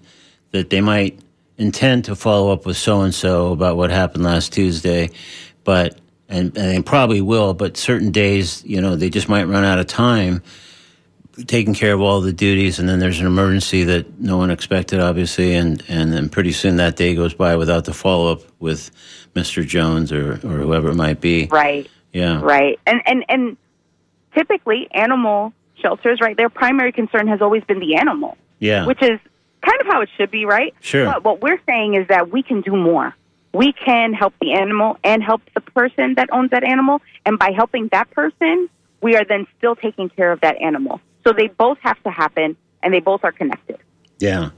that 0.50 0.70
they 0.70 0.80
might 0.80 1.18
intend 1.58 2.04
to 2.06 2.16
follow 2.16 2.52
up 2.52 2.64
with 2.66 2.76
so 2.76 3.02
and 3.02 3.14
so 3.14 3.52
about 3.52 3.76
what 3.76 3.90
happened 3.90 4.24
last 4.24 4.52
Tuesday, 4.52 5.10
but 5.64 5.98
and, 6.28 6.56
and 6.56 6.70
they 6.76 6.82
probably 6.82 7.20
will, 7.20 7.54
but 7.54 7.76
certain 7.76 8.10
days, 8.10 8.62
you 8.64 8.80
know, 8.80 8.96
they 8.96 9.08
just 9.10 9.28
might 9.28 9.44
run 9.44 9.64
out 9.64 9.78
of 9.78 9.86
time 9.86 10.42
taking 11.46 11.72
care 11.72 11.94
of 11.94 12.00
all 12.00 12.20
the 12.20 12.32
duties, 12.32 12.78
and 12.80 12.88
then 12.88 12.98
there's 12.98 13.20
an 13.20 13.26
emergency 13.26 13.84
that 13.84 14.18
no 14.18 14.36
one 14.36 14.50
expected, 14.50 14.98
obviously, 15.00 15.54
and 15.54 15.82
and 15.88 16.12
then 16.12 16.28
pretty 16.28 16.52
soon 16.52 16.76
that 16.76 16.96
day 16.96 17.14
goes 17.14 17.32
by 17.34 17.56
without 17.56 17.84
the 17.84 17.94
follow 17.94 18.32
up 18.32 18.40
with 18.58 18.90
Mr. 19.34 19.64
Jones 19.66 20.10
or 20.12 20.32
or 20.32 20.58
whoever 20.58 20.90
it 20.90 20.96
might 20.96 21.20
be. 21.20 21.46
Right. 21.46 21.88
Yeah. 22.12 22.40
Right. 22.42 22.78
And 22.86 23.00
and 23.06 23.24
and 23.28 23.56
typically 24.34 24.88
animal 24.92 25.52
shelters, 25.80 26.20
right, 26.20 26.36
their 26.36 26.50
primary 26.50 26.90
concern 26.92 27.28
has 27.28 27.40
always 27.40 27.62
been 27.64 27.78
the 27.78 27.94
animal, 27.94 28.36
Yeah. 28.58 28.84
which 28.86 29.00
is 29.00 29.20
kind 29.62 29.80
of 29.80 29.86
how 29.86 30.00
it 30.00 30.08
should 30.16 30.30
be, 30.30 30.44
right? 30.44 30.74
Sure. 30.80 31.04
But 31.04 31.24
what 31.24 31.40
we're 31.40 31.60
saying 31.66 31.94
is 31.94 32.08
that 32.08 32.30
we 32.30 32.42
can 32.42 32.60
do 32.60 32.76
more. 32.76 33.14
We 33.52 33.72
can 33.72 34.12
help 34.12 34.34
the 34.40 34.52
animal 34.52 34.98
and 35.02 35.22
help 35.22 35.42
the 35.54 35.60
person 35.60 36.14
that 36.14 36.28
owns 36.32 36.50
that 36.50 36.64
animal, 36.64 37.00
and 37.24 37.38
by 37.38 37.52
helping 37.52 37.88
that 37.88 38.10
person, 38.10 38.68
we 39.00 39.16
are 39.16 39.24
then 39.24 39.46
still 39.56 39.74
taking 39.74 40.08
care 40.08 40.32
of 40.32 40.40
that 40.40 40.56
animal. 40.60 41.00
So 41.24 41.32
they 41.32 41.48
both 41.48 41.78
have 41.80 42.02
to 42.02 42.10
happen, 42.10 42.56
and 42.82 42.92
they 42.92 43.00
both 43.00 43.24
are 43.24 43.32
connected. 43.32 43.78
Yeah. 44.18 44.50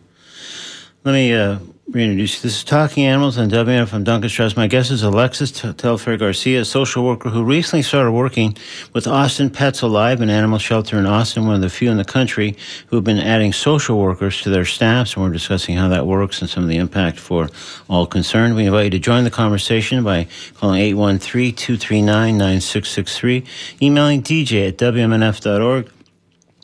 Let 1.04 1.12
me 1.12 1.32
uh, 1.32 1.58
reintroduce. 1.92 2.40
This 2.40 2.58
is 2.58 2.64
Talking 2.64 3.04
Animals 3.04 3.36
on. 3.36 3.52
I'm 3.52 4.04
Duncan 4.04 4.30
Strauss. 4.30 4.56
My 4.56 4.68
guest 4.68 4.92
is 4.92 5.02
Alexis 5.02 5.50
Telfair 5.50 6.16
Garcia, 6.16 6.60
a 6.60 6.64
social 6.64 7.04
worker 7.04 7.30
who 7.30 7.42
recently 7.42 7.82
started 7.82 8.12
working 8.12 8.56
with 8.92 9.08
Austin 9.08 9.50
Pets 9.50 9.82
Alive, 9.82 10.20
an 10.20 10.30
animal 10.30 10.60
shelter 10.60 10.96
in 10.98 11.06
Austin, 11.06 11.46
one 11.46 11.56
of 11.56 11.62
the 11.62 11.68
few 11.68 11.90
in 11.90 11.96
the 11.96 12.04
country 12.04 12.56
who 12.86 12.96
have 12.96 13.04
been 13.04 13.18
adding 13.18 13.52
social 13.52 13.98
workers 13.98 14.40
to 14.42 14.50
their 14.50 14.64
staffs. 14.64 15.14
And 15.14 15.24
we're 15.24 15.32
discussing 15.32 15.76
how 15.76 15.88
that 15.88 16.06
works 16.06 16.40
and 16.40 16.48
some 16.48 16.62
of 16.62 16.68
the 16.68 16.76
impact 16.76 17.18
for 17.18 17.48
all 17.88 18.06
concerned. 18.06 18.54
We 18.54 18.66
invite 18.66 18.84
you 18.84 18.90
to 18.90 19.00
join 19.00 19.24
the 19.24 19.30
conversation 19.30 20.04
by 20.04 20.28
calling 20.54 20.80
813 20.80 21.56
239 21.56 22.38
9663, 22.38 23.44
emailing 23.82 24.22
dj 24.22 24.68
at 24.68 24.78
WMNF.org 24.78 25.90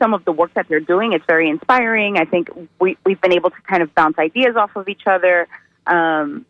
some 0.00 0.14
of 0.14 0.24
the 0.24 0.32
work 0.32 0.52
that 0.54 0.66
they're 0.68 0.80
doing. 0.80 1.12
It's 1.12 1.24
very 1.26 1.48
inspiring. 1.48 2.18
I 2.18 2.24
think 2.24 2.48
we 2.80 2.96
we've 3.04 3.20
been 3.20 3.32
able 3.32 3.50
to 3.50 3.60
kind 3.68 3.82
of 3.82 3.94
bounce 3.94 4.18
ideas 4.18 4.56
off 4.56 4.74
of 4.76 4.88
each 4.88 5.06
other. 5.06 5.46
Um, 5.86 6.46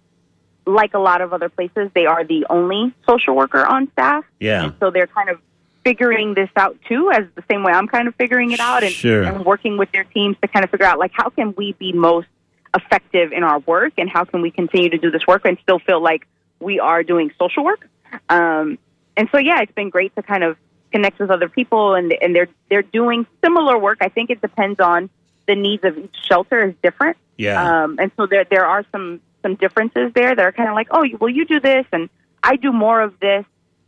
like 0.65 0.95
a 0.95 0.99
lot 0.99 1.21
of 1.21 1.33
other 1.33 1.49
places, 1.49 1.91
they 1.93 2.07
are 2.07 2.25
the 2.25 2.47
only 2.49 2.95
social 3.07 3.35
worker 3.35 3.65
on 3.67 3.91
staff. 3.93 4.25
Yeah. 4.39 4.65
And 4.65 4.75
so 4.79 4.91
they're 4.91 5.09
kind 5.09 5.29
of 5.29 5.41
figuring 5.85 6.35
this 6.35 6.51
out 6.55 6.79
too, 6.89 7.11
as 7.11 7.25
the 7.35 7.43
same 7.51 7.65
way 7.65 7.73
I'm 7.73 7.89
kind 7.89 8.07
of 8.07 8.15
figuring 8.15 8.53
it 8.53 8.61
out, 8.61 8.85
and, 8.85 8.93
Sure. 8.93 9.25
and 9.25 9.45
working 9.45 9.77
with 9.77 9.91
their 9.91 10.05
teams 10.05 10.37
to 10.41 10.47
kind 10.47 10.65
of 10.65 10.71
figure 10.71 10.87
out 10.87 11.01
like 11.01 11.11
how 11.13 11.31
can 11.31 11.53
we 11.57 11.73
be 11.73 11.93
most 11.93 12.29
effective 12.77 13.33
in 13.33 13.43
our 13.43 13.59
work, 13.59 13.95
and 13.99 14.09
how 14.09 14.25
can 14.25 14.41
we 14.41 14.51
continue 14.53 14.89
to 14.91 14.99
do 14.99 15.11
this 15.11 15.27
work 15.27 15.45
and 15.45 15.59
still 15.63 15.81
feel 15.81 16.01
like 16.01 16.27
we 16.61 16.79
are 16.79 17.03
doing 17.03 17.33
social 17.39 17.65
work. 17.65 17.89
Um, 18.29 18.79
and 19.17 19.29
so, 19.31 19.39
yeah, 19.39 19.61
it's 19.61 19.73
been 19.73 19.91
great 19.91 20.15
to 20.17 20.23
kind 20.23 20.45
of 20.45 20.57
connect 20.91 21.19
with 21.19 21.31
other 21.31 21.49
people, 21.49 21.95
and 21.95 22.13
and 22.21 22.35
they're 22.35 22.49
they're 22.69 22.83
doing 22.83 23.27
similar 23.45 23.79
work. 23.79 23.99
I 24.01 24.09
think 24.09 24.31
it 24.31 24.41
depends 24.41 24.81
on 24.81 25.11
the 25.47 25.55
needs 25.55 25.85
of 25.85 25.99
each 25.99 26.17
shelter 26.29 26.65
is 26.69 26.75
different. 26.83 27.17
Yeah. 27.37 27.85
Um, 27.85 27.99
and 27.99 28.13
so 28.17 28.27
there 28.27 28.45
there 28.45 28.67
are 28.67 28.85
some 28.93 29.21
some 29.43 29.57
differences 29.57 30.13
there 30.15 30.35
that 30.35 30.45
are 30.45 30.53
kind 30.53 30.69
of 30.69 30.75
like, 30.75 30.89
oh, 30.91 31.05
well, 31.19 31.31
you 31.31 31.45
do 31.45 31.61
this, 31.61 31.87
and 31.93 32.09
I 32.43 32.57
do 32.57 32.73
more 32.73 33.01
of 33.01 33.19
this. 33.21 33.45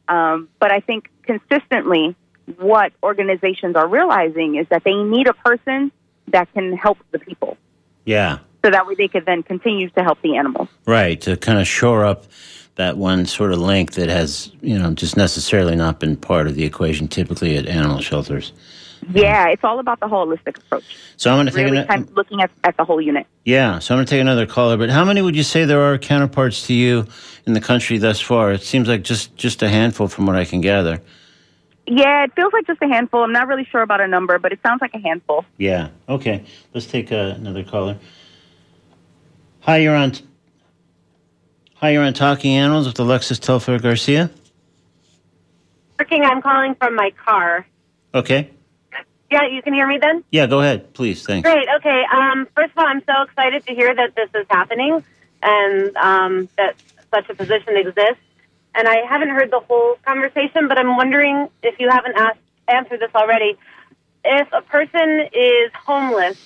Um, 0.08 0.48
but 0.58 0.70
I 0.70 0.80
think 0.80 1.10
consistently, 1.22 2.14
what 2.58 2.92
organizations 3.02 3.76
are 3.76 3.88
realizing 3.88 4.56
is 4.56 4.66
that 4.68 4.84
they 4.84 4.94
need 4.94 5.28
a 5.28 5.34
person 5.34 5.92
that 6.28 6.52
can 6.52 6.76
help 6.76 6.98
the 7.10 7.18
people, 7.18 7.56
yeah. 8.04 8.38
so 8.64 8.70
that 8.70 8.86
way 8.86 8.94
they 8.94 9.08
could 9.08 9.24
then 9.24 9.42
continue 9.42 9.88
to 9.90 10.02
help 10.02 10.20
the 10.22 10.36
animals. 10.36 10.68
Right, 10.86 11.20
to 11.22 11.36
kind 11.36 11.58
of 11.58 11.66
shore 11.66 12.04
up 12.04 12.24
that 12.76 12.96
one 12.96 13.24
sort 13.26 13.52
of 13.52 13.58
link 13.58 13.92
that 13.92 14.08
has, 14.08 14.50
you 14.60 14.78
know, 14.78 14.92
just 14.94 15.16
necessarily 15.16 15.76
not 15.76 16.00
been 16.00 16.16
part 16.16 16.46
of 16.46 16.54
the 16.56 16.64
equation 16.64 17.06
typically 17.08 17.56
at 17.56 17.66
animal 17.66 18.00
shelters. 18.00 18.52
Yeah, 19.12 19.48
it's 19.48 19.62
all 19.62 19.78
about 19.80 20.00
the 20.00 20.06
holistic 20.06 20.56
approach. 20.56 20.96
So 21.16 21.30
I'm 21.30 21.36
going 21.36 21.46
to 21.46 21.52
take 21.52 21.66
Really, 21.66 21.78
ano- 21.78 21.86
kind 21.86 22.08
of 22.08 22.16
looking 22.16 22.40
at, 22.40 22.50
at 22.64 22.76
the 22.78 22.84
whole 22.84 23.00
unit. 23.02 23.26
yeah. 23.44 23.78
So 23.78 23.94
I'm 23.94 23.98
going 23.98 24.06
to 24.06 24.10
take 24.10 24.20
another 24.22 24.46
caller. 24.46 24.76
But 24.78 24.88
how 24.90 25.04
many 25.04 25.20
would 25.20 25.36
you 25.36 25.42
say 25.42 25.64
there 25.66 25.82
are 25.82 25.98
counterparts 25.98 26.66
to 26.68 26.72
you 26.74 27.06
in 27.46 27.52
the 27.52 27.60
country 27.60 27.98
thus 27.98 28.18
far? 28.20 28.50
It 28.52 28.62
seems 28.62 28.88
like 28.88 29.02
just 29.02 29.36
just 29.36 29.62
a 29.62 29.68
handful 29.68 30.08
from 30.08 30.24
what 30.26 30.36
I 30.36 30.44
can 30.46 30.60
gather. 30.62 31.02
Yeah, 31.86 32.24
it 32.24 32.32
feels 32.34 32.52
like 32.54 32.66
just 32.66 32.80
a 32.80 32.88
handful. 32.88 33.22
I'm 33.22 33.32
not 33.32 33.46
really 33.46 33.64
sure 33.66 33.82
about 33.82 34.00
a 34.00 34.08
number, 34.08 34.38
but 34.38 34.52
it 34.52 34.60
sounds 34.66 34.80
like 34.80 34.94
a 34.94 34.98
handful. 35.00 35.44
Yeah. 35.58 35.90
Okay. 36.08 36.42
Let's 36.72 36.86
take 36.86 37.12
uh, 37.12 37.34
another 37.36 37.62
caller. 37.62 37.98
Hi, 39.60 39.76
you're 39.78 39.94
on. 39.94 40.12
Hi, 41.84 41.90
you're 41.90 42.02
on 42.02 42.14
Talking 42.14 42.56
Animals 42.56 42.86
with 42.86 42.98
Alexis 42.98 43.38
Telfair 43.38 43.78
Garcia. 43.78 44.30
working. 45.98 46.24
I'm 46.24 46.40
calling 46.40 46.74
from 46.76 46.94
my 46.94 47.10
car. 47.10 47.66
Okay. 48.14 48.50
Yeah, 49.30 49.48
you 49.48 49.60
can 49.60 49.74
hear 49.74 49.86
me 49.86 49.98
then? 50.00 50.24
Yeah. 50.30 50.46
Go 50.46 50.60
ahead, 50.60 50.94
please. 50.94 51.26
Thanks. 51.26 51.46
Great. 51.46 51.68
Okay. 51.76 52.04
Um, 52.10 52.48
first 52.56 52.72
of 52.72 52.78
all, 52.78 52.86
I'm 52.86 53.02
so 53.04 53.24
excited 53.24 53.66
to 53.66 53.74
hear 53.74 53.94
that 53.94 54.14
this 54.14 54.30
is 54.34 54.46
happening 54.48 55.04
and 55.42 55.94
um, 55.98 56.48
that 56.56 56.74
such 57.12 57.28
a 57.28 57.34
position 57.34 57.76
exists. 57.76 58.24
And 58.74 58.88
I 58.88 59.04
haven't 59.06 59.28
heard 59.28 59.50
the 59.50 59.60
whole 59.60 59.96
conversation, 60.06 60.68
but 60.68 60.78
I'm 60.78 60.96
wondering 60.96 61.50
if 61.62 61.78
you 61.78 61.90
haven't 61.90 62.16
asked, 62.16 62.38
answered 62.66 63.00
this 63.00 63.14
already. 63.14 63.58
If 64.24 64.48
a 64.54 64.62
person 64.62 65.28
is 65.34 65.70
homeless 65.74 66.38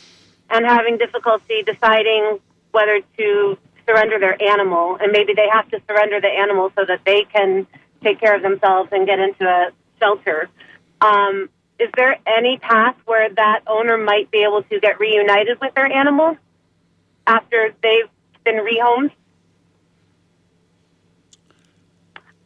and 0.50 0.66
having 0.66 0.98
difficulty 0.98 1.62
deciding 1.62 2.40
whether 2.72 3.02
to 3.18 3.56
surrender 3.88 4.18
their 4.18 4.40
animal, 4.42 4.98
and 5.00 5.12
maybe 5.12 5.32
they 5.34 5.48
have 5.50 5.68
to 5.70 5.80
surrender 5.88 6.20
the 6.20 6.28
animal 6.28 6.70
so 6.76 6.84
that 6.84 7.00
they 7.06 7.24
can 7.32 7.66
take 8.02 8.20
care 8.20 8.36
of 8.36 8.42
themselves 8.42 8.90
and 8.92 9.06
get 9.06 9.18
into 9.18 9.44
a 9.44 9.70
shelter, 9.98 10.48
um, 11.00 11.48
is 11.78 11.88
there 11.96 12.18
any 12.26 12.58
path 12.58 12.96
where 13.04 13.32
that 13.34 13.60
owner 13.66 13.96
might 13.96 14.30
be 14.30 14.42
able 14.42 14.62
to 14.64 14.80
get 14.80 14.98
reunited 14.98 15.58
with 15.60 15.74
their 15.74 15.86
animal 15.86 16.36
after 17.26 17.74
they've 17.82 18.10
been 18.44 18.56
rehomed? 18.56 19.10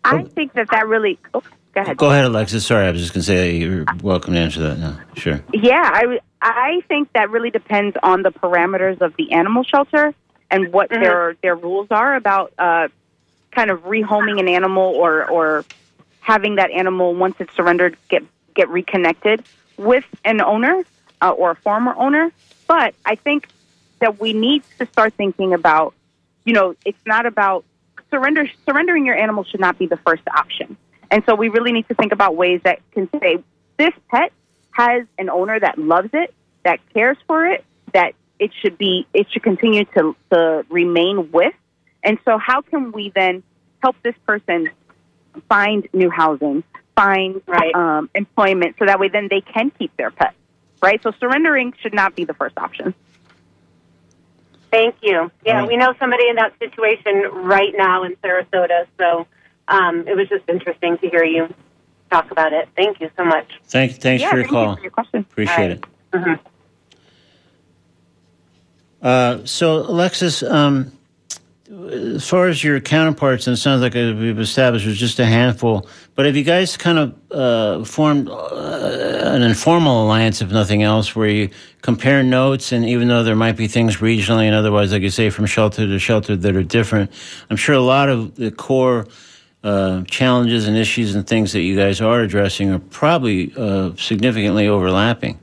I 0.04 0.24
think 0.24 0.52
that 0.54 0.68
that 0.70 0.86
really. 0.88 1.18
Oh, 1.32 1.42
go 1.74 1.80
ahead. 1.80 1.96
Go 1.96 2.10
ahead, 2.10 2.24
Alexis. 2.26 2.66
Sorry, 2.66 2.86
I 2.86 2.90
was 2.90 3.00
just 3.00 3.14
going 3.14 3.22
to 3.22 3.26
say 3.26 3.56
you're 3.56 3.86
welcome 4.02 4.34
to 4.34 4.40
answer 4.40 4.60
that 4.60 4.78
now. 4.78 5.00
Sure. 5.14 5.42
Yeah, 5.54 5.80
I, 5.80 6.18
I 6.42 6.80
think 6.88 7.12
that 7.14 7.30
really 7.30 7.50
depends 7.50 7.96
on 8.02 8.22
the 8.22 8.30
parameters 8.30 9.00
of 9.00 9.14
the 9.16 9.32
animal 9.32 9.62
shelter 9.62 10.12
and 10.52 10.72
what 10.72 10.90
Mhm. 10.90 11.00
their 11.00 11.36
their 11.42 11.56
rules 11.56 11.88
are 11.90 12.14
about 12.14 12.52
uh, 12.58 12.88
kind 13.50 13.70
of 13.70 13.82
rehoming 13.84 14.38
an 14.38 14.48
animal 14.48 14.94
or 14.94 15.28
or 15.28 15.64
having 16.20 16.56
that 16.56 16.70
animal 16.70 17.14
once 17.14 17.34
it's 17.40 17.52
surrendered 17.56 17.96
get 18.08 18.22
get 18.54 18.68
reconnected 18.68 19.42
with 19.76 20.04
an 20.24 20.40
owner 20.40 20.84
uh, 21.20 21.30
or 21.30 21.50
a 21.52 21.56
former 21.56 21.94
owner. 21.96 22.30
But 22.68 22.94
I 23.04 23.16
think 23.16 23.48
that 24.00 24.20
we 24.20 24.32
need 24.32 24.62
to 24.78 24.86
start 24.86 25.14
thinking 25.14 25.54
about, 25.54 25.94
you 26.44 26.52
know, 26.52 26.76
it's 26.84 27.04
not 27.06 27.26
about 27.26 27.64
surrender. 28.10 28.46
Surrendering 28.66 29.06
your 29.06 29.16
animal 29.16 29.44
should 29.44 29.60
not 29.60 29.78
be 29.78 29.86
the 29.86 29.96
first 29.96 30.22
option. 30.28 30.76
And 31.10 31.24
so 31.26 31.34
we 31.34 31.48
really 31.48 31.72
need 31.72 31.88
to 31.88 31.94
think 31.94 32.12
about 32.12 32.36
ways 32.36 32.60
that 32.64 32.78
can 32.92 33.08
say 33.20 33.42
this 33.78 33.92
pet 34.10 34.32
has 34.72 35.06
an 35.18 35.28
owner 35.28 35.58
that 35.58 35.78
loves 35.78 36.10
it, 36.12 36.32
that 36.64 36.80
cares 36.94 37.18
for 37.26 37.46
it, 37.46 37.64
that 37.92 38.14
it 38.42 38.50
should 38.60 38.76
be 38.76 39.06
it 39.14 39.26
should 39.30 39.44
continue 39.44 39.84
to, 39.96 40.16
to 40.32 40.64
remain 40.68 41.30
with. 41.30 41.54
And 42.02 42.18
so 42.24 42.36
how 42.38 42.60
can 42.60 42.90
we 42.90 43.12
then 43.14 43.42
help 43.82 43.94
this 44.02 44.16
person 44.26 44.68
find 45.48 45.88
new 45.92 46.10
housing, 46.10 46.64
find 46.96 47.40
Right. 47.46 47.74
um, 47.74 48.10
employment 48.14 48.76
so 48.78 48.86
that 48.86 48.98
way 48.98 49.08
then 49.08 49.28
they 49.30 49.40
can 49.40 49.70
keep 49.78 49.96
their 49.96 50.10
pet. 50.10 50.34
Right? 50.82 51.00
So 51.04 51.12
surrendering 51.20 51.72
should 51.80 51.94
not 51.94 52.16
be 52.16 52.24
the 52.24 52.34
first 52.34 52.58
option. 52.58 52.94
Thank 54.72 54.96
you. 55.02 55.30
Yeah, 55.46 55.58
Right. 55.60 55.68
we 55.68 55.76
know 55.76 55.94
somebody 56.00 56.28
in 56.28 56.36
that 56.36 56.52
situation 56.58 57.14
right 57.32 57.72
now 57.76 58.02
in 58.04 58.16
Sarasota, 58.16 58.86
so 58.98 59.26
um, 59.68 60.08
it 60.08 60.16
was 60.16 60.28
just 60.28 60.48
interesting 60.48 60.98
to 60.98 61.08
hear 61.08 61.24
you 61.24 61.54
talk 62.10 62.30
about 62.32 62.52
it. 62.52 62.68
Thank 62.74 63.00
you 63.00 63.10
so 63.16 63.24
much. 63.24 63.48
Thank, 63.64 63.92
thanks 63.92 64.22
yeah, 64.22 64.30
for 64.30 64.36
your 64.36 64.44
thank 64.44 64.52
call. 64.52 64.70
you 64.70 64.76
for 64.76 64.82
your 64.82 64.90
question. 64.90 65.20
Appreciate 65.30 65.70
it. 65.72 65.84
Mhm. 66.12 66.38
Uh, 69.02 69.44
so, 69.44 69.78
Alexis, 69.78 70.42
um, 70.44 70.92
as 71.90 72.28
far 72.28 72.48
as 72.48 72.62
your 72.62 72.80
counterparts, 72.80 73.46
and 73.46 73.54
it 73.54 73.56
sounds 73.56 73.82
like 73.82 73.94
we've 73.94 74.38
established 74.38 74.84
there's 74.84 74.98
just 74.98 75.18
a 75.18 75.26
handful, 75.26 75.88
but 76.14 76.26
have 76.26 76.36
you 76.36 76.44
guys 76.44 76.76
kind 76.76 76.98
of 76.98 77.14
uh, 77.32 77.84
formed 77.84 78.28
uh, 78.28 79.22
an 79.24 79.42
informal 79.42 80.04
alliance, 80.04 80.40
if 80.40 80.50
nothing 80.50 80.82
else, 80.82 81.16
where 81.16 81.28
you 81.28 81.50
compare 81.80 82.22
notes, 82.22 82.72
and 82.72 82.84
even 82.84 83.08
though 83.08 83.24
there 83.24 83.34
might 83.34 83.56
be 83.56 83.66
things 83.66 83.96
regionally 83.96 84.44
and 84.44 84.54
otherwise, 84.54 84.92
like 84.92 85.02
you 85.02 85.10
say, 85.10 85.30
from 85.30 85.46
shelter 85.46 85.86
to 85.86 85.98
shelter 85.98 86.36
that 86.36 86.54
are 86.54 86.62
different, 86.62 87.10
I'm 87.50 87.56
sure 87.56 87.74
a 87.74 87.80
lot 87.80 88.08
of 88.08 88.36
the 88.36 88.50
core 88.50 89.08
uh, 89.64 90.02
challenges 90.04 90.68
and 90.68 90.76
issues 90.76 91.14
and 91.14 91.26
things 91.26 91.52
that 91.52 91.60
you 91.60 91.76
guys 91.76 92.00
are 92.00 92.20
addressing 92.20 92.70
are 92.70 92.78
probably 92.78 93.52
uh, 93.56 93.92
significantly 93.96 94.68
overlapping. 94.68 95.40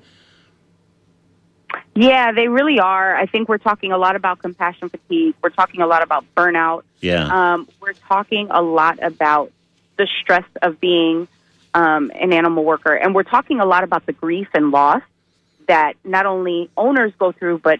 Yeah, 1.96 2.32
they 2.32 2.48
really 2.48 2.80
are. 2.80 3.16
I 3.16 3.26
think 3.26 3.50
we're 3.50 3.58
talking 3.58 3.92
a 3.92 3.98
lot 3.98 4.16
about 4.16 4.40
compassion 4.40 4.90
fatigue. 4.90 5.36
We're 5.42 5.50
talking 5.50 5.82
a 5.82 5.88
lot 5.88 6.02
about 6.02 6.24
burnout. 6.36 6.84
Yeah. 7.02 7.26
Um, 7.54 7.68
we're 7.82 7.94
talking 7.94 8.48
a 8.52 8.62
lot 8.62 9.02
about 9.02 9.52
the 9.98 10.08
stress 10.22 10.46
of 10.62 10.80
being 10.80 11.28
um, 11.74 12.12
an 12.16 12.32
animal 12.32 12.64
worker, 12.64 12.94
and 12.94 13.14
we're 13.14 13.24
talking 13.24 13.60
a 13.60 13.66
lot 13.66 13.84
about 13.84 14.06
the 14.06 14.14
grief 14.14 14.48
and 14.54 14.72
loss 14.72 15.02
that 15.68 15.94
not 16.04 16.26
only 16.26 16.70
owners 16.78 17.12
go 17.20 17.32
through, 17.32 17.60
but 17.60 17.80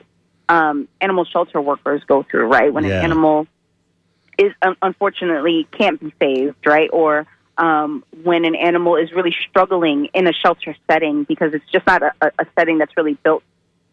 um, 0.50 0.88
animal 1.00 1.26
shelter 1.26 1.62
workers 1.62 2.04
go 2.06 2.24
through. 2.24 2.48
Right 2.48 2.74
when 2.74 2.84
Yeah. 2.84 2.98
an 3.00 3.06
animal 3.06 3.48
is 4.38 4.54
un- 4.62 4.78
unfortunately 4.82 5.68
can't 5.72 6.00
be 6.00 6.14
saved, 6.20 6.66
right, 6.66 6.90
or 6.92 7.26
um, 7.58 8.04
when 8.24 8.46
an 8.46 8.56
animal 8.56 8.96
is 8.96 9.12
really 9.12 9.36
struggling 9.50 10.06
in 10.14 10.28
a 10.28 10.34
shelter 10.34 10.76
setting 10.90 11.24
because 11.24 11.54
it's 11.54 11.66
just 11.72 11.86
not 11.88 12.02
a 12.04 12.12
a 12.38 12.46
setting 12.58 12.78
that's 12.80 12.96
really 12.98 13.14
built 13.16 13.44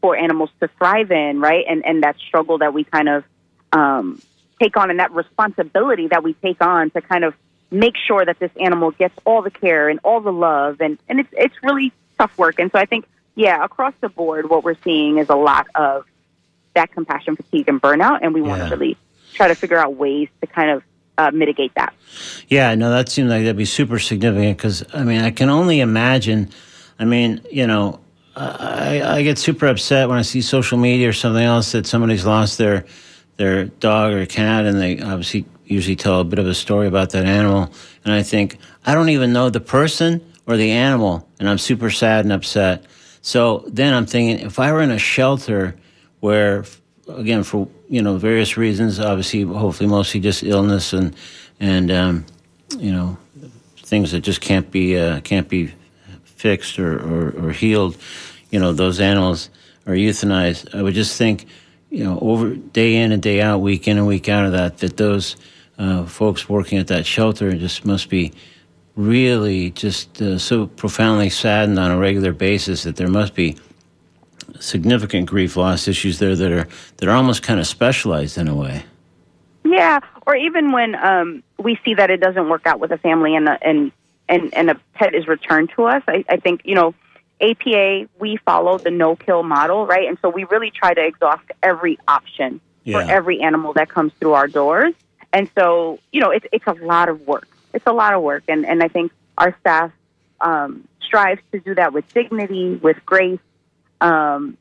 for 0.00 0.16
animals 0.16 0.50
to 0.60 0.68
thrive 0.78 1.10
in, 1.10 1.40
right? 1.40 1.64
And 1.68 1.84
and 1.84 2.02
that 2.02 2.16
struggle 2.18 2.58
that 2.58 2.74
we 2.74 2.84
kind 2.84 3.08
of 3.08 3.24
um, 3.72 4.20
take 4.60 4.76
on, 4.76 4.90
and 4.90 5.00
that 5.00 5.12
responsibility 5.12 6.08
that 6.08 6.22
we 6.22 6.34
take 6.34 6.62
on 6.62 6.90
to 6.90 7.00
kind 7.00 7.24
of 7.24 7.34
make 7.70 7.96
sure 7.96 8.24
that 8.24 8.38
this 8.38 8.50
animal 8.60 8.90
gets 8.92 9.14
all 9.24 9.42
the 9.42 9.50
care 9.50 9.88
and 9.88 10.00
all 10.04 10.20
the 10.20 10.32
love, 10.32 10.80
and 10.80 10.98
and 11.08 11.20
it's 11.20 11.30
it's 11.32 11.62
really 11.62 11.92
tough 12.18 12.36
work. 12.38 12.58
And 12.58 12.70
so 12.72 12.78
I 12.78 12.86
think, 12.86 13.06
yeah, 13.34 13.64
across 13.64 13.94
the 14.00 14.08
board, 14.08 14.48
what 14.48 14.64
we're 14.64 14.76
seeing 14.82 15.18
is 15.18 15.28
a 15.28 15.36
lot 15.36 15.66
of 15.74 16.06
that 16.74 16.92
compassion 16.92 17.36
fatigue 17.36 17.68
and 17.68 17.80
burnout, 17.80 18.20
and 18.22 18.34
we 18.34 18.42
want 18.42 18.62
to 18.62 18.68
really 18.68 18.96
try 19.32 19.48
to 19.48 19.54
figure 19.54 19.78
out 19.78 19.96
ways 19.96 20.28
to 20.40 20.46
kind 20.46 20.70
of 20.70 20.82
uh, 21.18 21.30
mitigate 21.32 21.74
that. 21.74 21.94
Yeah, 22.48 22.74
no, 22.74 22.90
that 22.90 23.08
seems 23.08 23.30
like 23.30 23.42
that'd 23.42 23.56
be 23.56 23.64
super 23.64 23.98
significant 23.98 24.56
because 24.56 24.84
I 24.94 25.04
mean, 25.04 25.20
I 25.22 25.30
can 25.30 25.50
only 25.50 25.80
imagine. 25.80 26.50
I 26.98 27.04
mean, 27.04 27.42
you 27.50 27.66
know, 27.66 28.00
I, 28.36 29.02
I 29.02 29.22
get 29.22 29.38
super 29.38 29.66
upset 29.66 30.08
when 30.08 30.18
I 30.18 30.22
see 30.22 30.42
social 30.42 30.76
media 30.76 31.08
or 31.08 31.14
something 31.14 31.42
else 31.42 31.72
that 31.72 31.86
somebody's 31.86 32.26
lost 32.26 32.58
their 32.58 32.84
their 33.36 33.66
dog 33.66 34.12
or 34.14 34.24
cat, 34.26 34.64
and 34.64 34.80
they 34.80 35.00
obviously 35.00 35.46
usually 35.64 35.96
tell 35.96 36.20
a 36.20 36.24
bit 36.24 36.38
of 36.38 36.46
a 36.46 36.54
story 36.54 36.86
about 36.86 37.10
that 37.10 37.24
animal, 37.24 37.70
and 38.04 38.12
I 38.12 38.22
think 38.22 38.58
I 38.84 38.94
don't 38.94 39.08
even 39.08 39.32
know 39.32 39.50
the 39.50 39.60
person 39.60 40.24
or 40.46 40.56
the 40.56 40.70
animal, 40.70 41.28
and 41.38 41.48
I'm 41.48 41.58
super 41.58 41.90
sad 41.90 42.24
and 42.24 42.32
upset. 42.32 42.84
So 43.20 43.64
then 43.66 43.92
I'm 43.92 44.06
thinking, 44.06 44.46
if 44.46 44.58
I 44.58 44.72
were 44.72 44.80
in 44.80 44.90
a 44.90 44.98
shelter 44.98 45.74
where, 46.20 46.64
again, 47.08 47.42
for 47.42 47.68
you 47.88 48.02
know 48.02 48.16
various 48.18 48.56
reasons, 48.56 49.00
obviously, 49.00 49.42
hopefully, 49.42 49.88
mostly 49.88 50.20
just 50.20 50.42
illness 50.42 50.92
and 50.92 51.16
and 51.58 51.90
um, 51.90 52.26
you 52.78 52.92
know 52.92 53.16
things 53.78 54.12
that 54.12 54.20
just 54.20 54.40
can't 54.40 54.70
be 54.70 54.98
uh, 54.98 55.20
can't 55.20 55.48
be 55.48 55.72
fixed 56.36 56.78
or, 56.78 56.98
or, 56.98 57.46
or 57.46 57.50
healed, 57.50 57.96
you 58.50 58.60
know, 58.60 58.72
those 58.72 59.00
animals 59.00 59.50
are 59.86 59.94
euthanized. 59.94 60.74
I 60.74 60.82
would 60.82 60.94
just 60.94 61.16
think, 61.16 61.46
you 61.90 62.04
know, 62.04 62.18
over 62.20 62.54
day 62.54 62.96
in 62.96 63.12
and 63.12 63.22
day 63.22 63.40
out, 63.40 63.60
week 63.60 63.88
in 63.88 63.98
and 63.98 64.06
week 64.06 64.28
out 64.28 64.46
of 64.46 64.52
that, 64.52 64.78
that 64.78 64.96
those 64.96 65.36
uh, 65.78 66.04
folks 66.04 66.48
working 66.48 66.78
at 66.78 66.88
that 66.88 67.06
shelter 67.06 67.54
just 67.54 67.84
must 67.84 68.08
be 68.08 68.32
really 68.96 69.70
just 69.70 70.22
uh, 70.22 70.38
so 70.38 70.66
profoundly 70.66 71.28
saddened 71.28 71.78
on 71.78 71.90
a 71.90 71.98
regular 71.98 72.32
basis 72.32 72.84
that 72.84 72.96
there 72.96 73.08
must 73.08 73.34
be 73.34 73.56
significant 74.58 75.26
grief 75.26 75.56
loss 75.56 75.86
issues 75.86 76.18
there 76.18 76.34
that 76.34 76.50
are 76.50 76.66
that 76.96 77.08
are 77.08 77.12
almost 77.12 77.42
kind 77.42 77.60
of 77.60 77.66
specialized 77.66 78.38
in 78.38 78.48
a 78.48 78.54
way. 78.54 78.84
Yeah, 79.64 80.00
or 80.26 80.34
even 80.34 80.72
when 80.72 80.94
um, 80.94 81.42
we 81.58 81.78
see 81.84 81.94
that 81.94 82.10
it 82.10 82.20
doesn't 82.20 82.48
work 82.48 82.66
out 82.66 82.80
with 82.80 82.90
a 82.90 82.98
family 82.98 83.36
and 83.36 83.48
and 83.60 83.92
and 84.28 84.52
and 84.54 84.70
a 84.70 84.74
pet 84.94 85.14
is 85.14 85.26
returned 85.26 85.70
to 85.76 85.84
us, 85.84 86.02
I, 86.08 86.24
I 86.28 86.36
think 86.38 86.62
you 86.64 86.74
know, 86.74 86.94
APA 87.40 88.08
we 88.18 88.36
follow 88.38 88.78
the 88.78 88.90
no 88.90 89.16
kill 89.16 89.42
model, 89.42 89.86
right? 89.86 90.08
And 90.08 90.18
so 90.22 90.28
we 90.28 90.44
really 90.44 90.70
try 90.70 90.94
to 90.94 91.04
exhaust 91.04 91.44
every 91.62 91.98
option 92.08 92.60
Yeah. 92.84 93.04
for 93.04 93.10
every 93.10 93.40
animal 93.40 93.72
that 93.74 93.88
comes 93.88 94.12
through 94.18 94.32
our 94.34 94.48
doors. 94.48 94.94
And 95.32 95.50
so 95.56 95.98
you 96.12 96.20
know, 96.20 96.30
it's 96.30 96.46
it's 96.52 96.66
a 96.66 96.72
lot 96.74 97.08
of 97.08 97.26
work. 97.26 97.48
It's 97.72 97.86
a 97.86 97.92
lot 97.92 98.14
of 98.14 98.22
work, 98.22 98.44
and 98.48 98.64
and 98.66 98.82
I 98.82 98.88
think 98.88 99.12
our 99.36 99.56
staff 99.60 99.90
um, 100.40 100.86
strives 101.02 101.42
to 101.52 101.60
do 101.60 101.74
that 101.74 101.92
with 101.92 102.12
dignity, 102.14 102.76
with 102.76 103.04
grace, 103.04 103.40
um, 104.00 104.56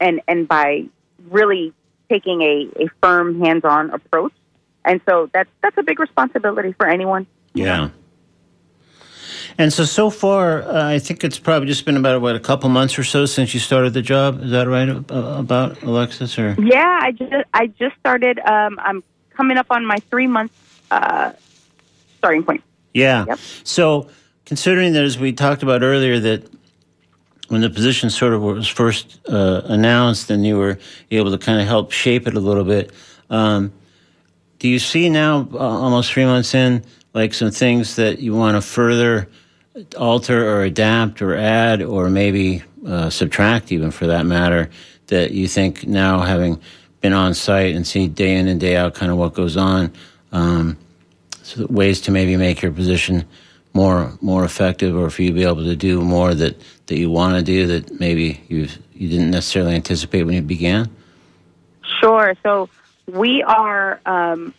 and 0.00 0.20
and 0.26 0.48
by 0.48 0.84
really 1.28 1.72
taking 2.08 2.42
a, 2.42 2.68
a 2.82 2.88
firm 3.00 3.40
hands-on 3.40 3.90
approach 3.90 4.32
and 4.84 5.00
so 5.08 5.30
that's 5.32 5.50
that's 5.62 5.76
a 5.78 5.82
big 5.82 6.00
responsibility 6.00 6.72
for 6.72 6.88
anyone 6.88 7.26
Yeah. 7.54 7.90
And 9.60 9.72
so 9.72 9.84
so 9.84 10.10
far, 10.10 10.62
uh, 10.62 10.88
I 10.88 10.98
think 10.98 11.22
it's 11.22 11.38
probably 11.38 11.68
just 11.68 11.84
been 11.84 11.96
about 11.96 12.20
what 12.22 12.34
a 12.34 12.40
couple 12.40 12.68
months 12.70 12.98
or 12.98 13.04
so 13.04 13.26
since 13.26 13.52
you 13.52 13.60
started 13.60 13.92
the 13.92 14.02
job. 14.02 14.42
Is 14.42 14.50
that 14.52 14.66
right 14.66 14.88
uh, 14.88 15.36
about 15.38 15.82
Alexis? 15.82 16.38
Or 16.38 16.56
yeah 16.58 16.98
i 17.02 17.12
just 17.12 17.32
i 17.54 17.66
just 17.66 17.94
started 17.98 18.38
um, 18.40 18.78
i'm 18.82 19.02
coming 19.36 19.58
up 19.58 19.66
on 19.70 19.84
my 19.84 19.98
three 20.10 20.26
month 20.26 20.52
uh, 20.90 21.32
starting 22.18 22.42
point 22.42 22.62
yeah. 22.92 23.24
Yep. 23.28 23.38
So 23.64 24.08
considering 24.44 24.92
that, 24.94 25.04
as 25.04 25.18
we 25.18 25.32
talked 25.32 25.62
about 25.62 25.82
earlier, 25.82 26.18
that 26.20 26.48
when 27.48 27.60
the 27.60 27.70
position 27.70 28.10
sort 28.10 28.32
of 28.32 28.42
was 28.42 28.68
first 28.68 29.20
uh, 29.28 29.62
announced, 29.64 30.30
and 30.30 30.46
you 30.46 30.56
were 30.58 30.78
able 31.10 31.30
to 31.30 31.38
kind 31.38 31.60
of 31.60 31.66
help 31.66 31.92
shape 31.92 32.26
it 32.26 32.34
a 32.34 32.40
little 32.40 32.64
bit. 32.64 32.92
Um, 33.28 33.72
do 34.58 34.68
you 34.68 34.78
see 34.78 35.08
now, 35.08 35.48
uh, 35.52 35.58
almost 35.58 36.12
three 36.12 36.24
months 36.24 36.54
in, 36.54 36.84
like 37.14 37.34
some 37.34 37.50
things 37.50 37.96
that 37.96 38.18
you 38.18 38.34
want 38.34 38.56
to 38.56 38.60
further 38.60 39.28
alter 39.96 40.48
or 40.48 40.62
adapt 40.62 41.22
or 41.22 41.36
add 41.36 41.82
or 41.82 42.10
maybe 42.10 42.62
uh, 42.86 43.10
subtract, 43.10 43.72
even 43.72 43.90
for 43.90 44.06
that 44.06 44.26
matter, 44.26 44.70
that 45.06 45.32
you 45.32 45.46
think 45.46 45.86
now, 45.86 46.20
having 46.20 46.60
been 47.00 47.12
on 47.12 47.34
site 47.34 47.74
and 47.74 47.86
see 47.86 48.08
day 48.08 48.36
in 48.36 48.48
and 48.48 48.60
day 48.60 48.76
out 48.76 48.94
kind 48.94 49.10
of 49.10 49.18
what 49.18 49.34
goes 49.34 49.56
on, 49.56 49.92
um, 50.32 50.76
so 51.42 51.66
ways 51.66 52.00
to 52.02 52.10
maybe 52.10 52.36
make 52.36 52.62
your 52.62 52.72
position 52.72 53.24
more 53.72 54.12
more 54.20 54.44
effective, 54.44 54.96
or 54.96 55.10
for 55.10 55.22
you 55.22 55.28
to 55.28 55.34
be 55.34 55.44
able 55.44 55.64
to 55.64 55.76
do 55.76 56.00
more 56.02 56.34
that 56.34 56.60
that 56.86 56.98
you 56.98 57.10
want 57.10 57.36
to 57.36 57.42
do 57.42 57.66
that 57.66 58.00
maybe 58.00 58.42
you 58.48 58.68
you 58.92 59.08
didn't 59.08 59.30
necessarily 59.30 59.74
anticipate 59.74 60.24
when 60.24 60.34
you 60.34 60.42
began? 60.42 60.90
Sure. 62.00 62.34
So 62.42 62.68
we 63.06 63.42
are 63.42 64.00
um, 64.06 64.54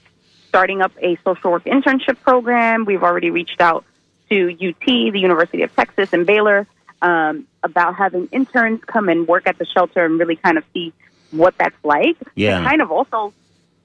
starting 0.48 0.82
up 0.82 0.92
a 1.02 1.18
social 1.24 1.52
work 1.52 1.66
internship 1.66 2.20
program. 2.22 2.86
We've 2.86 3.04
already 3.04 3.30
reached 3.30 3.62
out 3.62 3.86
to 4.32 4.70
UT, 4.70 4.86
the 4.86 5.20
University 5.20 5.62
of 5.64 5.76
Texas, 5.76 6.14
and 6.14 6.26
Baylor 6.26 6.66
um, 7.02 7.48
about 7.64 7.96
having 7.96 8.28
interns 8.32 8.82
come 8.86 9.10
and 9.10 9.28
work 9.28 9.46
at 9.46 9.58
the 9.58 9.66
shelter 9.66 10.06
and 10.06 10.18
really 10.20 10.38
kind 10.38 10.58
of 10.58 10.64
see 10.74 10.94
what 11.32 11.58
that's 11.58 11.76
like. 11.84 12.18
Yeah. 12.36 12.58
And 12.58 12.66
kind 12.66 12.82
of 12.82 12.92
also 12.92 13.34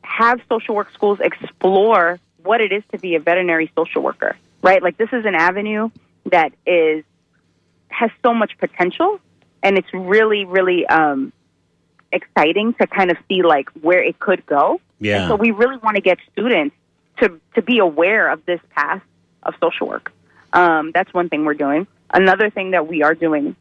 have 0.02 0.40
social 0.48 0.74
work 0.74 0.92
schools 0.92 1.18
explore 1.20 2.20
what 2.42 2.60
it 2.60 2.72
is 2.72 2.84
to 2.92 2.98
be 2.98 3.16
a 3.16 3.20
veterinary 3.20 3.72
social 3.74 4.02
worker, 4.02 4.36
right? 4.62 4.82
Like 4.82 4.96
this 4.96 5.08
is 5.12 5.24
an 5.24 5.34
avenue 5.34 5.90
that 6.26 6.52
is 6.64 7.04
has 7.88 8.10
so 8.22 8.34
much 8.34 8.58
potential, 8.58 9.20
and 9.62 9.78
it's 9.78 9.92
really, 9.92 10.44
really 10.44 10.86
um, 10.86 11.32
exciting 12.12 12.74
to 12.74 12.86
kind 12.86 13.10
of 13.10 13.16
see 13.28 13.42
like 13.42 13.68
where 13.80 14.02
it 14.02 14.18
could 14.18 14.44
go. 14.46 14.80
Yeah. 15.00 15.22
And 15.22 15.28
so 15.28 15.36
we 15.36 15.50
really 15.50 15.78
want 15.78 15.96
to 15.96 16.02
get 16.02 16.18
students 16.32 16.76
to 17.18 17.40
to 17.54 17.62
be 17.62 17.78
aware 17.78 18.30
of 18.30 18.44
this 18.46 18.60
path 18.74 19.02
of 19.42 19.54
social 19.60 19.88
work. 19.88 20.12
Um, 20.56 20.90
that's 20.94 21.12
one 21.12 21.28
thing 21.28 21.44
we're 21.44 21.54
doing. 21.54 21.86
Another 22.10 22.48
thing 22.48 22.70
that 22.70 22.88
we 22.88 23.02
are 23.02 23.14
doing 23.14 23.54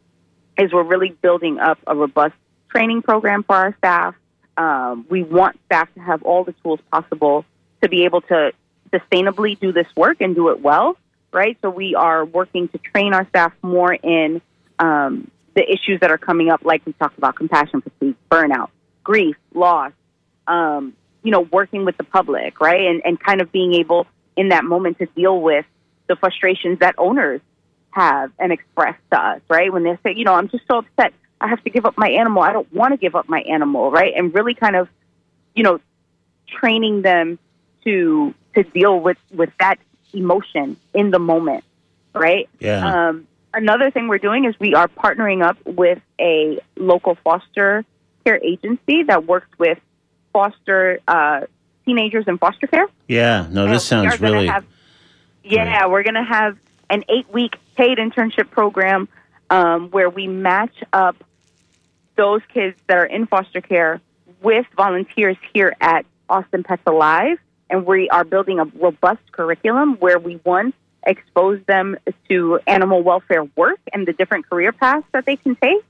is 0.57 0.71
we're 0.71 0.83
really 0.83 1.09
building 1.09 1.59
up 1.59 1.77
a 1.85 1.93
robust 1.93 2.35
training 2.69 3.01
program 3.01 3.43
for 3.43 3.55
our 3.55 3.75
staff. 3.77 4.15
Um, 4.55 5.05
we 5.09 5.21
want 5.21 5.59
staff 5.65 5.93
to 5.95 5.99
have 5.99 6.23
all 6.23 6.45
the 6.45 6.53
tools 6.63 6.79
possible 6.89 7.43
to 7.81 7.89
be 7.89 8.05
able 8.05 8.21
to 8.21 8.53
sustainably 8.93 9.59
do 9.59 9.73
this 9.73 9.87
work 9.97 10.21
and 10.21 10.35
do 10.35 10.47
it 10.49 10.61
well, 10.61 10.95
right? 11.33 11.57
So 11.61 11.69
we 11.69 11.95
are 11.95 12.23
working 12.23 12.69
to 12.69 12.77
train 12.77 13.13
our 13.13 13.27
staff 13.27 13.51
more 13.61 13.93
in 13.93 14.41
um, 14.79 15.29
the 15.53 15.69
issues 15.69 15.99
that 15.99 16.11
are 16.11 16.17
coming 16.17 16.49
up, 16.49 16.63
like 16.63 16.85
we 16.85 16.93
talked 16.93 17.17
about 17.17 17.35
compassion 17.35 17.81
fatigue, 17.81 18.15
burnout, 18.31 18.69
grief, 19.03 19.35
loss, 19.53 19.91
um, 20.47 20.93
you 21.23 21.31
know, 21.31 21.41
working 21.41 21.83
with 21.83 21.97
the 21.97 22.05
public, 22.05 22.61
right? 22.61 22.87
And, 22.87 23.01
and 23.03 23.19
kind 23.19 23.41
of 23.41 23.51
being 23.51 23.73
able 23.73 24.07
in 24.37 24.49
that 24.49 24.63
moment 24.63 24.99
to 24.99 25.07
deal 25.07 25.41
with 25.41 25.65
the 26.07 26.15
frustrations 26.15 26.79
that 26.79 26.95
owners 26.97 27.41
have 27.91 28.31
and 28.39 28.51
express 28.51 28.95
to 29.11 29.19
us, 29.19 29.41
right? 29.49 29.71
When 29.71 29.83
they 29.83 29.97
say, 30.03 30.13
you 30.15 30.25
know, 30.25 30.33
I'm 30.33 30.49
just 30.49 30.65
so 30.67 30.79
upset. 30.79 31.13
I 31.39 31.47
have 31.47 31.63
to 31.63 31.69
give 31.69 31.85
up 31.85 31.97
my 31.97 32.09
animal. 32.09 32.43
I 32.43 32.53
don't 32.53 32.71
want 32.73 32.93
to 32.93 32.97
give 32.97 33.15
up 33.15 33.27
my 33.29 33.41
animal, 33.41 33.91
right? 33.91 34.13
And 34.15 34.33
really 34.33 34.53
kind 34.53 34.75
of, 34.75 34.89
you 35.55 35.63
know, 35.63 35.79
training 36.47 37.01
them 37.01 37.39
to 37.83 38.33
to 38.55 38.63
deal 38.63 38.99
with 38.99 39.17
with 39.33 39.49
that 39.59 39.79
emotion 40.13 40.77
in 40.93 41.11
the 41.11 41.19
moment, 41.19 41.63
right? 42.13 42.49
Yeah. 42.59 43.09
Um, 43.09 43.27
another 43.53 43.91
thing 43.91 44.07
we're 44.07 44.17
doing 44.17 44.45
is 44.45 44.55
we 44.59 44.73
are 44.73 44.87
partnering 44.87 45.43
up 45.43 45.57
with 45.65 45.99
a 46.19 46.59
local 46.75 47.15
foster 47.23 47.85
care 48.25 48.39
agency 48.43 49.03
that 49.03 49.25
works 49.25 49.49
with 49.57 49.79
foster 50.33 50.99
uh, 51.07 51.41
teenagers 51.85 52.25
in 52.27 52.37
foster 52.37 52.67
care. 52.67 52.87
yeah. 53.07 53.47
No, 53.49 53.67
this 53.67 53.85
sounds 53.85 54.19
really. 54.19 54.47
Have, 54.47 54.65
yeah, 55.45 55.87
we're 55.87 56.03
going 56.03 56.15
to 56.15 56.23
have 56.23 56.57
an 56.89 57.03
eight 57.09 57.31
week 57.31 57.55
paid 57.75 57.97
internship 57.97 58.49
program 58.49 59.07
um, 59.49 59.89
where 59.91 60.09
we 60.09 60.27
match 60.27 60.75
up 60.91 61.23
those 62.15 62.41
kids 62.53 62.77
that 62.87 62.97
are 62.97 63.05
in 63.05 63.27
foster 63.27 63.61
care 63.61 64.01
with 64.41 64.65
volunteers 64.75 65.37
here 65.53 65.75
at 65.79 66.05
Austin 66.29 66.63
Pets 66.63 66.83
Alive. 66.87 67.37
And 67.69 67.85
we 67.85 68.09
are 68.09 68.23
building 68.23 68.59
a 68.59 68.65
robust 68.65 69.31
curriculum 69.31 69.95
where 69.95 70.19
we, 70.19 70.35
one, 70.43 70.73
expose 71.05 71.59
them 71.67 71.97
to 72.29 72.59
animal 72.67 73.03
welfare 73.03 73.43
work 73.55 73.79
and 73.93 74.07
the 74.07 74.13
different 74.13 74.49
career 74.49 74.71
paths 74.71 75.05
that 75.13 75.25
they 75.25 75.35
can 75.35 75.55
take, 75.55 75.83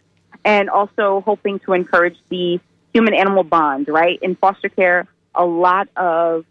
and 0.44 0.70
also 0.70 1.22
hoping 1.26 1.60
to 1.60 1.74
encourage 1.74 2.18
the 2.30 2.60
human 2.94 3.14
animal 3.14 3.44
bond, 3.44 3.88
right? 3.88 4.20
In 4.22 4.36
foster 4.36 4.70
care, 4.70 5.06
a 5.34 5.46
lot 5.46 5.90
of 5.96 6.46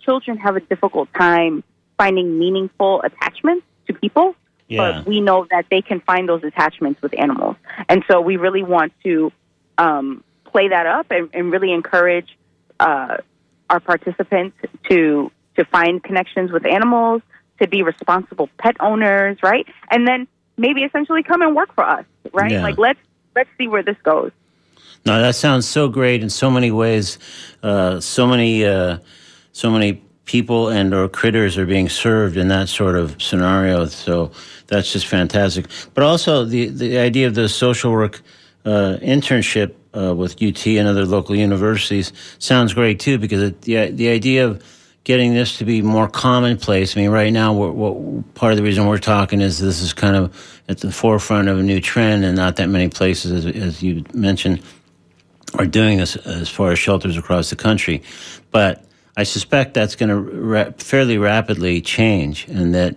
children 0.00 0.38
have 0.38 0.56
a 0.56 0.60
difficult 0.60 1.08
time 1.12 1.64
finding 2.02 2.38
meaningful 2.44 2.92
attachments 3.08 3.64
to 3.86 3.90
people, 3.94 4.34
Yeah. 4.66 4.80
but 4.80 5.06
we 5.06 5.20
know 5.20 5.46
that 5.54 5.64
they 5.70 5.82
can 5.82 6.00
find 6.00 6.28
those 6.28 6.42
attachments 6.50 7.00
with 7.04 7.12
animals. 7.26 7.56
And 7.88 7.98
so 8.08 8.20
we 8.20 8.34
really 8.36 8.64
want 8.76 8.92
to 9.06 9.30
um, 9.78 10.24
play 10.52 10.66
that 10.74 10.86
up 10.86 11.06
and, 11.10 11.24
and 11.32 11.52
really 11.54 11.72
encourage 11.72 12.30
uh, 12.80 13.18
our 13.70 13.80
participants 13.92 14.56
to 14.88 15.30
to 15.58 15.62
find 15.76 16.02
connections 16.08 16.48
with 16.50 16.64
animals, 16.78 17.20
to 17.60 17.68
be 17.68 17.80
responsible 17.82 18.48
pet 18.62 18.76
owners, 18.88 19.36
right? 19.42 19.66
And 19.92 20.00
then 20.08 20.20
maybe 20.56 20.80
essentially 20.88 21.22
come 21.22 21.42
and 21.42 21.54
work 21.54 21.70
for 21.74 21.84
us, 21.96 22.06
right? 22.32 22.50
Yeah. 22.52 22.62
Like 22.68 22.78
let's 22.78 23.02
let's 23.36 23.50
see 23.58 23.68
where 23.68 23.84
this 23.90 24.00
goes. 24.02 24.32
No, 25.04 25.20
that 25.20 25.36
sounds 25.44 25.68
so 25.68 25.82
great 25.98 26.22
in 26.22 26.30
so 26.30 26.50
many 26.50 26.70
ways. 26.70 27.18
Uh, 27.62 28.00
so 28.00 28.26
many, 28.26 28.64
uh, 28.64 28.98
so 29.52 29.70
many 29.70 29.90
people 30.32 30.70
and 30.70 30.94
or 30.94 31.08
critters 31.10 31.58
are 31.58 31.66
being 31.66 31.90
served 31.90 32.38
in 32.38 32.48
that 32.48 32.66
sort 32.66 32.96
of 32.96 33.20
scenario. 33.20 33.84
So 33.84 34.30
that's 34.66 34.90
just 34.90 35.06
fantastic. 35.06 35.66
But 35.92 36.04
also 36.04 36.46
the 36.46 36.68
the 36.68 36.96
idea 36.98 37.26
of 37.26 37.34
the 37.34 37.48
social 37.48 37.92
work 37.92 38.22
uh, 38.64 38.96
internship 39.02 39.74
uh, 39.94 40.14
with 40.14 40.42
UT 40.42 40.66
and 40.66 40.88
other 40.88 41.04
local 41.04 41.36
universities 41.36 42.12
sounds 42.38 42.72
great 42.72 42.98
too, 42.98 43.18
because 43.18 43.42
it, 43.42 43.62
the 43.62 43.90
the 43.90 44.08
idea 44.08 44.46
of 44.46 44.64
getting 45.04 45.34
this 45.34 45.58
to 45.58 45.64
be 45.64 45.82
more 45.82 46.08
commonplace. 46.08 46.96
I 46.96 47.00
mean, 47.00 47.10
right 47.10 47.32
now, 47.32 47.52
we're, 47.52 47.72
what, 47.72 48.34
part 48.34 48.52
of 48.52 48.56
the 48.56 48.62
reason 48.62 48.86
we're 48.86 48.98
talking 48.98 49.40
is 49.42 49.58
this 49.58 49.82
is 49.82 49.92
kind 49.92 50.16
of 50.16 50.30
at 50.68 50.78
the 50.78 50.92
forefront 50.92 51.48
of 51.48 51.58
a 51.58 51.62
new 51.62 51.80
trend, 51.80 52.24
and 52.24 52.36
not 52.36 52.56
that 52.56 52.68
many 52.68 52.88
places, 52.88 53.32
as, 53.32 53.44
as 53.46 53.82
you 53.82 54.04
mentioned, 54.14 54.62
are 55.58 55.66
doing 55.66 55.98
this 55.98 56.16
as 56.16 56.48
far 56.48 56.72
as 56.72 56.78
shelters 56.78 57.18
across 57.18 57.50
the 57.50 57.56
country. 57.56 58.00
But 58.50 58.84
I 59.16 59.24
suspect 59.24 59.74
that's 59.74 59.94
going 59.94 60.08
to 60.08 60.16
ra- 60.16 60.72
fairly 60.78 61.18
rapidly 61.18 61.80
change, 61.80 62.48
and 62.48 62.74
that 62.74 62.96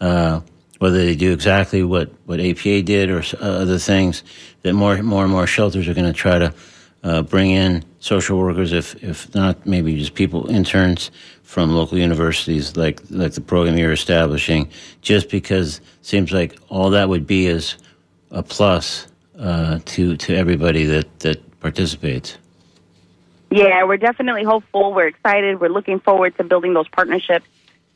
uh, 0.00 0.40
whether 0.78 0.96
they 0.96 1.16
do 1.16 1.32
exactly 1.32 1.82
what, 1.82 2.10
what 2.26 2.40
APA 2.40 2.82
did 2.82 3.10
or 3.10 3.22
uh, 3.40 3.62
other 3.62 3.78
things, 3.78 4.22
that 4.62 4.74
more 4.74 5.02
more 5.02 5.24
and 5.24 5.32
more 5.32 5.46
shelters 5.46 5.88
are 5.88 5.94
going 5.94 6.06
to 6.06 6.12
try 6.12 6.38
to 6.38 6.54
uh, 7.02 7.22
bring 7.22 7.50
in 7.50 7.84
social 8.00 8.38
workers, 8.38 8.72
if 8.72 9.02
if 9.02 9.34
not 9.34 9.66
maybe 9.66 9.96
just 9.98 10.14
people 10.14 10.48
interns 10.50 11.10
from 11.42 11.72
local 11.72 11.98
universities, 11.98 12.76
like 12.76 13.00
like 13.10 13.32
the 13.32 13.40
program 13.40 13.76
you're 13.78 13.92
establishing, 13.92 14.68
just 15.02 15.30
because 15.30 15.80
seems 16.02 16.32
like 16.32 16.58
all 16.68 16.90
that 16.90 17.08
would 17.08 17.26
be 17.26 17.46
is 17.46 17.76
a 18.30 18.42
plus 18.42 19.06
uh, 19.38 19.78
to 19.84 20.16
to 20.16 20.34
everybody 20.34 20.84
that 20.84 21.20
that 21.20 21.60
participates. 21.60 22.38
Yeah, 23.56 23.84
we're 23.84 23.96
definitely 23.96 24.44
hopeful. 24.44 24.92
We're 24.92 25.06
excited. 25.06 25.60
We're 25.60 25.70
looking 25.70 25.98
forward 26.00 26.36
to 26.36 26.44
building 26.44 26.74
those 26.74 26.88
partnerships 26.88 27.46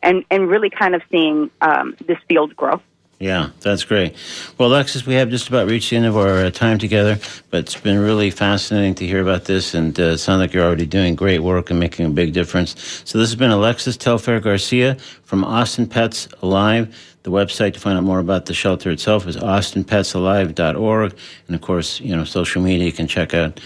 and, 0.03 0.25
and 0.31 0.49
really 0.49 0.71
kind 0.71 0.95
of 0.95 1.03
seeing 1.11 1.51
um, 1.61 1.97
this 2.07 2.19
field 2.29 2.57
grow. 2.57 2.81
Yeah, 3.19 3.51
that's 3.61 3.85
great. 3.85 4.17
Well, 4.57 4.71
Alexis, 4.71 5.05
we 5.05 5.13
have 5.15 5.29
just 5.29 5.49
about 5.49 5.69
reached 5.69 5.91
the 5.91 5.97
end 5.97 6.07
of 6.07 6.17
our 6.17 6.47
uh, 6.47 6.51
time 6.51 6.79
together, 6.79 7.19
but 7.51 7.61
it's 7.61 7.79
been 7.79 7.99
really 7.99 8.31
fascinating 8.31 8.95
to 8.95 9.07
hear 9.07 9.21
about 9.21 9.45
this, 9.45 9.75
and 9.75 9.99
uh, 10.01 10.05
it 10.05 10.19
sounds 10.19 10.41
like 10.41 10.55
you're 10.55 10.65
already 10.65 10.87
doing 10.87 11.17
great 11.17 11.41
work 11.41 11.69
and 11.69 11.79
making 11.79 12.07
a 12.07 12.09
big 12.09 12.33
difference. 12.33 12.75
So, 13.05 13.19
this 13.19 13.29
has 13.29 13.37
been 13.37 13.51
Alexis 13.51 13.99
Telfair 13.99 14.41
Garcia 14.41 14.95
from 15.25 15.45
Austin 15.45 15.87
Pets 15.87 16.29
Alive. 16.41 16.97
The 17.23 17.31
website 17.31 17.75
to 17.75 17.81
find 17.81 17.99
out 17.99 18.05
more 18.05 18.21
about 18.21 18.47
the 18.47 18.55
shelter 18.55 18.91
itself 18.91 19.27
is 19.27 19.37
austinpetsalive.org, 19.37 21.15
and 21.47 21.55
of 21.55 21.61
course, 21.61 22.01
you 22.01 22.17
know, 22.17 22.25
social 22.25 22.63
media 22.63 22.87
you 22.87 22.93
can 22.93 23.07
check 23.07 23.35
out 23.35 23.61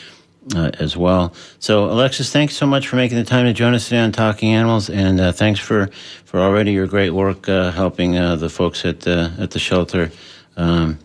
uh, 0.55 0.71
as 0.79 0.97
well. 0.97 1.33
So, 1.59 1.87
Alexis, 1.87 2.31
thanks 2.31 2.55
so 2.55 2.67
much 2.67 2.89
for 2.89 2.97
making 2.97 3.17
the 3.17 3.25
time 3.25 3.47
to 3.47 3.53
join 3.53 3.75
us 3.75 3.85
today 3.85 4.01
on 4.01 4.13
Talking 4.13 4.53
Animals, 4.53 4.91
and 4.91 5.21
uh, 5.21 5.33
thanks 5.33 5.61
for, 5.61 5.89
for 6.25 6.41
already 6.41 6.73
your 6.73 6.87
great 6.87 7.11
work 7.11 7.49
uh, 7.49 7.71
helping 7.71 8.19
uh, 8.19 8.37
the 8.37 8.49
folks 8.49 8.85
at 8.85 9.01
the 9.01 9.33
at 9.39 9.53
the 9.53 9.59
shelter. 9.59 10.11
Um, 10.57 10.99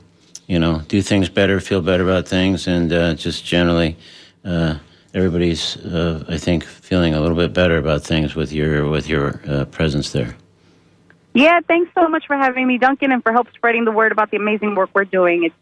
you 0.47 0.59
know, 0.59 0.81
do 0.87 1.01
things 1.01 1.29
better, 1.29 1.59
feel 1.59 1.81
better 1.81 2.03
about 2.03 2.27
things, 2.27 2.67
and 2.67 2.91
uh, 2.91 3.13
just 3.13 3.45
generally, 3.45 3.95
uh, 4.43 4.77
everybody's 5.13 5.77
I 5.85 6.37
think 6.37 6.63
feeling 6.63 7.13
a 7.13 7.21
little 7.21 7.37
bit 7.37 7.53
better 7.53 7.77
about 7.77 8.03
things 8.03 8.35
with 8.35 8.51
your 8.51 8.89
with 8.89 9.07
your 9.07 9.33
presence 9.71 10.11
there. 10.11 10.35
Yeah, 11.33 11.59
thanks 11.67 11.91
so 11.93 12.07
much 12.07 12.25
for 12.25 12.35
having 12.35 12.65
me, 12.67 12.79
Duncan, 12.79 13.11
and 13.11 13.21
for 13.21 13.31
help 13.31 13.47
spreading 13.53 13.85
the 13.85 13.91
word 13.91 14.11
about 14.11 14.31
the 14.31 14.37
amazing 14.37 14.73
work 14.73 14.89
we're 14.93 15.05
doing. 15.05 15.43
It's 15.43 15.55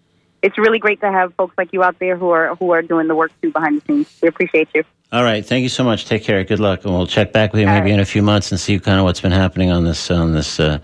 it's 0.48 0.58
really 0.58 0.80
great 0.80 1.02
to 1.02 1.12
have 1.12 1.34
folks 1.36 1.56
like 1.58 1.74
you 1.74 1.84
out 1.84 2.00
there 2.00 2.16
who 2.16 2.30
are 2.30 2.56
who 2.56 2.72
are 2.72 2.82
doing 2.82 3.08
the 3.08 3.16
work 3.16 3.32
too 3.42 3.52
behind 3.52 3.82
the 3.82 3.86
scenes. 3.86 4.20
We 4.22 4.30
appreciate 4.30 4.70
you. 4.74 4.84
All 5.12 5.24
right, 5.24 5.46
thank 5.46 5.64
you 5.64 5.70
so 5.70 5.84
much. 5.84 6.06
Take 6.06 6.24
care. 6.24 6.44
Good 6.44 6.60
luck, 6.60 6.86
and 6.86 6.94
we'll 6.94 7.08
check 7.08 7.34
back 7.34 7.52
with 7.52 7.62
you 7.62 7.68
maybe 7.68 7.82
right. 7.82 7.92
in 7.92 8.00
a 8.00 8.06
few 8.06 8.22
months 8.22 8.52
and 8.52 8.60
see 8.60 8.80
kind 8.80 8.98
of 8.98 9.04
what's 9.06 9.22
been 9.22 9.32
happening 9.32 9.72
on 9.72 9.84
this 9.84 10.10
on 10.10 10.34
this 10.34 10.60
uh, 10.60 10.80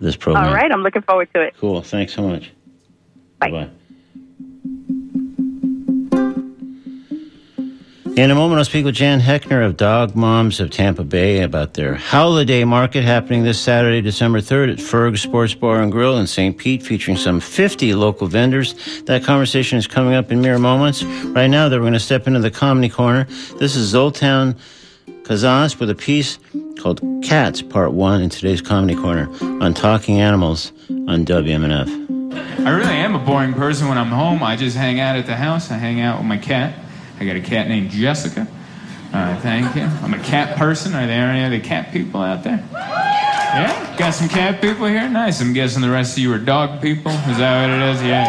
this 0.00 0.16
program. 0.16 0.46
All 0.46 0.54
right, 0.54 0.70
I'm 0.70 0.82
looking 0.82 1.02
forward 1.02 1.28
to 1.34 1.42
it. 1.42 1.54
Cool. 1.58 1.82
Thanks 1.82 2.14
so 2.14 2.22
much. 2.22 2.52
Bye. 3.38 3.50
Bye. 3.50 3.70
In 8.16 8.30
a 8.30 8.34
moment, 8.34 8.58
I'll 8.58 8.64
speak 8.64 8.86
with 8.86 8.94
Jan 8.94 9.20
Heckner 9.20 9.62
of 9.62 9.76
Dog 9.76 10.16
Moms 10.16 10.58
of 10.58 10.70
Tampa 10.70 11.04
Bay 11.04 11.42
about 11.42 11.74
their 11.74 11.96
holiday 11.96 12.64
market 12.64 13.04
happening 13.04 13.42
this 13.42 13.60
Saturday, 13.60 14.00
December 14.00 14.40
3rd 14.40 14.72
at 14.72 14.78
Ferg's 14.78 15.20
Sports 15.20 15.52
Bar 15.54 15.82
and 15.82 15.92
Grill 15.92 16.16
in 16.16 16.26
St. 16.26 16.56
Pete, 16.56 16.82
featuring 16.82 17.18
some 17.18 17.40
50 17.40 17.92
local 17.92 18.26
vendors. 18.26 19.02
That 19.02 19.22
conversation 19.22 19.76
is 19.76 19.86
coming 19.86 20.14
up 20.14 20.32
in 20.32 20.40
mere 20.40 20.58
moments. 20.58 21.04
Right 21.04 21.48
now, 21.48 21.68
though, 21.68 21.76
we're 21.76 21.82
going 21.82 21.92
to 21.92 22.00
step 22.00 22.26
into 22.26 22.40
the 22.40 22.50
comedy 22.50 22.88
corner. 22.88 23.24
This 23.58 23.76
is 23.76 23.88
Zoltan 23.88 24.56
Kaszas 25.24 25.78
with 25.78 25.90
a 25.90 25.94
piece 25.94 26.38
called 26.78 27.02
Cats, 27.22 27.60
Part 27.60 27.92
1 27.92 28.22
in 28.22 28.30
today's 28.30 28.62
Comedy 28.62 28.94
Corner 28.94 29.28
on 29.62 29.74
Talking 29.74 30.22
Animals 30.22 30.72
on 30.88 31.26
WMNF. 31.26 32.64
I 32.64 32.70
really 32.70 32.94
am 32.94 33.14
a 33.14 33.18
boring 33.18 33.52
person 33.52 33.88
when 33.88 33.98
I'm 33.98 34.08
home. 34.08 34.42
I 34.42 34.56
just 34.56 34.74
hang 34.74 35.00
out 35.00 35.16
at 35.16 35.26
the 35.26 35.36
house. 35.36 35.70
I 35.70 35.74
hang 35.74 36.00
out 36.00 36.16
with 36.16 36.26
my 36.26 36.38
cat. 36.38 36.85
I 37.18 37.24
got 37.24 37.36
a 37.36 37.40
cat 37.40 37.68
named 37.68 37.90
Jessica. 37.90 38.46
Uh, 39.12 39.40
thank 39.40 39.74
you. 39.76 39.82
I'm 39.82 40.14
a 40.14 40.18
cat 40.18 40.56
person. 40.56 40.94
Are 40.94 41.06
there 41.06 41.30
any 41.30 41.44
other 41.44 41.60
cat 41.60 41.92
people 41.92 42.20
out 42.20 42.42
there? 42.44 42.62
Yeah? 42.72 43.96
Got 43.96 44.12
some 44.12 44.28
cat 44.28 44.60
people 44.60 44.86
here? 44.86 45.08
Nice. 45.08 45.40
I'm 45.40 45.52
guessing 45.52 45.80
the 45.80 45.90
rest 45.90 46.12
of 46.16 46.18
you 46.18 46.32
are 46.34 46.38
dog 46.38 46.82
people. 46.82 47.12
Is 47.12 47.38
that 47.38 47.62
what 47.62 47.70
it 47.70 47.94
is? 47.94 48.02
Yeah. 48.02 48.24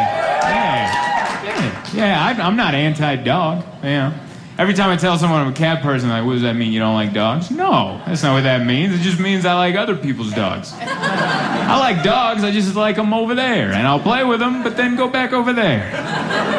Yeah. 0.48 1.44
Yeah. 1.44 1.96
yeah 1.96 2.26
I, 2.26 2.42
I'm 2.42 2.56
not 2.56 2.74
anti 2.74 3.18
dog. 3.18 3.66
Yeah. 3.84 4.27
Every 4.58 4.74
time 4.74 4.90
I 4.90 4.96
tell 4.96 5.20
someone 5.20 5.40
I'm 5.42 5.50
a 5.50 5.56
cat 5.56 5.84
person, 5.84 6.10
like, 6.10 6.26
what 6.26 6.34
does 6.34 6.42
that 6.42 6.56
mean? 6.56 6.74
You 6.74 6.80
don't 6.80 6.96
like 6.96 7.14
dogs? 7.14 7.52
No, 7.52 8.02
that's 8.08 8.24
not 8.24 8.34
what 8.34 8.42
that 8.42 8.66
means. 8.66 8.92
It 8.92 9.02
just 9.02 9.20
means 9.20 9.46
I 9.46 9.54
like 9.54 9.76
other 9.76 9.96
people's 9.96 10.34
dogs. 10.34 10.74
I 10.80 11.78
like 11.80 12.04
dogs, 12.04 12.44
I 12.44 12.50
just 12.50 12.76
like 12.76 12.96
them 12.96 13.14
over 13.14 13.36
there. 13.36 13.72
And 13.72 13.86
I'll 13.88 14.00
play 14.00 14.24
with 14.24 14.40
them, 14.40 14.64
but 14.64 14.76
then 14.76 14.96
go 14.96 15.08
back 15.08 15.32
over 15.32 15.54
there. 15.54 15.94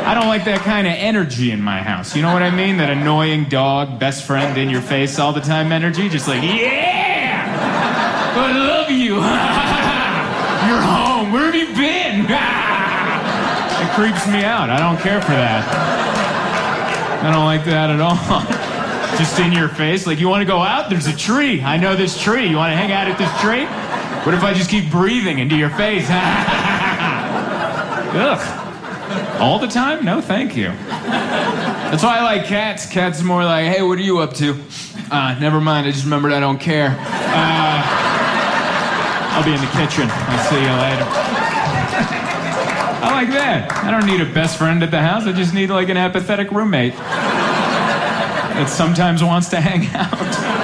I 0.07 0.15
don't 0.15 0.29
like 0.29 0.45
that 0.45 0.61
kind 0.61 0.87
of 0.87 0.93
energy 0.93 1.51
in 1.51 1.61
my 1.61 1.83
house. 1.83 2.15
You 2.15 2.23
know 2.23 2.33
what 2.33 2.43
I 2.43 2.51
mean? 2.51 2.77
That 2.77 2.89
annoying 2.91 3.47
dog, 3.49 3.99
best 3.99 4.25
friend 4.25 4.57
in 4.57 4.71
your 4.71 4.83
face 4.83 5.19
all 5.19 5.33
the 5.33 5.41
time 5.41 5.73
energy. 5.73 6.09
Just 6.09 6.29
like, 6.29 6.45
yeah! 6.45 7.51
I 8.37 8.53
love 8.57 8.91
you. 8.93 9.15
You're 10.71 10.83
home. 10.83 11.33
Where 11.33 11.47
have 11.47 11.55
you 11.57 11.67
been? 11.75 12.27
it 13.83 13.95
creeps 13.97 14.29
me 14.29 14.45
out. 14.45 14.71
I 14.71 14.79
don't 14.79 15.01
care 15.01 15.21
for 15.21 15.33
that. 15.33 15.98
I 17.21 17.31
don't 17.33 17.45
like 17.45 17.65
that 17.65 17.91
at 17.91 18.01
all. 18.01 18.17
Just 19.19 19.39
in 19.41 19.53
your 19.53 19.69
face. 19.69 20.07
Like, 20.07 20.21
you 20.21 20.29
want 20.29 20.43
to 20.43 20.47
go 20.47 20.61
out? 20.61 20.89
There's 20.91 21.07
a 21.07 21.17
tree. 21.17 21.63
I 21.63 21.77
know 21.77 21.97
this 21.97 22.21
tree. 22.21 22.47
You 22.47 22.57
want 22.57 22.73
to 22.73 22.77
hang 22.77 22.93
out 22.93 23.09
at 23.09 23.19
this 23.19 23.31
tree? 23.41 23.65
What 24.25 24.35
if 24.35 24.45
I 24.45 24.53
just 24.53 24.69
keep 24.69 24.91
breathing 24.91 25.39
into 25.39 25.57
your 25.57 25.71
face? 25.71 26.07
Ugh. 28.15 29.41
All 29.41 29.59
the 29.59 29.67
time? 29.67 30.05
No, 30.05 30.21
thank 30.21 30.57
you. 30.57 30.69
That's 30.69 32.03
why 32.03 32.19
I 32.19 32.23
like 32.23 32.45
cats. 32.45 32.87
Cats 32.87 33.23
are 33.23 33.25
more 33.25 33.45
like, 33.45 33.67
hey, 33.73 33.83
what 33.83 33.99
are 33.99 34.03
you 34.03 34.19
up 34.19 34.35
to? 34.35 34.55
Uh, 35.11 35.37
never 35.41 35.61
mind. 35.61 35.87
I 35.87 35.91
just 35.91 36.05
remembered 36.05 36.33
I 36.33 36.41
don't 36.41 36.59
care. 36.59 36.97
Uh, 36.99 37.83
I'll 39.33 39.45
be 39.45 39.55
in 39.55 39.61
the 39.61 39.67
kitchen. 39.69 40.09
I'll 40.11 40.51
see 40.51 40.61
you 40.61 40.73
later. 40.73 41.28
I 43.01 43.13
like 43.13 43.29
that. 43.29 43.73
I 43.73 43.91
don't 43.91 44.07
need 44.07 44.21
a 44.21 44.33
best 44.33 44.59
friend 44.59 44.83
at 44.83 44.91
the 44.91 45.01
house. 45.01 45.25
I 45.25 45.33
just 45.33 45.55
need 45.55 45.71
like 45.71 45.89
an 45.89 45.97
apathetic 45.97 46.51
roommate 46.51 46.95
that 46.97 48.69
sometimes 48.69 49.23
wants 49.23 49.49
to 49.51 49.61
hang 49.61 49.87
out. 49.95 50.59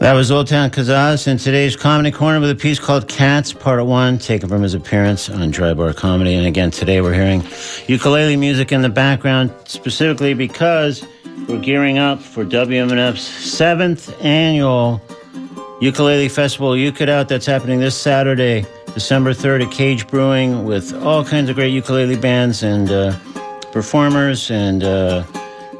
That 0.00 0.14
was 0.14 0.26
Zoltan 0.26 0.70
Kaszas 0.70 1.28
in 1.28 1.38
today's 1.38 1.76
Comedy 1.76 2.10
Corner 2.10 2.38
with 2.38 2.50
a 2.50 2.54
piece 2.54 2.78
called 2.78 3.08
Cats, 3.08 3.52
Part 3.52 3.82
1, 3.86 4.18
taken 4.18 4.48
from 4.48 4.62
his 4.62 4.74
appearance 4.74 5.30
on 5.30 5.50
Dry 5.50 5.72
Bar 5.72 5.94
Comedy. 5.94 6.34
And 6.34 6.46
again, 6.46 6.70
today 6.70 7.00
we're 7.00 7.14
hearing 7.14 7.42
ukulele 7.86 8.36
music 8.36 8.72
in 8.72 8.82
the 8.82 8.88
background, 8.88 9.50
specifically 9.64 10.34
because 10.34 11.06
we're 11.48 11.60
gearing 11.60 11.98
up 11.98 12.20
for 12.20 12.44
WMNF's 12.44 13.22
seventh 13.22 14.12
annual 14.22 15.00
Ukulele 15.80 16.28
Festival 16.28 16.76
Uke 16.76 17.02
Out 17.02 17.28
that's 17.28 17.46
happening 17.46 17.80
this 17.80 17.96
Saturday, 17.96 18.66
December 18.94 19.32
3rd 19.34 19.66
at 19.66 19.72
Cage 19.72 20.06
Brewing 20.06 20.64
with 20.64 20.94
all 21.02 21.24
kinds 21.24 21.50
of 21.50 21.56
great 21.56 21.72
ukulele 21.72 22.16
bands 22.16 22.62
and 22.62 22.88
uh, 22.90 23.18
performers 23.72 24.52
and 24.52 24.84
uh, 24.84 25.24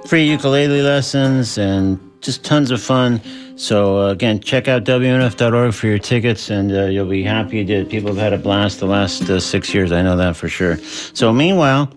free 0.06 0.28
ukulele 0.28 0.82
lessons 0.82 1.56
and 1.56 2.00
just 2.20 2.44
tons 2.44 2.72
of 2.72 2.82
fun. 2.82 3.20
So, 3.56 4.00
uh, 4.00 4.08
again, 4.08 4.40
check 4.40 4.66
out 4.66 4.82
WMNF.org 4.82 5.74
for 5.74 5.86
your 5.86 6.00
tickets 6.00 6.50
and 6.50 6.72
uh, 6.72 6.86
you'll 6.86 7.08
be 7.08 7.22
happy 7.22 7.62
did. 7.62 7.88
People 7.88 8.08
have 8.08 8.18
had 8.18 8.32
a 8.32 8.38
blast 8.38 8.80
the 8.80 8.86
last 8.86 9.30
uh, 9.30 9.38
six 9.38 9.72
years. 9.72 9.92
I 9.92 10.02
know 10.02 10.16
that 10.16 10.34
for 10.34 10.48
sure. 10.48 10.78
So, 10.78 11.32
meanwhile, 11.32 11.88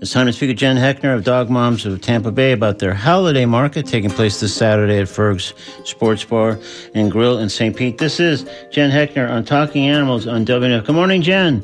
it's 0.00 0.12
time 0.12 0.26
to 0.26 0.32
speak 0.32 0.48
with 0.48 0.58
Jen 0.58 0.76
Heckner 0.76 1.14
of 1.14 1.24
Dog 1.24 1.48
Moms 1.48 1.86
of 1.86 2.00
Tampa 2.00 2.30
Bay 2.30 2.52
about 2.52 2.78
their 2.78 2.92
holiday 2.92 3.46
market 3.46 3.86
taking 3.86 4.10
place 4.10 4.40
this 4.40 4.54
Saturday 4.54 4.98
at 4.98 5.08
Ferg's 5.08 5.54
Sports 5.84 6.24
Bar 6.24 6.58
and 6.94 7.10
Grill 7.10 7.38
in 7.38 7.48
St. 7.48 7.74
Pete. 7.74 7.98
This 7.98 8.20
is 8.20 8.48
Jen 8.70 8.90
Heckner 8.90 9.30
on 9.30 9.44
Talking 9.44 9.86
Animals 9.86 10.26
on 10.26 10.44
WMNF. 10.44 10.84
Good 10.84 10.94
morning, 10.94 11.22
Jen. 11.22 11.60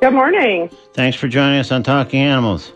Good 0.00 0.12
morning. 0.12 0.68
Thanks 0.94 1.16
for 1.16 1.28
joining 1.28 1.60
us 1.60 1.70
on 1.70 1.82
Talking 1.82 2.20
Animals. 2.20 2.72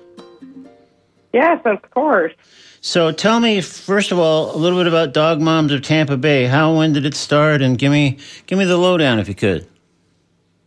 Yes, 1.33 1.61
of 1.65 1.83
course. 1.91 2.33
So 2.81 3.11
tell 3.11 3.41
me, 3.41 3.61
first 3.61 4.13
of 4.13 4.19
all, 4.21 4.55
a 4.55 4.59
little 4.59 4.79
bit 4.79 4.87
about 4.87 5.13
Dog 5.13 5.41
Moms 5.41 5.73
of 5.73 5.83
Tampa 5.83 6.17
Bay. 6.17 6.47
How, 6.47 6.77
when 6.77 6.93
did 6.93 7.05
it 7.05 7.15
start? 7.15 7.61
And 7.61 7.77
give 7.77 7.91
me, 7.91 8.19
give 8.47 8.59
me 8.59 8.65
the 8.65 8.77
lowdown 8.77 9.19
if 9.19 9.29
you 9.29 9.35
could. 9.35 9.67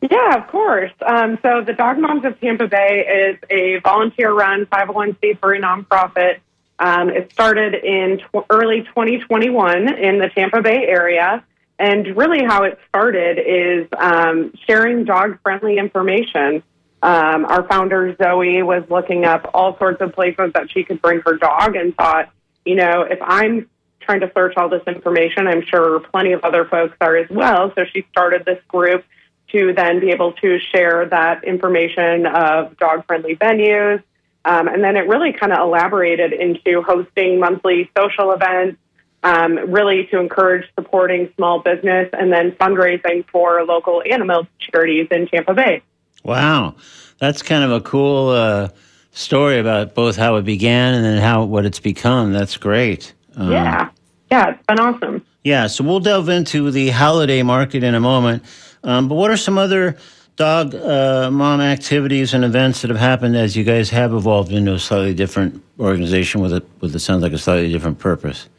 Yeah, 0.01 0.35
of 0.35 0.47
course. 0.47 0.91
Um, 1.05 1.37
so 1.43 1.61
the 1.61 1.73
Dog 1.73 1.99
Moms 1.99 2.25
of 2.25 2.39
Tampa 2.39 2.67
Bay 2.67 3.05
is 3.05 3.37
a 3.51 3.79
volunteer-run 3.81 4.65
501c3 4.65 5.39
nonprofit. 5.39 6.39
Um, 6.79 7.09
it 7.09 7.31
started 7.31 7.75
in 7.75 8.17
tw- 8.17 8.45
early 8.49 8.81
2021 8.81 9.93
in 9.99 10.17
the 10.17 10.29
Tampa 10.29 10.63
Bay 10.63 10.87
area, 10.87 11.43
and 11.77 12.17
really 12.17 12.43
how 12.43 12.63
it 12.63 12.79
started 12.89 13.37
is 13.37 13.87
um, 13.95 14.51
sharing 14.67 15.05
dog-friendly 15.05 15.77
information. 15.77 16.63
Um, 17.03 17.45
our 17.45 17.67
founder 17.67 18.15
Zoe 18.15 18.63
was 18.63 18.83
looking 18.89 19.25
up 19.25 19.51
all 19.53 19.77
sorts 19.77 20.01
of 20.01 20.13
places 20.13 20.51
that 20.53 20.71
she 20.71 20.83
could 20.83 20.99
bring 20.99 21.21
her 21.27 21.35
dog, 21.37 21.75
and 21.75 21.95
thought, 21.95 22.31
you 22.65 22.73
know, 22.73 23.03
if 23.03 23.19
I'm 23.21 23.69
trying 23.99 24.21
to 24.21 24.31
search 24.33 24.55
all 24.57 24.67
this 24.67 24.81
information, 24.87 25.45
I'm 25.45 25.63
sure 25.63 25.99
plenty 25.99 26.31
of 26.31 26.43
other 26.43 26.65
folks 26.65 26.97
are 27.01 27.17
as 27.17 27.29
well. 27.29 27.71
So 27.75 27.85
she 27.85 28.03
started 28.11 28.45
this 28.45 28.59
group 28.67 29.05
to 29.51 29.73
then 29.73 29.99
be 29.99 30.09
able 30.09 30.33
to 30.33 30.59
share 30.59 31.05
that 31.09 31.43
information 31.43 32.25
of 32.25 32.77
dog 32.77 33.05
friendly 33.05 33.35
venues. 33.35 34.01
Um, 34.43 34.67
and 34.67 34.83
then 34.83 34.97
it 34.97 35.07
really 35.07 35.33
kind 35.33 35.51
of 35.51 35.59
elaborated 35.59 36.33
into 36.33 36.81
hosting 36.81 37.39
monthly 37.39 37.91
social 37.95 38.31
events, 38.31 38.79
um, 39.23 39.71
really 39.71 40.07
to 40.07 40.19
encourage 40.19 40.67
supporting 40.73 41.31
small 41.35 41.59
business 41.59 42.09
and 42.13 42.33
then 42.33 42.51
fundraising 42.53 43.23
for 43.31 43.63
local 43.63 44.01
animal 44.09 44.47
charities 44.59 45.07
in 45.11 45.27
Tampa 45.27 45.53
Bay. 45.53 45.83
Wow. 46.23 46.75
That's 47.19 47.43
kind 47.43 47.63
of 47.63 47.71
a 47.71 47.81
cool 47.81 48.29
uh, 48.29 48.69
story 49.11 49.59
about 49.59 49.93
both 49.93 50.15
how 50.15 50.37
it 50.37 50.43
began 50.43 50.95
and 50.95 51.05
then 51.05 51.21
how 51.21 51.43
what 51.43 51.65
it's 51.65 51.79
become. 51.79 52.33
That's 52.33 52.57
great. 52.57 53.13
Um, 53.35 53.51
yeah. 53.51 53.89
Yeah, 54.31 54.51
it's 54.51 54.65
been 54.65 54.79
awesome. 54.79 55.25
Yeah, 55.43 55.67
so 55.67 55.83
we'll 55.83 55.99
delve 55.99 56.29
into 56.29 56.71
the 56.71 56.89
holiday 56.89 57.43
market 57.43 57.83
in 57.83 57.95
a 57.95 57.99
moment. 57.99 58.43
Um, 58.83 59.07
but 59.07 59.15
what 59.15 59.31
are 59.31 59.37
some 59.37 59.57
other 59.57 59.97
dog 60.35 60.73
uh, 60.73 61.29
mom 61.31 61.61
activities 61.61 62.33
and 62.33 62.43
events 62.43 62.81
that 62.81 62.89
have 62.89 62.99
happened 62.99 63.35
as 63.35 63.55
you 63.55 63.63
guys 63.63 63.89
have 63.89 64.13
evolved 64.13 64.51
into 64.51 64.73
a 64.73 64.79
slightly 64.79 65.13
different 65.13 65.61
organization 65.79 66.41
with 66.41 66.53
a 66.53 66.63
with 66.79 66.95
it 66.95 66.99
sounds 66.99 67.21
like 67.21 67.33
a 67.33 67.37
slightly 67.37 67.71
different 67.71 67.99
purpose? 67.99 68.49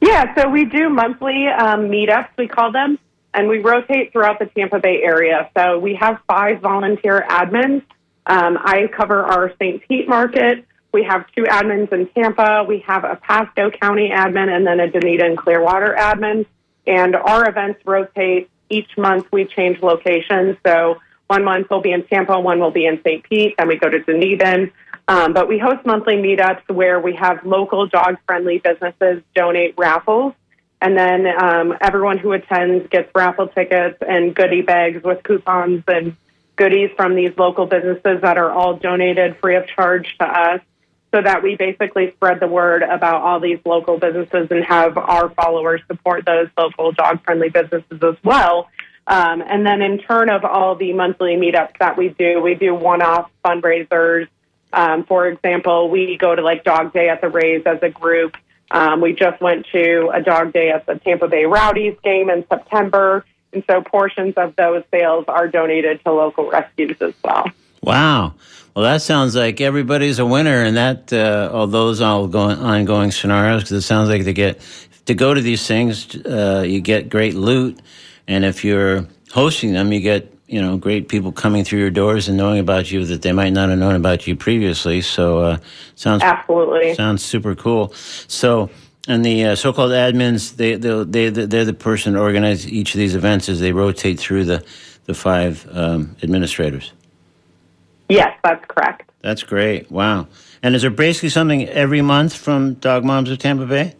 Yeah, 0.00 0.34
so 0.34 0.48
we 0.48 0.66
do 0.66 0.90
monthly 0.90 1.46
um, 1.46 1.88
meetups, 1.88 2.28
we 2.36 2.46
call 2.46 2.72
them, 2.72 2.98
and 3.32 3.48
we 3.48 3.60
rotate 3.60 4.12
throughout 4.12 4.38
the 4.38 4.46
Tampa 4.46 4.78
Bay 4.78 5.00
area. 5.02 5.50
So 5.56 5.78
we 5.78 5.94
have 5.94 6.20
five 6.28 6.60
volunteer 6.60 7.24
admins. 7.28 7.82
Um, 8.26 8.58
I 8.60 8.88
cover 8.94 9.22
our 9.22 9.52
St. 9.54 9.86
Pete 9.86 10.08
market. 10.08 10.66
We 10.92 11.04
have 11.04 11.26
two 11.34 11.44
admins 11.44 11.92
in 11.92 12.06
Tampa. 12.08 12.64
We 12.66 12.80
have 12.86 13.04
a 13.04 13.16
Pasco 13.16 13.70
County 13.70 14.10
admin 14.10 14.48
and 14.48 14.66
then 14.66 14.78
a 14.78 14.90
Dunedin 14.90 15.36
Clearwater 15.36 15.94
admin. 15.98 16.46
And 16.86 17.16
our 17.16 17.48
events 17.48 17.80
rotate 17.84 18.50
each 18.68 18.96
month 18.96 19.26
we 19.32 19.44
change 19.44 19.82
locations. 19.82 20.56
So 20.66 21.00
one 21.26 21.44
month 21.44 21.68
we'll 21.70 21.80
be 21.80 21.92
in 21.92 22.04
Tampa, 22.06 22.38
one 22.38 22.60
will 22.60 22.70
be 22.70 22.86
in 22.86 23.00
St. 23.02 23.22
Pete, 23.24 23.54
then 23.58 23.68
we 23.68 23.76
go 23.76 23.88
to 23.88 24.00
Dunedin. 24.00 24.72
Um, 25.06 25.32
but 25.32 25.48
we 25.48 25.58
host 25.58 25.84
monthly 25.84 26.16
meetups 26.16 26.68
where 26.68 26.98
we 26.98 27.14
have 27.16 27.44
local 27.44 27.86
dog 27.86 28.16
friendly 28.26 28.58
businesses 28.58 29.22
donate 29.34 29.74
raffles. 29.76 30.32
And 30.80 30.96
then 30.96 31.26
um, 31.26 31.76
everyone 31.80 32.18
who 32.18 32.32
attends 32.32 32.88
gets 32.90 33.10
raffle 33.14 33.48
tickets 33.48 33.98
and 34.06 34.34
goodie 34.34 34.62
bags 34.62 35.02
with 35.02 35.22
coupons 35.22 35.82
and 35.88 36.16
goodies 36.56 36.90
from 36.96 37.14
these 37.14 37.32
local 37.36 37.66
businesses 37.66 38.20
that 38.22 38.38
are 38.38 38.50
all 38.50 38.76
donated 38.76 39.36
free 39.40 39.56
of 39.56 39.66
charge 39.66 40.16
to 40.18 40.24
us 40.24 40.60
so 41.14 41.22
that 41.22 41.44
we 41.44 41.54
basically 41.54 42.10
spread 42.16 42.40
the 42.40 42.48
word 42.48 42.82
about 42.82 43.22
all 43.22 43.38
these 43.38 43.60
local 43.64 43.98
businesses 43.98 44.48
and 44.50 44.64
have 44.64 44.98
our 44.98 45.30
followers 45.30 45.80
support 45.86 46.24
those 46.26 46.48
local 46.58 46.90
dog 46.90 47.22
friendly 47.22 47.48
businesses 47.48 48.02
as 48.02 48.16
well. 48.24 48.68
Um, 49.06 49.40
and 49.46 49.64
then 49.64 49.80
in 49.80 49.98
turn 49.98 50.28
of 50.28 50.44
all 50.44 50.74
the 50.74 50.92
monthly 50.92 51.36
meetups 51.36 51.78
that 51.78 51.96
we 51.96 52.08
do, 52.08 52.40
we 52.40 52.56
do 52.56 52.74
one-off 52.74 53.30
fundraisers. 53.44 54.26
Um, 54.72 55.04
for 55.04 55.28
example, 55.28 55.88
we 55.88 56.16
go 56.16 56.34
to 56.34 56.42
like 56.42 56.64
Dog 56.64 56.92
Day 56.92 57.08
at 57.08 57.20
the 57.20 57.28
Rays 57.28 57.62
as 57.64 57.78
a 57.80 57.90
group. 57.90 58.36
Um, 58.72 59.00
we 59.00 59.12
just 59.12 59.40
went 59.40 59.66
to 59.70 60.10
a 60.12 60.20
Dog 60.20 60.52
Day 60.52 60.70
at 60.70 60.84
the 60.84 60.96
Tampa 60.96 61.28
Bay 61.28 61.44
Rowdies 61.44 61.96
game 62.02 62.28
in 62.28 62.44
September. 62.48 63.24
And 63.52 63.62
so 63.70 63.82
portions 63.82 64.34
of 64.36 64.56
those 64.56 64.82
sales 64.90 65.26
are 65.28 65.46
donated 65.46 66.02
to 66.04 66.12
local 66.12 66.50
rescues 66.50 66.96
as 67.00 67.14
well. 67.22 67.44
Wow. 67.84 68.34
Well, 68.74 68.84
that 68.84 69.02
sounds 69.02 69.36
like 69.36 69.60
everybody's 69.60 70.18
a 70.18 70.26
winner 70.26 70.64
in 70.64 70.74
that 70.74 71.12
uh, 71.12 71.50
all 71.52 71.66
those 71.66 72.00
all 72.00 72.26
going, 72.26 72.58
ongoing 72.58 73.12
scenarios 73.12 73.62
because 73.62 73.72
it 73.72 73.82
sounds 73.82 74.08
like 74.08 74.24
they 74.24 74.32
get 74.32 74.60
to 75.06 75.14
go 75.14 75.34
to 75.34 75.40
these 75.40 75.66
things. 75.66 76.16
Uh, 76.16 76.64
you 76.66 76.80
get 76.80 77.10
great 77.10 77.34
loot, 77.34 77.78
and 78.26 78.44
if 78.44 78.64
you're 78.64 79.06
hosting 79.32 79.74
them, 79.74 79.92
you 79.92 80.00
get 80.00 80.32
you 80.46 80.60
know 80.60 80.76
great 80.76 81.08
people 81.08 81.30
coming 81.30 81.62
through 81.62 81.78
your 81.80 81.90
doors 81.90 82.26
and 82.26 82.36
knowing 82.36 82.58
about 82.58 82.90
you 82.90 83.04
that 83.04 83.22
they 83.22 83.32
might 83.32 83.52
not 83.52 83.68
have 83.68 83.78
known 83.78 83.94
about 83.96 84.26
you 84.26 84.34
previously. 84.34 85.02
So 85.02 85.40
uh, 85.40 85.58
sounds 85.94 86.22
Absolutely. 86.22 86.94
sounds 86.94 87.24
super 87.24 87.54
cool. 87.54 87.92
So. 88.28 88.70
And 89.06 89.22
the 89.22 89.44
uh, 89.44 89.54
so-called 89.54 89.90
admins, 89.90 90.56
they 90.56 90.76
they 90.76 91.04
they 91.04 91.28
they're 91.28 91.66
the 91.66 91.74
person 91.74 92.16
organize 92.16 92.66
each 92.66 92.94
of 92.94 92.98
these 92.98 93.14
events 93.14 93.50
as 93.50 93.60
they 93.60 93.70
rotate 93.70 94.18
through 94.18 94.46
the 94.46 94.64
the 95.04 95.12
five 95.12 95.68
um, 95.72 96.16
administrators. 96.22 96.90
Yes, 98.08 98.36
that's 98.42 98.64
correct. 98.68 99.10
That's 99.22 99.42
great. 99.42 99.90
Wow. 99.90 100.28
And 100.62 100.74
is 100.74 100.82
there 100.82 100.90
basically 100.90 101.30
something 101.30 101.68
every 101.68 102.02
month 102.02 102.36
from 102.36 102.74
Dog 102.74 103.04
Moms 103.04 103.30
of 103.30 103.38
Tampa 103.38 103.66
Bay? 103.66 103.94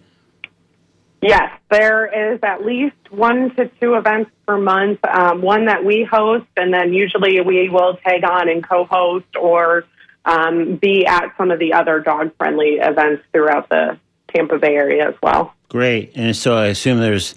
Yes, 1.22 1.50
there 1.70 2.34
is 2.34 2.40
at 2.42 2.66
least 2.66 2.96
one 3.10 3.54
to 3.56 3.70
two 3.80 3.94
events 3.94 4.30
per 4.46 4.58
month. 4.58 4.98
Um, 5.06 5.40
one 5.40 5.64
that 5.66 5.82
we 5.82 6.04
host, 6.04 6.44
and 6.56 6.72
then 6.72 6.92
usually 6.92 7.40
we 7.40 7.70
will 7.70 7.96
tag 7.96 8.24
on 8.24 8.50
and 8.50 8.62
co-host 8.62 9.34
or 9.40 9.84
um, 10.26 10.76
be 10.76 11.06
at 11.06 11.32
some 11.38 11.50
of 11.50 11.58
the 11.58 11.72
other 11.72 12.00
dog-friendly 12.00 12.78
events 12.80 13.22
throughout 13.32 13.70
the 13.70 13.98
Tampa 14.34 14.58
Bay 14.58 14.74
area 14.74 15.08
as 15.08 15.14
well. 15.22 15.54
Great. 15.70 16.12
And 16.14 16.36
so 16.36 16.56
I 16.56 16.66
assume 16.66 17.00
there's 17.00 17.34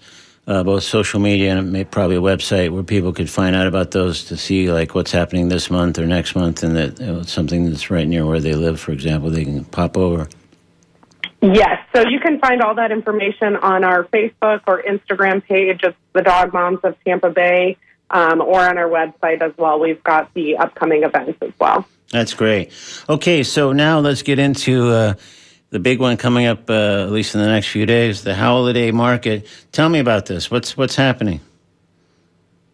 uh, 0.48 0.64
both 0.64 0.84
social 0.84 1.20
media 1.20 1.58
and 1.58 1.92
probably 1.92 2.16
a 2.16 2.22
website 2.22 2.72
where 2.72 2.84
people 2.84 3.12
could 3.12 3.30
find 3.30 3.56
out 3.56 3.68
about 3.68 3.92
those 3.92 4.24
to 4.26 4.38
see 4.38 4.72
like 4.72 4.96
what's 4.96 5.12
happening 5.12 5.50
this 5.50 5.70
month 5.70 6.00
or 6.00 6.06
next 6.06 6.36
month, 6.36 6.64
and 6.64 6.76
that 6.76 7.00
you 7.00 7.06
know, 7.06 7.22
something 7.24 7.70
that's 7.70 7.92
right 7.92 8.08
near 8.08 8.26
where 8.26 8.40
they 8.40 8.54
live, 8.54 8.80
for 8.80 8.94
example, 8.94 9.30
they 9.30 9.44
can 9.44 9.66
pop 9.66 9.98
over. 9.98 10.28
Yes, 11.42 11.86
so 11.94 12.04
you 12.08 12.20
can 12.20 12.40
find 12.40 12.62
all 12.62 12.76
that 12.76 12.92
information 12.92 13.58
on 13.58 13.84
our 13.84 14.06
Facebook 14.06 14.62
or 14.66 14.82
Instagram 14.82 15.44
page 15.44 15.84
of 15.84 15.94
the 16.14 16.24
Dog 16.24 16.52
Moms 16.52 16.80
of 16.84 16.96
Tampa 17.06 17.30
Bay, 17.30 17.78
um, 18.10 18.42
or 18.42 18.62
on 18.62 18.78
our 18.78 18.90
website 18.90 19.42
as 19.42 19.52
well. 19.58 19.80
We've 19.80 20.02
got 20.04 20.34
the 20.34 20.58
upcoming 20.58 21.04
events 21.04 21.38
as 21.42 21.52
well. 21.60 21.86
That's 22.10 22.34
great. 22.34 22.72
Okay, 23.08 23.44
so 23.44 23.74
now 23.74 24.00
let's 24.00 24.24
get 24.24 24.40
into 24.40 24.90
uh, 24.90 25.14
the 25.70 25.80
big 25.80 26.00
one 26.00 26.18
coming 26.18 26.46
up, 26.46 26.70
uh, 26.70 27.04
at 27.04 27.12
least 27.12 27.36
in 27.36 27.42
the 27.42 27.48
next 27.48 27.68
few 27.68 27.86
days, 27.86 28.24
the 28.24 28.36
holiday 28.36 28.92
market. 28.92 29.48
Tell 29.72 29.90
me 29.90 30.00
about 30.00 30.26
this. 30.26 30.50
What's 30.50 30.78
what's 30.78 30.96
happening? 30.96 31.42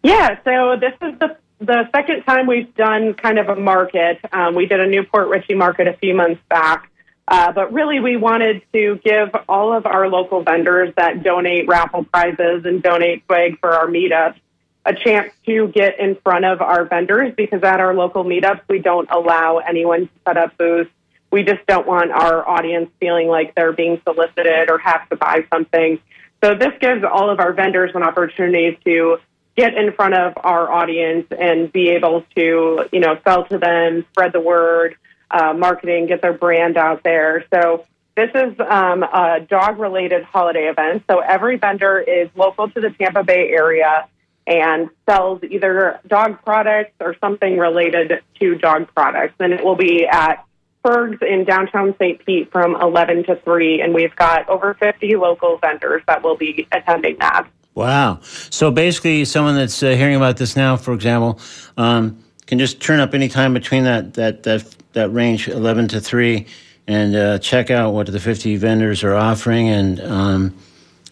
Yeah, 0.02 0.38
so 0.44 0.76
this 0.78 0.92
is 1.00 1.18
the 1.18 1.36
the 1.60 1.88
second 1.94 2.24
time 2.24 2.46
we've 2.46 2.74
done 2.74 3.14
kind 3.14 3.38
of 3.38 3.48
a 3.48 3.56
market. 3.56 4.18
Um, 4.32 4.54
we 4.54 4.66
did 4.66 4.80
a 4.80 4.86
New 4.86 5.04
Port 5.04 5.28
Richey 5.28 5.54
market 5.54 5.88
a 5.88 5.94
few 5.94 6.14
months 6.14 6.40
back, 6.48 6.90
uh, 7.26 7.52
but 7.52 7.72
really 7.72 8.00
we 8.00 8.16
wanted 8.16 8.62
to 8.72 9.00
give 9.04 9.30
all 9.48 9.72
of 9.72 9.86
our 9.86 10.08
local 10.08 10.42
vendors 10.42 10.92
that 10.96 11.22
donate 11.22 11.66
raffle 11.66 12.04
prizes 12.04 12.64
and 12.64 12.82
donate 12.82 13.24
swag 13.26 13.58
for 13.60 13.72
our 13.72 13.86
meetups 13.86 14.38
a 14.86 14.94
chance 14.94 15.32
to 15.46 15.68
get 15.68 15.98
in 15.98 16.16
front 16.16 16.44
of 16.44 16.60
our 16.60 16.84
vendors 16.84 17.32
because 17.36 17.62
at 17.62 17.80
our 17.80 17.94
local 17.94 18.24
meetups 18.24 18.60
we 18.68 18.78
don't 18.78 19.08
allow 19.10 19.58
anyone 19.58 20.02
to 20.02 20.12
set 20.26 20.36
up 20.36 20.56
booths. 20.58 20.90
We 21.34 21.42
just 21.42 21.66
don't 21.66 21.84
want 21.84 22.12
our 22.12 22.48
audience 22.48 22.90
feeling 23.00 23.26
like 23.26 23.56
they're 23.56 23.72
being 23.72 24.00
solicited 24.04 24.70
or 24.70 24.78
have 24.78 25.08
to 25.08 25.16
buy 25.16 25.44
something. 25.52 25.98
So 26.44 26.54
this 26.54 26.70
gives 26.80 27.02
all 27.02 27.28
of 27.28 27.40
our 27.40 27.52
vendors 27.52 27.90
an 27.96 28.04
opportunity 28.04 28.78
to 28.84 29.18
get 29.56 29.74
in 29.74 29.90
front 29.94 30.14
of 30.14 30.34
our 30.36 30.70
audience 30.70 31.26
and 31.36 31.72
be 31.72 31.88
able 31.88 32.24
to, 32.36 32.84
you 32.92 33.00
know, 33.00 33.18
sell 33.26 33.46
to 33.46 33.58
them, 33.58 34.06
spread 34.12 34.32
the 34.32 34.38
word, 34.38 34.94
uh, 35.28 35.52
marketing, 35.54 36.06
get 36.06 36.22
their 36.22 36.34
brand 36.34 36.76
out 36.76 37.02
there. 37.02 37.44
So 37.52 37.84
this 38.14 38.30
is 38.32 38.54
um, 38.60 39.02
a 39.02 39.40
dog-related 39.40 40.22
holiday 40.22 40.68
event. 40.68 41.02
So 41.10 41.18
every 41.18 41.56
vendor 41.56 41.98
is 41.98 42.28
local 42.36 42.70
to 42.70 42.80
the 42.80 42.90
Tampa 42.90 43.24
Bay 43.24 43.48
area 43.48 44.06
and 44.46 44.88
sells 45.08 45.42
either 45.42 45.98
dog 46.06 46.44
products 46.44 46.94
or 47.00 47.16
something 47.20 47.58
related 47.58 48.22
to 48.38 48.54
dog 48.54 48.86
products. 48.94 49.34
And 49.40 49.52
it 49.52 49.64
will 49.64 49.74
be 49.74 50.06
at 50.06 50.44
Ferg's 50.84 51.18
in 51.22 51.44
downtown 51.44 51.94
St. 51.98 52.24
Pete 52.24 52.52
from 52.52 52.76
11 52.76 53.24
to 53.24 53.36
3. 53.36 53.80
And 53.80 53.94
we've 53.94 54.14
got 54.16 54.48
over 54.48 54.74
50 54.74 55.16
local 55.16 55.58
vendors 55.58 56.02
that 56.06 56.22
will 56.22 56.36
be 56.36 56.66
attending 56.72 57.16
that. 57.18 57.46
Wow. 57.74 58.20
So 58.22 58.70
basically, 58.70 59.24
someone 59.24 59.56
that's 59.56 59.82
uh, 59.82 59.90
hearing 59.90 60.14
about 60.14 60.36
this 60.36 60.54
now, 60.54 60.76
for 60.76 60.92
example, 60.92 61.40
um, 61.76 62.22
can 62.46 62.58
just 62.58 62.80
turn 62.80 63.00
up 63.00 63.14
any 63.14 63.28
time 63.28 63.52
between 63.52 63.84
that 63.84 64.14
that 64.14 64.44
that 64.44 64.76
that 64.92 65.12
range, 65.12 65.48
eleven 65.48 65.88
to 65.88 66.00
three, 66.00 66.46
and 66.86 67.16
uh, 67.16 67.38
check 67.40 67.70
out 67.70 67.92
what 67.92 68.06
the 68.06 68.20
fifty 68.20 68.56
vendors 68.56 69.02
are 69.02 69.14
offering, 69.14 69.68
and 69.68 70.00
um, 70.02 70.54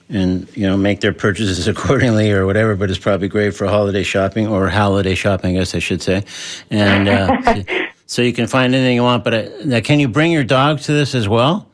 and 0.08 0.46
you 0.56 0.64
know 0.66 0.76
make 0.76 1.00
their 1.00 1.12
purchases 1.12 1.66
accordingly 1.68 2.30
or 2.30 2.46
whatever. 2.46 2.76
But 2.76 2.90
it's 2.90 2.98
probably 2.98 3.26
great 3.26 3.54
for 3.54 3.66
holiday 3.66 4.04
shopping 4.04 4.46
or 4.46 4.68
holiday 4.68 5.16
shopping, 5.16 5.56
I 5.56 5.60
guess 5.60 5.74
I 5.74 5.80
should 5.80 6.02
say. 6.02 6.24
And 6.70 7.08
uh, 7.08 7.62
so 8.12 8.20
you 8.20 8.34
can 8.34 8.46
find 8.46 8.74
anything 8.74 8.94
you 8.94 9.02
want. 9.02 9.24
But 9.24 9.34
uh, 9.34 9.48
now, 9.64 9.80
can 9.80 9.98
you 9.98 10.06
bring 10.06 10.32
your 10.32 10.44
dog 10.44 10.80
to 10.80 10.92
this 10.92 11.14
as 11.14 11.28
well? 11.28 11.66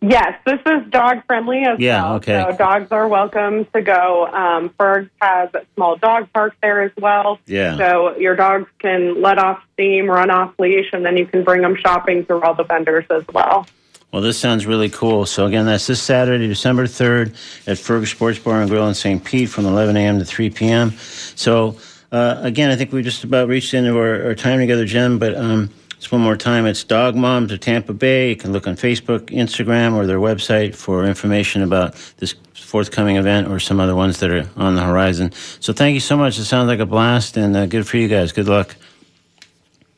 Yes, 0.00 0.38
this 0.44 0.60
is 0.66 0.88
dog 0.90 1.24
friendly 1.26 1.62
as 1.62 1.66
well. 1.66 1.80
Yeah, 1.80 2.02
well. 2.04 2.14
okay. 2.16 2.46
So 2.48 2.56
dogs 2.56 2.92
are 2.92 3.08
welcome 3.08 3.64
to 3.74 3.82
go. 3.82 4.26
Um, 4.26 4.68
Ferg's 4.78 5.10
has 5.20 5.50
a 5.54 5.66
small 5.74 5.96
dog 5.96 6.32
park 6.32 6.54
there 6.62 6.82
as 6.82 6.92
well. 6.96 7.40
Yeah. 7.46 7.76
So 7.76 8.16
your 8.16 8.36
dogs 8.36 8.70
can 8.78 9.20
let 9.20 9.38
off 9.38 9.60
steam, 9.72 10.08
run 10.08 10.30
off 10.30 10.54
leash, 10.60 10.90
and 10.92 11.04
then 11.04 11.16
you 11.16 11.26
can 11.26 11.42
bring 11.42 11.62
them 11.62 11.76
shopping 11.76 12.24
through 12.24 12.42
all 12.42 12.54
the 12.54 12.64
vendors 12.64 13.06
as 13.10 13.24
well. 13.32 13.66
Well, 14.12 14.22
this 14.22 14.38
sounds 14.38 14.64
really 14.64 14.90
cool. 14.90 15.26
So 15.26 15.46
again, 15.46 15.66
that's 15.66 15.88
this 15.88 16.00
Saturday, 16.00 16.46
December 16.46 16.84
3rd 16.84 17.30
at 17.66 17.78
Ferg's 17.78 18.10
Sports 18.12 18.38
Bar 18.38 18.60
and 18.60 18.70
Grill 18.70 18.86
in 18.86 18.94
St. 18.94 19.24
Pete 19.24 19.48
from 19.48 19.66
11 19.66 19.96
a.m. 19.96 20.20
to 20.20 20.24
3 20.24 20.50
p.m. 20.50 20.92
So 20.92 21.76
uh, 22.16 22.40
again, 22.40 22.70
I 22.70 22.76
think 22.76 22.92
we 22.92 23.02
just 23.02 23.24
about 23.24 23.46
reached 23.46 23.72
the 23.72 23.76
end 23.76 23.86
of 23.86 23.96
our, 23.96 24.24
our 24.24 24.34
time 24.34 24.58
together, 24.58 24.86
Jim, 24.86 25.18
but 25.18 25.36
um, 25.36 25.68
just 25.96 26.10
one 26.10 26.22
more 26.22 26.36
time, 26.36 26.64
it's 26.64 26.82
Dog 26.82 27.14
Moms 27.14 27.52
of 27.52 27.60
Tampa 27.60 27.92
Bay. 27.92 28.30
You 28.30 28.36
can 28.36 28.52
look 28.52 28.66
on 28.66 28.74
Facebook, 28.74 29.26
Instagram, 29.26 29.94
or 29.94 30.06
their 30.06 30.18
website 30.18 30.74
for 30.74 31.04
information 31.04 31.62
about 31.62 31.94
this 32.16 32.34
forthcoming 32.54 33.16
event 33.16 33.48
or 33.48 33.60
some 33.60 33.80
other 33.80 33.94
ones 33.94 34.18
that 34.20 34.30
are 34.30 34.48
on 34.56 34.76
the 34.76 34.82
horizon. 34.82 35.30
So 35.60 35.74
thank 35.74 35.92
you 35.92 36.00
so 36.00 36.16
much. 36.16 36.38
It 36.38 36.44
sounds 36.44 36.68
like 36.68 36.78
a 36.78 36.86
blast 36.86 37.36
and 37.36 37.54
uh, 37.54 37.66
good 37.66 37.86
for 37.86 37.98
you 37.98 38.08
guys. 38.08 38.32
Good 38.32 38.48
luck. 38.48 38.74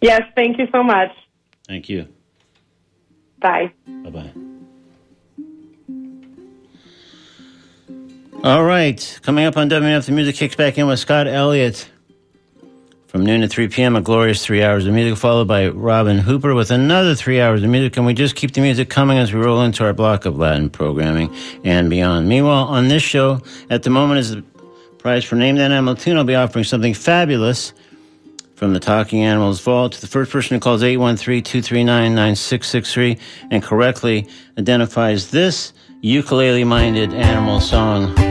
Yes, 0.01 0.23
thank 0.35 0.59
you 0.59 0.67
so 0.73 0.83
much. 0.83 1.11
Thank 1.69 1.89
you. 1.89 2.09
Bye. 3.39 3.73
Bye 3.87 4.11
bye. 4.11 4.33
All 8.43 8.65
right. 8.65 9.21
Coming 9.23 9.45
up 9.45 9.57
on 9.57 9.71
WMNF, 9.71 10.07
the 10.07 10.13
music 10.13 10.35
kicks 10.35 10.57
back 10.57 10.79
in 10.79 10.89
with 10.89 10.99
Scott 10.99 11.29
Elliott 11.29 11.89
from 13.09 13.25
noon 13.25 13.41
to 13.41 13.49
3 13.49 13.69
p.m. 13.69 13.97
A 13.97 14.03
glorious 14.03 14.45
three 14.45 14.63
hours 14.63 14.87
of 14.87 14.93
music, 14.93 15.19
followed 15.19 15.49
by 15.49 15.69
Robin 15.69 16.19
Hooper 16.19 16.55
with 16.55 16.71
another 16.71 17.15
three 17.15 17.41
hours 17.41 17.63
of 17.63 17.71
music. 17.71 17.97
And 17.97 18.05
we 18.05 18.13
just 18.13 18.37
keep 18.37 18.53
the 18.53 18.61
music 18.61 18.91
coming 18.91 19.17
as 19.17 19.33
we 19.33 19.41
roll 19.41 19.63
into 19.63 19.83
our 19.85 19.95
block 19.95 20.27
of 20.27 20.37
Latin 20.37 20.69
programming 20.69 21.35
and 21.65 21.89
beyond. 21.89 22.29
Meanwhile, 22.29 22.67
on 22.67 22.89
this 22.89 23.03
show, 23.03 23.41
at 23.71 23.83
the 23.83 23.89
moment, 23.91 24.21
is 24.21 24.33
the 24.33 24.45
prize 24.99 25.25
for 25.25 25.37
Name 25.37 25.57
That 25.57 25.73
Animal 25.73 25.97
Tune. 25.97 26.19
I'll 26.19 26.25
be 26.25 26.35
offering 26.35 26.65
something 26.65 26.93
fabulous 26.93 27.73
from 28.57 28.75
the 28.75 28.81
Talking 28.81 29.25
Animals 29.25 29.63
Vault 29.63 29.93
to 29.93 30.03
the 30.03 30.07
first 30.07 30.31
person 30.31 30.57
who 30.57 30.61
calls 30.61 30.83
813-239-9663 30.83 33.19
and 33.51 33.63
correctly 33.63 34.29
identifies 34.59 35.31
this 35.31 35.73
ukulele-minded 36.03 37.15
animal 37.15 37.61
song. 37.61 38.28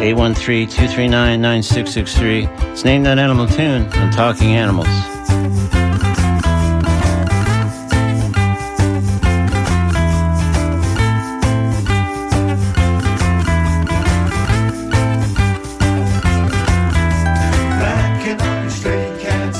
813-239-9663. 0.00 2.72
It's 2.72 2.84
Name 2.86 3.02
That 3.02 3.18
Animal 3.18 3.46
Tune 3.46 3.82
on 3.92 4.10
Talking 4.10 4.56
Animals. 4.56 4.88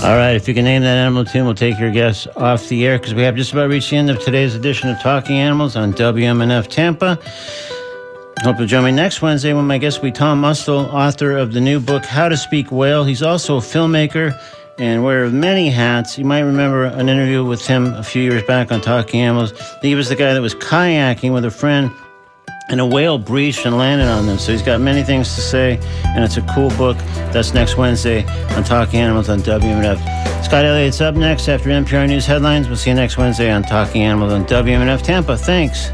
All 0.03 0.17
right, 0.17 0.35
if 0.35 0.49
you 0.49 0.55
can 0.55 0.65
name 0.65 0.81
that 0.81 0.97
animal 0.97 1.27
tune, 1.27 1.45
we'll 1.45 1.55
take 1.55 1.79
your 1.79 1.91
guess 1.91 2.27
off 2.29 2.67
the 2.69 2.87
air 2.87 2.99
because 2.99 3.13
we 3.13 3.21
have 3.23 3.37
just 3.37 3.53
about 3.53 3.69
reached 3.69 3.91
the 3.91 3.99
end 3.99 4.09
of 4.09 4.19
today's 4.19 4.55
edition 4.55 4.89
of 4.89 4.99
Talking 5.03 5.37
Animals 5.37 5.77
on 5.77 5.93
WMNF 5.93 6.69
Tampa. 6.69 7.19
Hope 8.43 8.59
you'll 8.59 8.67
join 8.67 8.85
me 8.85 8.93
next 8.93 9.21
Wednesday 9.21 9.53
when 9.53 9.67
my 9.67 9.77
guest 9.77 9.99
will 9.99 10.09
be 10.09 10.13
Tom 10.13 10.41
Mustill, 10.41 10.91
author 10.95 11.37
of 11.37 11.53
the 11.53 11.61
new 11.61 11.79
book 11.79 12.07
How 12.07 12.27
to 12.27 12.39
Speak 12.39 12.73
Whale. 12.73 13.05
He's 13.05 13.23
also 13.23 13.59
a 13.59 13.61
filmmaker 13.61 14.35
and 14.79 15.05
wears 15.05 15.31
many 15.31 15.69
hats. 15.69 16.17
You 16.17 16.25
might 16.25 16.41
remember 16.41 16.85
an 16.85 17.11
interview 17.11 17.45
with 17.45 17.67
him 17.67 17.93
a 17.93 18.03
few 18.03 18.23
years 18.23 18.43
back 18.45 18.73
on 18.73 18.81
Talking 18.81 19.21
Animals. 19.21 19.53
He 19.83 19.95
was 19.95 20.09
the 20.09 20.17
guy 20.17 20.33
that 20.33 20.41
was 20.41 20.55
kayaking 20.55 21.35
with 21.35 21.45
a 21.45 21.51
friend 21.51 21.91
and 22.71 22.81
a 22.81 22.87
whale 22.87 23.19
breached 23.19 23.67
and 23.67 23.77
landed 23.77 24.09
on 24.09 24.25
them. 24.25 24.39
So 24.39 24.53
he's 24.53 24.63
got 24.63 24.81
many 24.81 25.03
things 25.03 25.35
to 25.35 25.43
say, 25.43 25.79
and 26.07 26.25
it's 26.25 26.39
a 26.39 26.43
cool 26.55 26.71
book. 26.71 26.97
That's 27.35 27.53
next 27.53 27.77
Wednesday 27.77 28.25
on 28.57 28.65
Talking 28.65 29.01
Animals 29.01 29.29
on 29.29 29.41
WMNF. 29.41 29.99
Scott 30.43 30.65
Elliott's 30.65 31.03
up 31.03 31.15
next 31.15 31.47
after 31.47 31.69
NPR 31.69 32.09
News 32.09 32.25
headlines. 32.25 32.69
We'll 32.69 32.79
see 32.79 32.89
you 32.89 32.97
next 32.97 33.19
Wednesday 33.19 33.51
on 33.51 33.65
Talking 33.65 34.01
Animals 34.01 34.33
on 34.33 34.47
WMNF 34.47 35.03
Tampa. 35.03 35.37
Thanks. 35.37 35.91